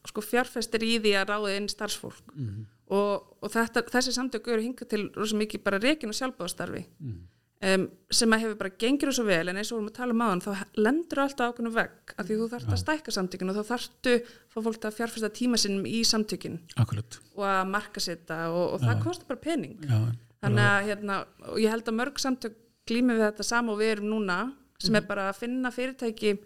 sko 0.09 0.23
fjárfestir 0.23 0.85
í 0.85 0.93
því 1.01 1.15
að 1.19 1.31
ráða 1.31 1.55
inn 1.57 1.67
starfsfólk 1.71 2.31
mm 2.33 2.45
-hmm. 2.45 2.63
og, 2.97 3.35
og 3.41 3.51
þetta, 3.53 3.83
þessi 3.95 4.13
samtök 4.15 4.47
eru 4.47 4.61
hingað 4.61 4.89
til 4.93 5.09
rosa 5.15 5.35
mikið 5.35 5.63
bara 5.63 5.79
reygin 5.79 6.09
og 6.09 6.17
sjálfbáðstarfi 6.19 6.85
mm 6.85 7.11
-hmm. 7.11 7.75
um, 7.75 7.89
sem 8.11 8.33
að 8.33 8.39
hefur 8.39 8.55
bara 8.55 8.77
gengir 8.79 9.11
svo 9.11 9.25
vel 9.25 9.49
en 9.49 9.57
eins 9.57 9.71
og 9.71 9.77
vorum 9.77 9.89
að 9.89 9.99
tala 9.99 10.13
um 10.13 10.21
aðan 10.21 10.41
þá 10.41 10.51
lendur 10.75 11.19
alltaf 11.19 11.49
ákveðinu 11.49 11.73
veg 11.73 11.91
að 12.17 12.25
því 12.25 12.35
þú 12.39 12.49
þarfst 12.49 12.71
að 12.71 12.83
stækka 12.83 13.11
samtökin 13.11 13.49
og 13.49 13.55
þá 13.55 13.63
þarftu 13.71 14.13
fá 14.49 14.59
fólk 14.61 14.85
að 14.85 14.97
fjárfesta 14.97 15.29
tíma 15.29 15.57
sinnum 15.57 15.85
í 15.85 16.01
samtökin 16.03 16.59
Akkurat. 16.75 17.19
og 17.35 17.43
að 17.43 17.67
marka 17.67 17.99
setja 17.99 18.49
og, 18.49 18.73
og 18.73 18.79
það 18.81 19.03
kostar 19.03 19.27
bara 19.27 19.39
pening 19.39 19.77
þannig 20.41 20.65
að 20.65 20.85
hérna, 20.87 21.25
ég 21.57 21.69
held 21.69 21.87
að 21.87 21.99
mörg 21.99 22.19
samtök 22.19 22.55
glýmið 22.89 23.19
við 23.19 23.27
þetta 23.27 23.47
sama 23.47 23.73
og 23.73 23.81
við 23.81 23.95
erum 23.95 24.13
núna 24.13 24.39
sem 24.79 24.95
er 24.95 25.03
mhm. 25.03 25.09
bara 25.09 25.27
að 25.29 25.41
finna 25.43 25.73
fyrirtæki 25.75 26.37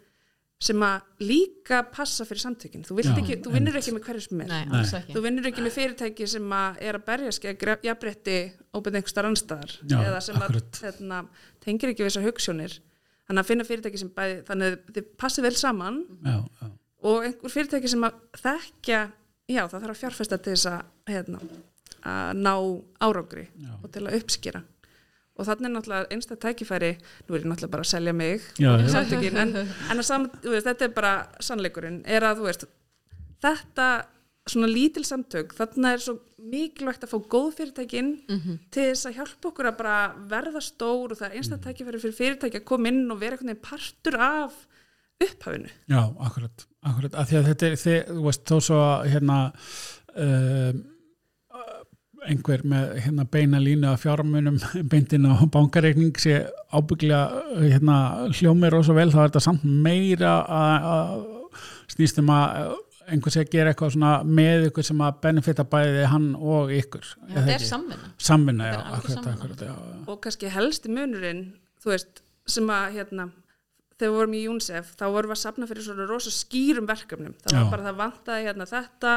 sem 0.63 0.79
að 0.85 1.25
líka 1.27 1.81
passa 1.91 2.23
fyrir 2.23 2.39
samtökin. 2.39 2.85
Þú, 2.87 2.95
ekki, 3.01 3.35
þú 3.43 3.51
vinnur 3.51 3.75
ekki 3.75 3.91
með 3.91 4.05
hverju 4.07 4.23
sem 4.23 4.43
er. 4.45 4.51
Nei, 4.53 5.01
þú 5.09 5.23
vinnur 5.25 5.49
ekki 5.49 5.65
með 5.65 5.75
fyrirtæki 5.75 6.27
sem 6.31 6.53
að 6.55 6.79
er 6.87 6.97
að 6.99 7.03
berjast 7.09 7.43
gegn 7.43 7.73
jafnbretti 7.83 8.37
óbyrð 8.71 8.99
einhver 8.99 9.11
starf 9.11 9.31
anstaðar 9.31 9.75
eða 9.83 10.21
sem 10.23 10.39
að 10.39 10.55
hérna, 10.79 11.19
tengir 11.65 11.91
ekki 11.91 12.05
við 12.05 12.13
þessar 12.13 12.27
hugssjónir 12.29 12.77
þannig 13.27 13.43
að 13.43 13.49
finna 13.49 13.67
fyrirtæki 13.67 14.01
sem 14.01 14.13
bæði 14.13 14.39
þannig 14.47 14.69
að 14.69 14.95
þið 14.95 15.11
passir 15.19 15.45
vel 15.45 15.53
saman 15.57 15.99
já, 16.23 16.37
já. 16.61 16.71
og 17.09 17.27
einhver 17.27 17.53
fyrirtæki 17.53 17.91
sem 17.93 18.07
að 18.07 18.17
þekkja 18.41 19.01
já 19.53 19.61
það 19.61 19.77
þarf 19.77 19.93
að 19.93 20.01
fjárfesta 20.01 20.39
til 20.39 20.55
þess 20.55 20.69
að, 20.71 20.91
hérna, 21.11 21.41
að 22.13 22.41
ná 22.43 22.53
árangri 23.03 23.45
já. 23.47 23.73
og 23.79 23.89
til 23.93 24.05
að 24.05 24.17
uppskýra 24.19 24.63
og 25.33 25.47
þannig 25.47 25.69
er 25.69 25.73
náttúrulega 25.73 26.13
einstaklega 26.13 26.53
tækifæri 26.53 26.91
nú 27.27 27.35
er 27.35 27.41
ég 27.41 27.47
náttúrulega 27.49 27.73
bara 27.73 27.85
að 27.85 27.91
selja 27.91 28.13
mig 28.13 28.43
já, 28.61 28.71
en, 29.43 29.55
en 29.89 30.03
saman, 30.03 30.29
veist, 30.43 30.67
þetta 30.67 30.85
er 30.85 30.93
bara 30.93 31.13
sannleikurinn, 31.41 32.03
er 32.05 32.27
að 32.27 32.41
þú 32.41 32.49
veist 32.49 32.67
þetta 33.43 33.87
svona 34.49 34.67
lítil 34.67 35.05
samtök, 35.07 35.55
þannig 35.55 35.89
er 35.95 36.03
svo 36.03 36.17
mikilvægt 36.51 37.05
að 37.05 37.13
fá 37.13 37.17
góð 37.31 37.49
fyrirtækin 37.57 38.09
mm 38.27 38.39
-hmm. 38.39 38.59
til 38.69 38.89
þess 38.91 39.07
að 39.07 39.17
hjálpa 39.17 39.49
okkur 39.49 39.69
að 39.69 39.77
bara 39.77 39.97
verða 40.29 40.61
stór 40.61 41.11
og 41.11 41.17
það 41.17 41.29
er 41.29 41.35
einstaklega 41.37 41.71
tækifæri 41.71 41.99
fyrir 42.03 42.19
fyrirtæki 42.19 42.59
að 42.59 42.69
koma 42.71 42.87
inn 42.89 43.11
og 43.11 43.19
vera 43.19 43.37
einhvern 43.37 43.49
veginn 43.49 43.69
partur 43.69 44.19
af 44.19 44.53
upphafinu. 45.23 45.69
Já, 45.87 46.01
akkurat, 46.19 46.67
akkurat, 46.81 47.13
af 47.15 47.29
því 47.29 47.37
að 47.37 47.47
þetta 47.47 47.65
er, 47.65 47.75
þið, 47.75 47.99
þú 48.07 48.23
veist, 48.25 48.43
þó 48.49 48.59
svo 48.59 48.81
hérna 49.07 49.53
um 50.15 50.92
einhver 52.29 52.63
með 52.67 52.95
hérna, 53.03 53.25
beina 53.29 53.59
línu 53.61 53.89
að 53.91 54.01
fjármunum 54.05 54.59
beintinn 54.91 55.27
á 55.27 55.43
bankareikning 55.51 56.15
sé 56.21 56.43
ábygglega 56.73 57.43
hérna, 57.59 57.97
hljómið 58.33 58.73
rosa 58.75 58.95
vel 58.97 59.09
þá 59.11 59.19
er 59.19 59.29
þetta 59.29 59.43
samt 59.47 59.67
meira 59.67 60.37
að 60.47 61.27
snýstum 61.93 62.31
að 62.33 62.73
einhver 63.11 63.33
sé 63.33 63.43
að 63.43 63.51
gera 63.51 63.73
eitthvað 63.73 64.25
með 64.27 64.69
ykkur 64.69 64.87
sem 64.87 65.01
að 65.03 65.19
benefita 65.25 65.65
bæði 65.67 66.05
hann 66.07 66.29
og 66.39 66.71
ykkur. 66.71 67.07
Já, 67.27 67.35
þetta 67.35 67.55
er 67.55 67.65
samvinna, 67.67 68.11
samvinna, 68.29 68.69
já, 68.69 68.77
akkurat, 68.97 69.29
akkurat, 69.33 69.63
já, 69.67 69.73
og 70.07 70.19
kannski 70.23 70.51
helsti 70.53 70.91
munurinn 70.93 71.45
þú 71.83 71.91
veist 71.91 72.23
sem 72.49 72.69
að 72.71 72.97
hérna 72.97 73.29
þegar 73.93 74.11
við 74.11 74.17
vorum 74.17 74.37
í 74.37 74.43
UNICEF 74.51 74.93
þá 74.99 75.05
vorum 75.05 75.31
við 75.31 75.35
að 75.35 75.41
sapna 75.43 75.69
fyrir 75.69 75.85
svona 75.87 76.07
rosa 76.09 76.33
skýrum 76.33 76.87
verkefnum. 76.89 77.35
Það 77.43 77.57
var 77.59 77.73
bara 77.73 77.87
það 77.89 77.99
vantaði 78.01 78.47
hérna 78.47 78.69
þetta 78.69 79.13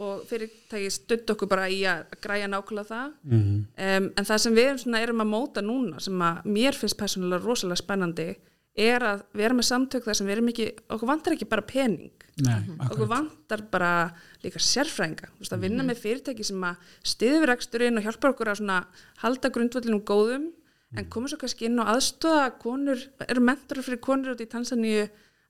og 0.00 0.22
fyrirtæki 0.28 0.90
stutt 0.94 1.32
okkur 1.34 1.48
bara 1.50 1.66
í 1.68 1.82
að 1.88 2.14
græja 2.24 2.48
nákvæmlega 2.48 2.88
það. 2.88 3.10
Mm 3.22 3.40
-hmm. 3.40 3.58
um, 3.86 4.12
en 4.16 4.28
það 4.30 4.38
sem 4.44 4.54
við 4.54 4.68
erum, 4.70 4.94
erum 4.94 5.24
að 5.24 5.32
móta 5.34 5.62
núna 5.62 6.00
sem 6.00 6.22
að 6.22 6.44
mér 6.44 6.74
finnst 6.74 6.96
persónulega 6.96 7.44
rosalega 7.44 7.82
spennandi 7.82 8.28
er 8.74 9.02
að 9.02 9.22
við 9.34 9.44
erum 9.44 9.56
með 9.60 9.66
samtök 9.68 10.04
þar 10.04 10.16
sem 10.16 10.26
við 10.26 10.32
erum 10.32 10.48
ekki, 10.48 10.66
okkur 10.88 11.08
vantar 11.08 11.32
ekki 11.32 11.48
bara 11.50 11.62
pening. 11.62 12.12
Nei, 12.40 12.62
okkur 12.86 13.08
vantar 13.10 13.62
bara 13.70 14.14
líka 14.42 14.58
sérfrænga, 14.58 15.28
þú 15.34 15.38
veist 15.42 15.52
að 15.52 15.60
vinna 15.60 15.82
mm 15.82 15.90
-hmm. 15.90 15.92
með 15.92 16.02
fyrirtæki 16.02 16.44
sem 16.44 16.64
að 16.64 16.76
stiði 17.02 17.40
við 17.40 17.48
reksturinn 17.50 17.98
og 17.98 18.02
hjálpa 18.02 18.28
okkur 18.28 18.48
að 18.48 18.84
halda 19.16 19.48
grundvöldinum 19.48 20.04
góðum 20.04 20.52
en 20.96 21.08
komur 21.10 21.30
svo 21.30 21.38
kannski 21.38 21.66
inn 21.66 21.78
og 21.78 21.86
aðstöða 21.86 22.58
konur, 22.58 22.98
eru 23.28 23.40
mentorar 23.40 23.86
fyrir 23.86 24.00
konur 24.02 24.34
út 24.34 24.40
í 24.40 24.48
Tansaníu 24.50 25.08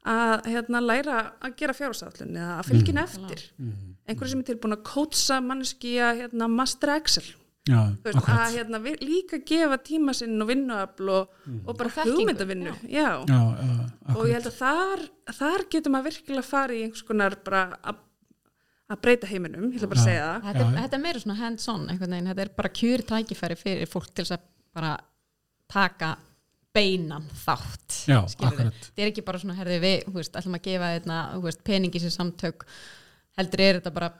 að 0.09 0.47
hérna, 0.49 0.81
læra 0.81 1.19
að 1.45 1.57
gera 1.61 1.77
fjárhásaflun 1.77 2.39
eða 2.41 2.57
að 2.57 2.71
fylgja 2.71 2.95
henni 2.95 3.03
mm. 3.03 3.11
eftir. 3.11 3.45
Mm. 3.61 3.77
einhverju 4.09 4.33
sem 4.33 4.43
er 4.43 4.49
tilbúin 4.49 4.77
að 4.79 4.83
kótsa 4.89 5.41
manneski 5.45 5.95
að 6.01 6.25
hérna, 6.25 6.49
master 6.49 6.95
Excel. 6.97 7.27
Já, 7.69 7.81
veist, 8.03 8.29
að 8.33 8.55
hérna, 8.57 8.79
líka 9.05 9.39
gefa 9.47 9.77
tíma 9.85 10.15
sinn 10.17 10.41
og 10.41 10.49
vinnuafl 10.49 11.11
og, 11.13 11.35
mm. 11.45 11.59
og 11.69 11.77
bara 11.77 12.07
hugmyndavinnu. 12.09 12.73
já. 12.89 13.11
Já, 13.29 13.41
og 14.17 14.23
ég 14.25 14.39
held 14.39 14.49
að 14.49 14.57
þar, 14.57 15.05
þar 15.37 15.67
getur 15.75 15.93
maður 15.93 16.09
virkilega 16.09 16.47
að 16.47 16.49
fara 16.49 16.79
í 16.79 16.87
einhvers 16.87 17.05
konar 17.07 17.37
bara 17.45 17.67
að 17.85 18.07
að 18.91 18.99
breyta 19.05 19.29
heiminum, 19.31 19.69
ég 19.71 19.79
ætla 19.79 19.91
bara 19.93 20.03
að 20.03 20.09
segja 20.09 20.23
það. 20.25 20.47
Þetta 20.47 20.63
er, 20.65 20.73
þetta 20.81 20.97
er 20.97 21.03
meira 21.05 21.23
svona 21.23 21.39
hands-on 21.39 21.85
þetta 21.93 22.43
er 22.43 22.51
bara 22.57 22.73
kjur 22.81 23.05
tækifæri 23.07 23.59
fyrir 23.61 23.91
fólk 23.91 24.09
til 24.19 24.25
að 24.27 24.49
bara 24.75 24.97
taka 25.71 26.09
beinan 26.75 27.27
þátt 27.43 28.01
Já, 28.11 28.21
þetta 28.31 28.71
er 29.03 29.11
ekki 29.11 29.25
bara 29.27 29.41
svona 29.43 29.59
herði 29.59 29.79
við, 29.83 30.03
þú 30.07 30.17
veist, 30.21 30.37
ætlum 30.39 30.59
að 30.59 30.67
gefa 30.69 30.91
þetta 30.97 31.21
veist, 31.45 31.63
peningi 31.67 32.03
sér 32.03 32.15
samtök 32.15 32.67
heldur 33.39 33.63
er 33.65 33.79
þetta 33.81 33.95
bara, 33.95 34.11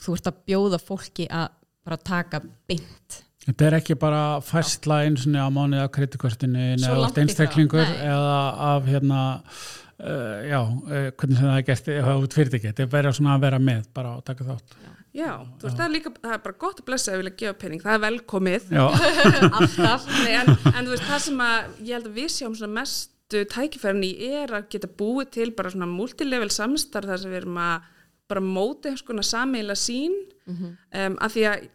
þú 0.00 0.16
veist 0.16 0.30
að 0.30 0.40
bjóða 0.48 0.80
fólki 0.82 1.28
að 1.28 1.54
bara 1.84 2.00
taka 2.00 2.40
beint. 2.68 3.20
Þetta 3.44 3.66
er 3.66 3.76
ekki 3.76 3.96
bara 4.00 4.40
fæstla 4.44 5.02
eins 5.04 5.26
og 5.28 5.36
á 5.36 5.48
mánuði 5.52 5.82
af 5.84 5.90
kreditkvörtinu 5.92 6.68
eða 6.78 7.10
einstaklingur 7.20 7.84
eða 7.84 8.38
af 8.70 8.88
hérna 8.88 9.20
uh, 9.44 10.38
já, 10.48 10.60
uh, 10.64 11.10
hvernig 11.12 11.38
sem 11.38 11.50
það 11.50 11.58
er 11.58 11.66
gert 11.68 11.92
eða 11.98 12.16
út 12.22 12.36
fyrirtæki, 12.38 12.70
þetta 12.70 12.86
er 12.86 12.92
verið 12.96 13.20
að 13.34 13.44
vera 13.44 13.60
með 13.60 13.88
bara 13.96 14.16
að 14.16 14.24
taka 14.30 14.48
þátt. 14.48 14.76
Já 14.80 14.93
Já, 15.14 15.30
þú 15.60 15.68
veist, 15.68 15.76
það 15.78 15.84
er 15.84 15.92
líka, 15.94 16.10
það 16.18 16.32
er 16.34 16.40
bara 16.42 16.56
gott 16.64 16.80
að 16.80 16.86
blessa 16.88 17.12
að 17.12 17.20
vilja 17.22 17.34
gefa 17.38 17.56
pening, 17.60 17.82
það 17.84 17.96
er 17.96 18.00
velkomið. 18.02 18.64
Alltaf, 19.60 20.08
en, 20.26 20.48
en 20.72 20.80
þú 20.80 20.90
veist, 20.90 21.06
það 21.06 21.20
sem 21.28 21.42
að 21.44 21.68
ég 21.86 21.92
held 21.94 22.08
að 22.08 22.16
við 22.18 22.32
sjáum 22.34 22.56
svona 22.58 22.78
mestu 22.80 23.42
tækifærin 23.52 24.06
í 24.08 24.10
er 24.26 24.56
að 24.58 24.66
geta 24.74 24.90
búið 24.90 25.30
til 25.36 25.46
bara 25.54 25.70
svona 25.70 25.86
multilevel 25.90 26.50
samstarf 26.50 27.12
þar 27.12 27.22
sem 27.22 27.30
við 27.30 27.44
erum 27.44 27.60
að 27.62 27.86
bara 28.30 28.42
móti 28.42 28.90
einhvers 28.90 29.06
konar 29.06 29.26
sammeila 29.28 29.76
sín 29.78 30.14
mm 30.46 30.54
-hmm. 30.56 30.76
um, 31.06 31.16
af 31.20 31.32
því 31.32 31.46
að 31.50 31.68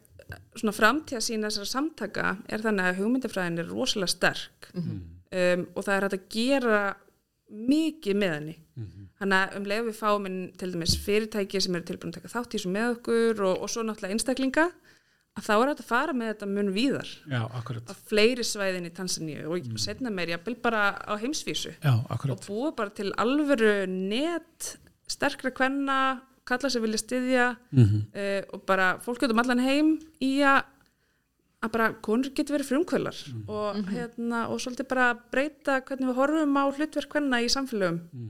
svona 0.56 0.76
framtíða 0.76 1.22
sín 1.24 1.46
þessara 1.46 1.66
samtaka 1.66 2.38
er 2.50 2.62
þannig 2.62 2.86
að 2.86 3.00
hugmyndafræðin 3.00 3.60
er 3.60 3.72
rosalega 3.72 4.08
sterk. 4.08 4.72
Mm 4.74 4.82
-hmm. 4.84 5.00
um, 5.60 5.68
og 5.76 5.84
það 5.86 5.96
er 5.96 6.04
hægt 6.04 6.20
að 6.20 6.30
gera 6.30 6.82
mikið 7.50 8.16
með 8.16 8.34
henni. 8.34 8.58
Mm 8.76 8.84
-hmm. 8.84 9.09
Þannig 9.20 9.40
að 9.40 9.58
um 9.60 9.66
leið 9.72 9.88
við 9.90 9.98
fáum 10.00 10.30
inn 10.30 10.40
til 10.60 10.72
dæmis 10.74 10.96
fyrirtæki 11.04 11.62
sem 11.62 11.76
eru 11.76 11.88
tilbúin 11.88 12.14
að 12.14 12.20
taka 12.20 12.34
þátt 12.36 12.54
í 12.54 12.58
þessu 12.58 12.72
með 12.76 12.94
okkur 12.98 13.44
og, 13.50 13.58
og 13.66 13.72
svo 13.72 13.84
náttúrulega 13.84 14.16
einstaklinga 14.16 14.70
að 15.38 15.46
þá 15.46 15.54
er 15.56 15.72
þetta 15.72 15.84
að 15.86 15.90
fara 15.90 16.16
með 16.16 16.32
þetta 16.34 16.50
mun 16.54 16.72
víðar 16.76 17.12
Já, 17.30 17.42
akkurat 17.60 17.92
Að 17.92 18.00
fleiri 18.10 18.46
svæðin 18.48 18.90
í 18.90 18.94
Tansaníu 18.96 19.44
og 19.48 19.68
mm. 19.70 19.78
setna 19.82 20.14
meir 20.14 20.34
ég 20.34 20.42
að 20.42 20.58
bara 20.64 20.84
á 20.98 21.14
heimsvísu 21.22 21.76
Já, 21.76 21.94
akkurat 22.10 22.36
Og 22.36 22.48
búa 22.48 22.72
bara 22.76 22.96
til 22.96 23.12
alvöru 23.20 23.74
net 23.92 24.74
sterkra 25.10 25.54
kvenna 25.56 26.00
kalla 26.50 26.72
sem 26.72 26.82
vilja 26.82 27.02
styðja 27.04 27.46
mm 27.70 27.86
-hmm. 27.86 28.02
uh, 28.22 28.44
og 28.54 28.66
bara 28.66 28.98
fólk 29.06 29.22
getur 29.22 29.36
um 29.36 29.44
allan 29.44 29.60
heim 29.60 30.00
í 30.22 30.42
að 30.42 30.64
að 31.60 31.72
bara 31.72 31.94
konur 32.02 32.32
getur 32.36 32.56
verið 32.56 32.70
frumkvölar 32.72 33.18
mm. 33.28 33.44
og, 33.48 33.76
mm 33.76 33.84
-hmm. 33.84 33.92
hérna, 33.94 34.48
og 34.48 34.62
svolítið 34.62 34.88
bara 34.88 35.14
breyta 35.32 35.82
hvernig 35.82 36.08
við 36.08 36.16
horfum 36.16 36.58
á 36.58 36.64
hlutverk 36.72 37.12
hvenna 37.14 37.42
í 37.42 37.50
samfélögum 37.50 38.00
mm. 38.14 38.30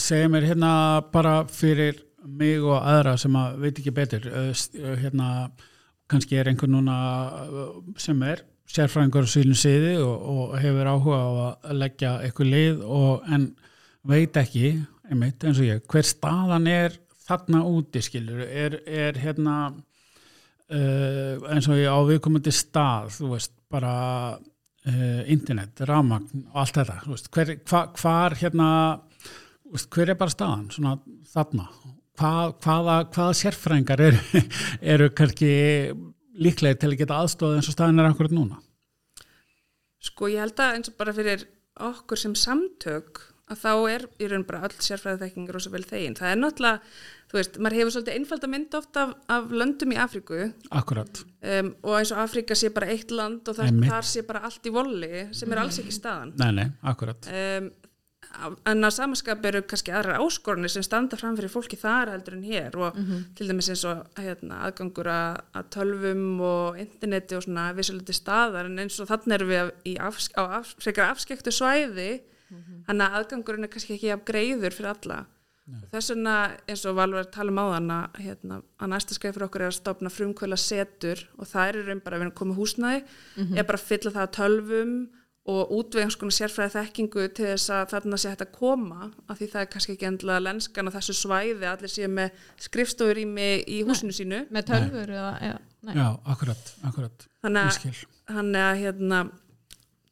Segja 0.00 0.30
mér 0.32 0.48
hérna 0.48 0.72
bara 1.12 1.42
fyrir 1.50 2.00
mig 2.24 2.62
og 2.64 2.78
aðra 2.80 3.18
sem 3.20 3.36
að 3.36 3.60
veit 3.60 3.78
ekki 3.78 3.92
betur 3.94 4.26
hérna 5.02 5.28
kannski 6.08 6.38
er 6.40 6.48
einhver 6.48 6.70
núna 6.72 6.96
sem 8.00 8.20
er 8.24 8.44
sérfræðingur 8.70 9.28
á 9.28 9.34
sílun 9.34 9.58
siði 9.60 9.96
og, 10.00 10.14
og 10.34 10.54
hefur 10.62 10.88
áhuga 10.88 11.20
á 11.20 11.30
að 11.68 11.80
leggja 11.82 12.12
eitthvað 12.24 12.52
lið 12.54 12.84
og 12.88 13.26
en 13.28 13.48
veit 14.08 14.36
ekki 14.40 14.70
einmitt 15.10 15.44
eins 15.44 15.60
og 15.60 15.68
ég, 15.68 15.82
hver 15.84 16.06
staðan 16.08 16.68
er 16.70 16.96
þarna 17.24 17.60
úti 17.68 18.00
skilur. 18.04 18.40
Er, 18.44 18.78
er 18.88 19.20
hérna 19.20 19.74
Uh, 20.64 21.42
eins 21.52 21.66
og 21.68 21.76
ég 21.76 21.92
á 21.92 22.00
viðkomandi 22.08 22.48
stað 22.56 23.10
þú 23.18 23.34
veist, 23.34 23.50
bara 23.68 23.90
uh, 24.32 25.20
internet, 25.28 25.82
ramagn 25.84 26.46
og 26.46 26.62
allt 26.62 26.78
þetta 26.78 26.94
veist, 27.04 27.28
hver, 27.36 27.50
hva, 27.68 27.82
hvar 28.00 28.36
hérna 28.40 28.68
hver 29.72 30.12
er 30.12 30.18
bara 30.20 30.34
staðan 30.34 30.68
svona 30.74 30.96
þarna 31.32 31.68
hva, 32.18 32.32
hvaða, 32.62 32.98
hvaða 33.14 33.38
sérfrængar 33.40 34.04
eru, 34.08 34.20
eru 34.94 35.10
kannski 35.16 35.50
líklega 36.34 36.80
til 36.82 36.92
að 36.92 37.00
geta 37.02 37.20
aðstofað 37.22 37.58
eins 37.58 37.70
og 37.70 37.76
staðin 37.76 38.02
er 38.02 38.10
akkurat 38.10 38.34
núna 38.34 38.60
Sko 40.04 40.28
ég 40.28 40.42
held 40.44 40.60
að 40.60 40.78
eins 40.78 40.90
og 40.90 40.98
bara 41.00 41.14
fyrir 41.16 41.46
okkur 41.80 42.20
sem 42.20 42.34
samtök 42.36 43.22
að 43.50 43.60
þá 43.60 43.72
er 43.92 44.04
í 44.22 44.28
raun 44.30 44.44
bara 44.48 44.62
öll 44.66 44.76
sérfræðið 44.82 45.24
þekkingar 45.26 45.58
og 45.58 45.64
svo 45.64 45.72
vel 45.74 45.84
þegin. 45.84 46.16
Það 46.16 46.30
er 46.30 46.38
náttúrulega, 46.40 46.92
þú 47.28 47.38
veist, 47.38 47.58
maður 47.60 47.76
hefur 47.78 47.94
svolítið 47.94 48.18
einfalda 48.18 48.50
mynd 48.54 48.76
ofta 48.78 49.02
af, 49.04 49.14
af 49.36 49.52
löndum 49.60 49.92
í 49.92 49.98
Afríku. 50.00 50.38
Akkurat. 50.80 51.20
Um, 51.44 51.70
og 51.84 51.98
eins 51.98 52.12
og 52.14 52.22
Afríka 52.24 52.56
sé 52.56 52.70
bara 52.74 52.88
eitt 52.94 53.12
land 53.12 53.50
og 53.50 53.58
þar, 53.58 53.72
þar 53.84 54.08
sé 54.08 54.24
bara 54.28 54.44
allt 54.48 54.68
í 54.68 54.72
volli 54.72 55.26
sem 55.36 55.52
er 55.52 55.60
alls 55.60 55.80
ekki 55.82 55.96
staðan. 55.96 56.32
Nei, 56.40 56.50
nei, 56.56 56.66
akkurat. 56.92 57.28
Um, 57.28 57.68
en 58.70 58.86
að 58.86 58.94
samanskap 58.96 59.44
eru 59.48 59.62
kannski 59.68 59.92
aðra 59.94 60.18
áskorunni 60.22 60.70
sem 60.72 60.84
standa 60.84 61.18
fram 61.20 61.36
fyrir 61.38 61.52
fólki 61.52 61.78
þar 61.80 62.12
heldur 62.14 62.36
en 62.38 62.46
hér 62.46 62.76
og 62.76 62.96
mm 62.96 63.04
-hmm. 63.04 63.24
til 63.34 63.48
dæmis 63.48 63.68
eins 63.68 63.84
og 63.84 64.06
hérna, 64.16 64.60
aðgangur 64.66 65.06
að, 65.06 65.40
að 65.54 65.64
tölvum 65.76 66.40
og 66.40 66.78
interneti 66.78 67.36
og 67.36 67.42
svona 67.42 67.72
vissuliti 67.72 68.12
staðar 68.12 68.66
en 68.66 68.78
eins 68.78 69.00
og 69.00 69.08
þannig 69.08 69.34
erum 69.34 69.48
við 69.48 69.70
í 69.84 69.96
af, 69.98 70.18
á 70.36 70.42
af, 70.58 70.74
afskektu 71.10 71.50
svæði 71.50 72.20
mm 72.50 72.56
-hmm. 72.56 72.84
að 72.88 73.14
aðgangurinn 73.18 73.64
er 73.64 73.70
kannski 73.70 73.94
ekki 73.94 74.12
af 74.12 74.24
greiður 74.24 74.72
fyrir 74.72 74.90
alla 74.90 75.26
þess 75.64 76.12
vegna 76.12 76.34
eins 76.68 76.84
og 76.84 76.96
Valvar 76.98 77.24
tala 77.32 77.52
um 77.52 77.60
á 77.60 77.66
þann 77.72 77.92
að, 77.94 78.16
hérna, 78.20 78.56
að 78.82 78.90
næsta 78.92 79.16
skreif 79.16 79.36
fyrir 79.36 79.46
okkur 79.46 79.64
er 79.64 79.70
að 79.70 79.78
stopna 79.78 80.12
frumkvöla 80.12 80.58
setur 80.60 81.22
og 81.38 81.48
það 81.48 81.68
er 81.68 81.78
raun 81.88 82.02
bara 82.04 82.18
að 82.18 82.20
við 82.20 82.26
erum 82.26 82.38
komið 82.40 82.58
húsnæði 82.60 83.00
mm 83.00 83.44
-hmm. 83.44 83.58
er 83.58 83.68
bara 83.70 83.80
að 83.80 83.88
fylla 83.88 84.10
það 84.10 84.26
að 84.26 84.34
tölvum 84.38 84.92
og 85.44 85.72
útvegans 85.76 86.16
konar 86.16 86.32
sérfræði 86.32 86.72
þekkingu 86.72 87.26
til 87.36 87.50
þess 87.50 87.72
að 87.76 87.90
þarna 87.92 88.18
sé 88.20 88.30
hægt 88.32 88.44
að 88.46 88.52
koma 88.56 89.10
af 89.28 89.36
því 89.36 89.48
það 89.52 89.60
er 89.60 89.70
kannski 89.74 89.92
ekki 89.92 90.08
endla 90.08 90.38
lenskan 90.40 90.88
á 90.88 90.96
þessu 90.96 91.16
svæði 91.18 91.68
allir 91.68 91.92
séu 91.92 92.08
með 92.08 92.38
skrifstofur 92.64 93.20
í, 93.20 93.26
í 93.68 93.82
húsinu 93.84 94.12
nei, 94.12 94.18
sínu. 94.20 94.42
með 94.48 94.68
tölfur 94.72 95.12
eða, 95.12 95.32
ja, 95.44 95.56
Já, 95.92 96.06
akkurat, 96.32 96.70
akkurat. 96.88 97.26
Þannig 97.44 98.62
að 98.64 98.78
hérna, 98.80 99.18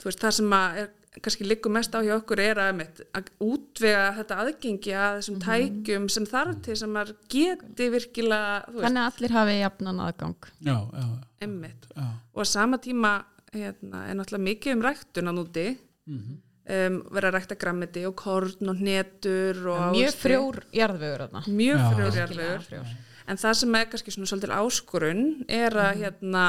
veist, 0.03 0.21
það 0.21 0.35
sem 0.37 0.53
að 0.53 0.83
er 0.83 0.91
kannski 1.21 1.45
liggum 1.45 1.75
mest 1.77 1.93
á 1.93 2.01
hjá 2.01 2.15
okkur 2.15 2.41
er 2.41 2.61
að, 2.63 2.83
að 3.17 3.27
útvega 3.45 4.05
þetta 4.17 4.39
aðgengi 4.45 4.95
að 4.97 5.19
þessum 5.19 5.35
mm 5.35 5.43
-hmm. 5.43 5.83
tækjum 5.83 6.07
sem 6.15 6.29
þarf 6.29 6.63
til 6.65 6.77
sem 6.81 6.97
að 6.97 7.13
geti 7.29 7.89
virkilega 7.93 8.63
Þannig 8.69 9.03
að 9.03 9.11
allir 9.11 9.35
hafi 9.37 9.59
jafnan 9.59 10.01
aðgang. 10.01 10.49
Já, 10.61 10.79
já, 10.93 11.07
já. 11.41 12.09
og 12.33 12.41
að 12.41 12.49
sama 12.49 12.79
tíma 12.79 13.13
hérna, 13.53 14.07
er 14.09 14.17
náttúrulega 14.17 14.49
mikið 14.49 14.77
um 14.77 14.83
ræktun 14.87 15.31
á 15.31 15.33
núti. 15.33 15.67
Mm 16.07 16.19
-hmm. 16.19 16.37
um, 16.75 16.97
vera 17.15 17.29
að 17.31 17.35
rækta 17.37 17.55
grammiti 17.55 18.07
og 18.07 18.17
korn 18.17 18.69
og 18.69 18.81
netur 18.81 19.67
og 19.67 19.95
Mjög 19.95 20.15
frjór 20.19 20.57
jarðvegur 20.73 21.21
Mjög 21.47 21.79
frjór 21.95 22.15
jarðvegur. 22.17 22.87
en 23.27 23.37
það 23.37 23.55
sem 23.55 23.75
er 23.75 23.85
kannski 23.85 24.11
svona 24.11 24.27
svolítil 24.27 24.59
áskorun 24.61 25.45
er 25.49 25.73
að 25.73 25.95
mm 25.95 26.01
-hmm. 26.01 26.03
hérna 26.03 26.45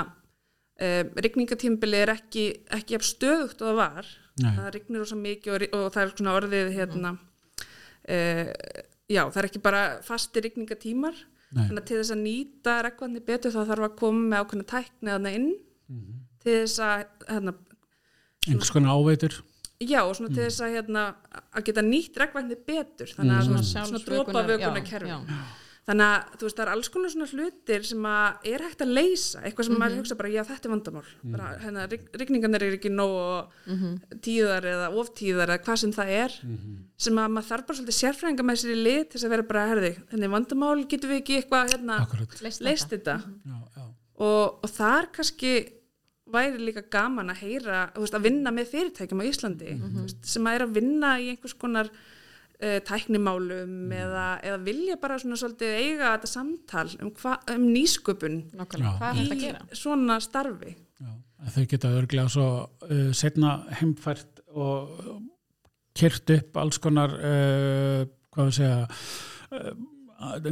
um, 0.82 1.10
rigningatímbili 1.16 1.98
er 1.98 2.10
ekki, 2.10 2.66
ekki 2.70 2.98
stöðugt 3.00 3.62
og 3.62 3.68
það 3.68 3.76
var. 3.76 4.06
Nei. 4.42 4.56
það 4.58 4.74
rignir 4.74 5.02
ósað 5.02 5.22
mikið 5.22 5.54
og, 5.54 5.62
og 5.74 5.94
það 5.94 6.04
er 6.04 6.10
svona 6.18 6.36
orðið 6.36 6.74
hérna 6.74 7.10
uh, 8.10 8.48
já, 9.08 9.24
það 9.30 9.38
er 9.38 9.46
ekki 9.46 9.62
bara 9.62 10.02
fasti 10.02 10.42
rigningatímar. 10.42 11.16
Þannig 11.54 11.84
að 11.84 11.86
til 11.86 11.98
þess 12.00 12.14
að 12.16 12.24
nýta 12.26 12.76
rekvandi 12.82 13.20
betur 13.20 13.54
þá 13.54 13.60
þarf 13.70 13.86
að 13.86 13.98
koma 14.00 14.22
með 14.30 14.40
ákveðna 14.42 14.66
tækni 14.72 15.12
aðna 15.14 15.34
inn. 15.38 15.50
Mm 15.86 16.00
-hmm. 16.00 16.22
Til 16.44 16.60
þess 16.60 16.80
að 16.84 17.06
hérna, 17.30 17.56
einhvers 18.48 18.74
konar 18.76 19.00
áveitur 19.00 19.42
já, 19.80 20.00
og 20.04 20.16
svona 20.16 20.30
mm. 20.30 20.38
til 20.38 20.46
þess 20.46 20.64
að 20.64 20.78
hérna, 20.78 21.04
að 21.54 21.68
geta 21.70 21.84
nýtt 21.88 22.22
rekvandi 22.22 22.60
betur 22.68 23.12
þannig 23.18 23.36
að 23.36 23.52
mm. 23.52 23.68
svona, 23.68 23.86
svona 23.90 24.06
drópa 24.08 24.48
vökunar 24.48 24.88
kerfi 24.88 25.20
þannig 25.84 26.06
að 26.08 26.36
þú 26.40 26.48
veist 26.48 26.58
það 26.58 26.64
er 26.64 26.72
alls 26.74 26.90
konar 26.94 27.12
svona 27.12 27.26
hlutir 27.28 27.86
sem 27.88 28.06
að 28.08 28.46
er 28.54 28.64
hægt 28.64 28.84
að 28.86 28.94
leysa 28.96 29.42
eitthvað 29.42 29.66
sem 29.66 29.74
mm 29.74 29.76
-hmm. 29.76 29.84
maður 29.84 30.00
hugsa 30.00 30.16
bara 30.20 30.32
já 30.32 30.44
þetta 30.48 30.68
er 30.68 30.74
vandamál 30.74 31.04
mm 31.04 31.20
-hmm. 31.20 31.32
bara 31.34 31.48
hérna 31.64 31.88
rigningarnir 32.20 32.64
er 32.64 32.74
ekki 32.78 32.90
nóg 32.90 33.50
mm 33.68 33.76
-hmm. 33.76 34.20
tíðar 34.24 34.64
eða 34.64 34.88
oftíðar 35.02 35.50
eða 35.50 35.64
hvað 35.66 35.76
sem 35.76 35.92
það 35.92 36.08
er 36.24 36.32
mhm. 36.44 36.78
sem 36.98 37.16
að 37.18 37.32
maður 37.32 37.50
þarf 37.50 37.66
bara 37.68 37.78
svolítið 37.78 38.00
sérfræðinga 38.00 38.44
með 38.44 38.56
sér 38.60 38.72
í 38.72 38.84
lit 38.84 39.10
til 39.10 39.20
þess 39.20 39.26
að 39.26 39.34
vera 39.36 39.44
bara 39.44 39.68
herði 39.68 39.94
þenni 40.12 40.28
vandamál 40.36 40.88
getur 40.88 41.10
við 41.10 41.20
ekki 41.22 41.36
eitthvað 41.36 41.72
hérna 41.72 41.96
leist 42.62 42.90
þetta 42.90 43.16
mhm. 43.18 43.40
já, 43.46 43.58
já. 43.76 43.84
Og, 44.16 44.64
og 44.64 44.70
þar 44.70 45.12
kannski 45.12 45.83
væri 46.34 46.66
líka 46.68 46.84
gaman 46.94 47.32
að 47.34 47.44
heyra 47.46 47.86
veist, 47.96 48.18
að 48.18 48.28
vinna 48.28 48.54
með 48.54 48.72
fyrirtækjum 48.74 49.24
á 49.24 49.30
Íslandi 49.30 49.72
mhm. 49.76 50.04
veist, 50.04 50.20
sem 50.34 50.50
að 50.50 50.58
er 50.58 50.66
að 50.68 50.76
vinna 50.80 51.14
í 51.22 51.32
einhvers 51.34 51.56
konar 51.60 51.92
uh, 52.64 52.80
tæknimálum 52.88 53.74
mm. 53.88 53.94
eða, 54.04 54.28
eða 54.46 54.62
vilja 54.68 54.98
bara 55.02 55.20
svona 55.22 55.40
svolítið 55.40 55.76
eiga 55.80 56.14
þetta 56.16 56.32
samtal 56.32 56.88
um, 57.00 57.12
hva, 57.22 57.38
um 57.56 57.68
nýsköpun 57.74 58.40
í 59.20 59.52
svona 59.78 60.20
starfi 60.24 60.76
Já, 61.04 61.14
þau 61.56 61.64
geta 61.74 61.94
örglega 61.98 62.32
svo 62.32 62.48
uh, 62.64 63.10
setna 63.16 63.58
heimfært 63.82 64.44
og 64.54 64.94
kert 65.98 66.30
upp 66.34 66.62
alls 66.62 66.80
konar 66.82 67.14
uh, 67.18 68.06
hvað 68.34 68.50
við 68.50 68.56
segja 68.62 68.78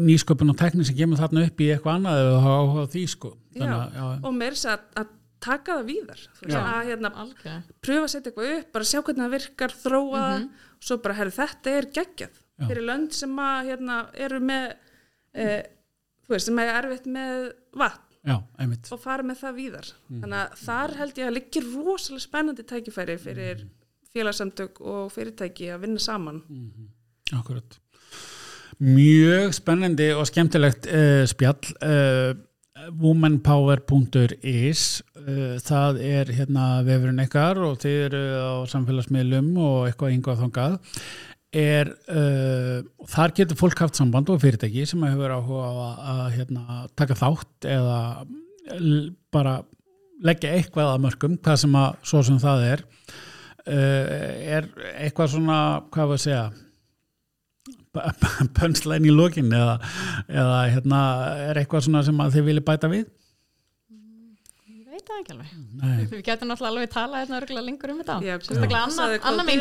nýsköpun 0.02 0.52
og 0.52 0.58
tækni 0.60 0.86
sem 0.86 0.98
kemur 0.98 1.20
þarna 1.20 1.46
upp 1.48 1.64
í 1.64 1.70
eitthvað 1.72 1.98
annað 2.00 2.22
eða 2.26 2.54
á 2.54 2.60
því 2.92 3.04
sko 3.14 3.32
Þannig, 3.56 3.96
já, 3.96 4.04
já. 4.04 4.06
og 4.28 4.36
mér 4.36 4.52
er 4.52 4.58
þess 4.58 4.70
að, 4.74 4.84
að 5.02 5.18
taka 5.42 5.80
það 5.80 5.88
víðar. 5.92 6.26
Að 6.48 6.82
hérna, 6.90 7.12
pröfa 7.82 8.08
að 8.08 8.12
setja 8.14 8.32
eitthvað 8.32 8.54
upp 8.58 8.76
bara 8.76 8.90
sjá 8.92 9.00
hvernig 9.02 9.26
það 9.26 9.36
virkar, 9.38 9.80
þróa 9.84 10.26
mm 10.26 10.44
-hmm 10.44 10.68
svo 10.82 10.98
bara, 11.02 11.18
herru, 11.20 11.34
þetta 11.36 11.76
er 11.78 11.90
geggjað. 11.96 12.40
Fyrir 12.62 12.86
lönd 12.86 13.14
sem 13.18 13.38
að, 13.42 13.72
hérna, 13.72 13.98
eru 14.22 14.40
með 14.46 14.66
e, 15.34 15.46
þú 16.28 16.36
veist, 16.36 16.48
sem 16.50 16.62
er 16.62 16.72
erfitt 16.78 17.08
með 17.10 17.52
vatn 17.82 18.08
Já, 18.22 18.36
og 18.38 19.00
fara 19.02 19.26
með 19.26 19.40
það 19.40 19.56
víðar. 19.58 19.88
Mm. 20.06 20.18
þannig 20.22 20.40
að 20.42 20.60
þar 20.62 20.92
held 21.00 21.22
ég 21.22 21.30
að 21.30 21.36
liggir 21.40 21.70
rosalega 21.72 22.26
spennandi 22.28 22.66
tækifæri 22.70 23.16
fyrir 23.22 23.64
mm. 23.64 23.72
félagsamtök 24.14 24.82
og 24.94 25.08
fyrirtæki 25.16 25.72
að 25.74 25.88
vinna 25.88 26.04
saman. 26.04 26.44
Mm. 26.46 26.92
Akkurat. 27.40 27.80
Mjög 28.82 29.56
spennandi 29.58 30.12
og 30.14 30.30
skemmtilegt 30.30 30.86
uh, 30.90 31.24
spjall 31.30 31.74
uh, 31.82 32.38
womanpower.is 33.02 34.86
uh, 35.22 35.58
það 35.62 36.00
er 36.06 36.32
hérna 36.38 36.68
vefurinn 36.88 37.24
ykkar 37.26 37.60
og 37.66 37.80
þið 37.82 37.98
eru 38.08 38.24
á 38.42 38.54
samfélagsmiðlum 38.72 39.52
og 39.62 39.90
eitthvað 39.90 40.16
yngvað 40.16 40.42
þongað 40.46 40.80
er 41.52 41.92
uh, 42.08 42.80
þar 43.12 43.36
getur 43.36 43.60
fólk 43.60 43.84
haft 43.84 44.00
samband 44.00 44.32
og 44.32 44.40
fyrirtæki 44.42 44.86
sem 44.88 45.04
hefur 45.04 45.36
áhuga 45.36 45.68
á 45.68 45.74
að, 45.74 46.00
að 46.14 46.24
hérna, 46.38 46.82
taka 46.96 47.18
þátt 47.20 47.68
eða 47.68 48.00
bara 49.34 49.60
leggja 50.24 50.56
eitthvað 50.56 50.94
að 50.94 51.04
mörgum 51.06 51.38
hvað 51.42 51.62
sem 51.64 51.78
að 51.82 52.02
svo 52.08 52.22
sem 52.26 52.40
það 52.42 52.68
er. 52.70 52.84
Uh, 53.62 54.08
er 54.58 54.68
eitthvað 54.96 55.36
svona 55.36 55.58
hvað 55.94 56.08
var 56.10 56.18
að 56.18 56.24
segja 56.24 56.46
pönslæn 58.58 59.08
í 59.08 59.12
lókin 59.14 59.52
eða, 59.56 59.80
eða 60.30 60.60
hérna, 60.72 61.00
er 61.50 61.60
eitthvað 61.62 61.88
svona 61.88 62.04
sem 62.08 62.22
þið 62.36 62.48
vilja 62.48 62.64
bæta 62.68 62.90
við? 62.92 63.10
Ég 64.72 64.88
veit 64.88 65.04
það 65.04 65.18
ekki 65.18 65.36
alveg 65.36 65.50
Nei. 65.82 66.06
Við 66.14 66.24
getum 66.28 66.52
náttúrulega 66.52 66.72
alveg 66.72 66.94
tala 66.94 67.24
hérna 67.24 67.42
örgulega 67.42 67.68
lengur 67.68 67.94
um 67.94 68.00
þetta 68.02 68.16
Já, 68.24 68.36
sérstaklega 68.40 68.84
Anna, 68.88 69.04
Anna 69.32 69.44
mín 69.48 69.60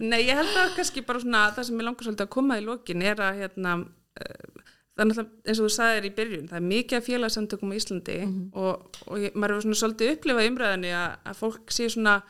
Nei, 0.10 0.20
ég 0.26 0.34
held 0.34 0.58
að 0.58 0.74
kannski 0.78 1.06
bara 1.06 1.22
svona 1.22 1.46
það 1.54 1.70
sem 1.70 1.80
ég 1.80 1.88
langar 1.88 2.08
svolítið 2.08 2.26
að 2.26 2.34
koma 2.34 2.58
í 2.58 2.66
lókin 2.66 3.06
er 3.06 3.24
að 3.28 3.42
hérna, 3.44 3.78
það 4.18 5.04
er 5.04 5.10
náttúrulega 5.10 5.28
eins 5.46 5.58
og 5.60 5.66
þú 5.66 5.72
sagðir 5.76 6.10
í 6.10 6.14
byrjun 6.18 6.50
það 6.50 6.60
er 6.60 6.70
mikið 6.74 6.98
af 6.98 7.06
félagsamtökum 7.06 7.70
í 7.72 7.78
Íslandi 7.78 8.18
mm 8.18 8.30
-hmm. 8.30 8.46
og, 8.64 9.02
og 9.06 9.16
ég, 9.22 9.34
maður 9.34 9.56
er 9.56 9.66
svona 9.66 9.82
svolítið 9.82 10.14
upplifað 10.16 10.48
umræðinni 10.50 10.90
að, 10.90 11.10
að 11.24 11.38
fólk 11.44 11.70
sé 11.70 11.88
svona 11.88 12.22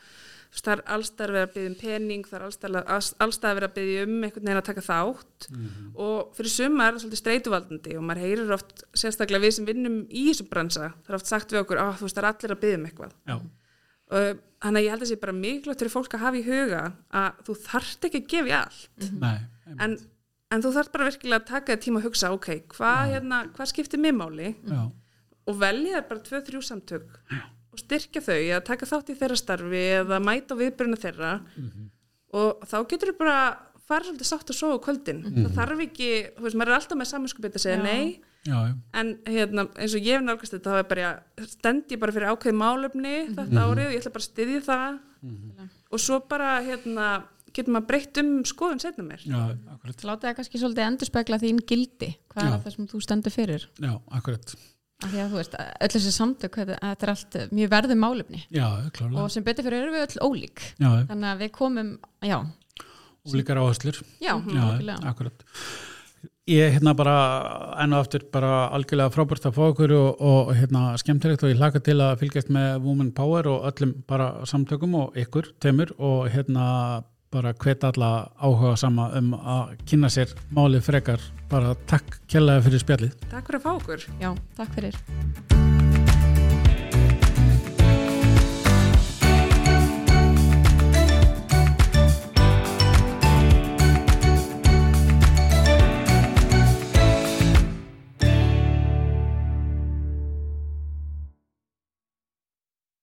það 0.51 0.73
er 0.73 0.81
allstæðar 0.95 1.33
verið 1.35 1.45
að 1.47 1.53
byggja 1.53 1.69
um 1.71 1.77
pening 1.79 2.27
það 2.27 2.37
er 2.39 2.45
allstæðar 3.25 3.57
verið 3.57 3.67
að 3.69 3.75
byggja 3.77 4.03
um 4.03 4.17
einhvern 4.17 4.45
veginn 4.47 4.59
að 4.61 4.67
taka 4.67 4.83
þátt 4.87 5.47
mm 5.49 5.61
-hmm. 5.61 5.93
og 6.05 6.35
fyrir 6.35 6.51
suma 6.51 6.87
er 6.87 6.93
það 6.93 7.01
svolítið 7.03 7.21
streytuvaldandi 7.21 7.97
og 7.97 8.03
maður 8.03 8.23
heyrir 8.25 8.53
oft 8.57 8.83
sérstaklega 8.93 9.45
við 9.45 9.55
sem 9.55 9.65
vinnum 9.65 9.97
í 10.09 10.27
þessum 10.27 10.51
bransa 10.51 10.91
það 10.91 11.09
er 11.09 11.19
oft 11.19 11.31
sagt 11.31 11.51
við 11.51 11.63
okkur 11.63 11.81
að 11.81 11.97
þú 11.97 12.07
veist 12.07 12.15
það 12.15 12.23
er 12.23 12.31
allir 12.33 12.55
að 12.55 12.63
byggja 12.63 12.77
um 12.77 12.85
eitthvað 12.85 13.13
þannig 14.61 14.79
að 14.79 14.83
ég 14.83 14.91
held 14.91 15.01
að 15.01 15.07
það 15.07 15.11
sé 15.11 15.21
bara 15.21 15.39
mikilvægt 15.39 15.79
fyrir 15.79 15.95
fólk 15.95 16.13
að 16.13 16.23
hafa 16.25 16.37
í 16.37 16.43
huga 16.43 16.81
að 17.09 17.31
þú 17.47 17.53
þarft 17.63 18.05
ekki 18.05 18.19
að 18.19 18.27
gefa 18.27 18.47
í 18.47 18.57
allt 18.59 18.99
mm 18.99 19.19
-hmm. 19.21 19.79
en 19.79 19.97
en 20.51 20.63
þú 20.63 20.73
þarf 20.75 20.91
bara 20.93 21.07
virkilega 21.09 21.39
að 21.39 21.49
taka 21.51 21.73
þér 21.73 21.83
tíma 21.85 22.01
að 22.01 22.07
hugsa 22.09 22.33
ok, 22.35 22.49
hvað 22.73 23.13
hérna, 23.13 23.41
hva 23.55 23.67
skiptir 23.69 24.01
mér 24.01 24.15
máli 24.17 24.51
Já. 24.67 24.81
og 25.47 25.59
velja 25.61 26.01
þér 26.01 26.07
bara 26.09 26.23
tvö. 26.27 27.01
Og 27.71 27.79
styrkja 27.79 28.21
þau 28.21 28.39
að 28.57 28.63
taka 28.67 28.89
þátt 28.89 29.11
í 29.11 29.17
þeirra 29.19 29.39
starfi 29.39 29.83
eða 30.01 30.19
mæta 30.23 30.57
viðbyrjuna 30.59 30.99
þeirra 30.99 31.33
mm 31.39 31.67
-hmm. 31.67 31.91
og 32.41 32.65
þá 32.67 32.77
getur 32.91 33.13
þau 33.13 33.19
bara 33.21 33.37
fara 33.91 34.07
svolítið 34.07 34.29
sátt 34.29 34.51
að 34.51 34.59
sofa 34.59 34.83
kvöldin 34.85 35.21
mm 35.21 35.31
-hmm. 35.31 35.45
það 35.45 35.55
þarf 35.59 35.85
ekki, 35.87 36.09
þú 36.37 36.43
veist, 36.45 36.57
maður 36.59 36.71
er 36.71 36.79
alltaf 36.79 36.97
með 36.97 37.11
samanskupið 37.11 37.55
að 37.55 37.65
segja 37.65 37.79
Já. 37.79 37.83
nei 37.83 38.21
Já, 38.41 38.73
en 38.97 39.09
hérna, 39.29 39.67
eins 39.77 39.93
og 39.93 40.01
ég 40.01 40.17
hef 40.17 40.23
nálgast 40.25 40.55
þetta 40.55 40.71
þá 40.73 40.77
er 40.79 40.87
bara, 40.89 41.09
stend 41.45 41.91
ég 41.93 41.99
bara 42.01 42.11
fyrir 42.15 42.31
ákveð 42.31 42.55
málöfni 42.57 43.17
mm 43.17 43.27
-hmm. 43.27 43.35
þetta 43.37 43.59
mhm. 43.59 43.65
árið 43.65 43.85
og 43.85 43.93
ég 43.93 43.99
ætla 44.01 44.15
bara 44.15 44.23
að 44.23 44.31
styðja 44.31 44.61
það 44.71 44.99
mhm. 45.21 45.69
og 45.91 45.99
svo 45.99 46.19
bara 46.29 46.49
hérna 46.61 47.05
getur 47.53 47.73
maður 47.75 47.87
breytt 47.87 48.17
um 48.17 48.31
skoðun 48.47 48.81
setna 48.81 49.03
mér 49.03 49.21
Já, 49.27 49.57
akkurat 49.73 50.03
Láta 50.03 50.27
það 50.27 50.35
kannski 50.35 50.61
svolítið 50.61 50.87
endur 50.87 51.09
spekla 51.09 51.37
þín 51.37 51.59
gildi 51.67 52.09
hvað 52.33 52.45
Akkurat 55.01 55.11
Því 55.11 55.21
að 55.21 55.31
þú 55.31 55.39
veist, 55.39 55.55
öll 55.57 55.91
þessi 55.95 56.13
samtök 56.13 56.57
þetta 56.61 57.05
er 57.07 57.11
allt 57.15 57.37
mjög 57.49 57.69
verðið 57.73 58.01
málefni. 58.01 58.41
Já, 58.53 58.67
klárlega 58.93 59.23
Og 59.23 59.31
sem 59.33 59.45
betur 59.45 59.65
fyrir 59.65 59.81
erum 59.81 59.95
við 59.97 60.03
öll 60.05 60.27
ólík. 60.27 60.65
Já 60.77 60.89
Þannig 61.09 61.29
að 61.31 61.41
við 61.41 61.53
komum, 61.55 61.93
já. 62.21 62.37
Ólíkar 63.31 63.61
áherslur. 63.61 64.01
Já, 64.21 64.35
já 64.37 64.97
akkurat. 65.09 65.45
Ég 66.49 66.73
hérna 66.73 66.95
bara 66.97 67.15
enn 67.79 67.93
og 67.93 68.01
aftur 68.01 68.23
bara 68.33 68.67
algjörlega 68.75 69.13
frábært 69.13 69.45
að 69.45 69.55
fá 69.55 69.61
okkur 69.67 69.93
og, 69.93 70.23
og 70.25 70.49
hérna 70.57 70.95
skemmtilegt 70.99 71.45
og 71.45 71.51
ég 71.53 71.61
hlaka 71.61 71.79
til 71.85 71.99
að 72.01 72.15
fylgjast 72.23 72.49
með 72.51 72.81
Women 72.81 73.11
Power 73.15 73.49
og 73.51 73.67
öllum 73.69 73.93
bara 74.09 74.31
samtökum 74.49 74.97
og 74.99 75.19
ykkur, 75.21 75.51
temur 75.61 75.93
og 76.01 76.25
hérna 76.33 76.65
bara 77.31 77.53
hvet 77.53 77.83
alla 77.87 78.11
áhuga 78.41 78.75
sama 78.79 79.09
um 79.17 79.33
að 79.35 79.75
kynna 79.87 80.11
sér 80.11 80.35
málið 80.51 80.87
frekar. 80.91 81.27
Bara 81.51 81.75
takk 81.87 82.19
kjallaði 82.31 82.67
fyrir 82.67 82.85
spjallið. 82.85 83.19
Takk 83.31 83.51
fyrir 83.51 83.61
að 83.61 83.67
fá 83.67 83.73
okkur. 83.75 84.07
Já, 84.19 84.33
takk 84.59 84.79
fyrir 84.79 85.70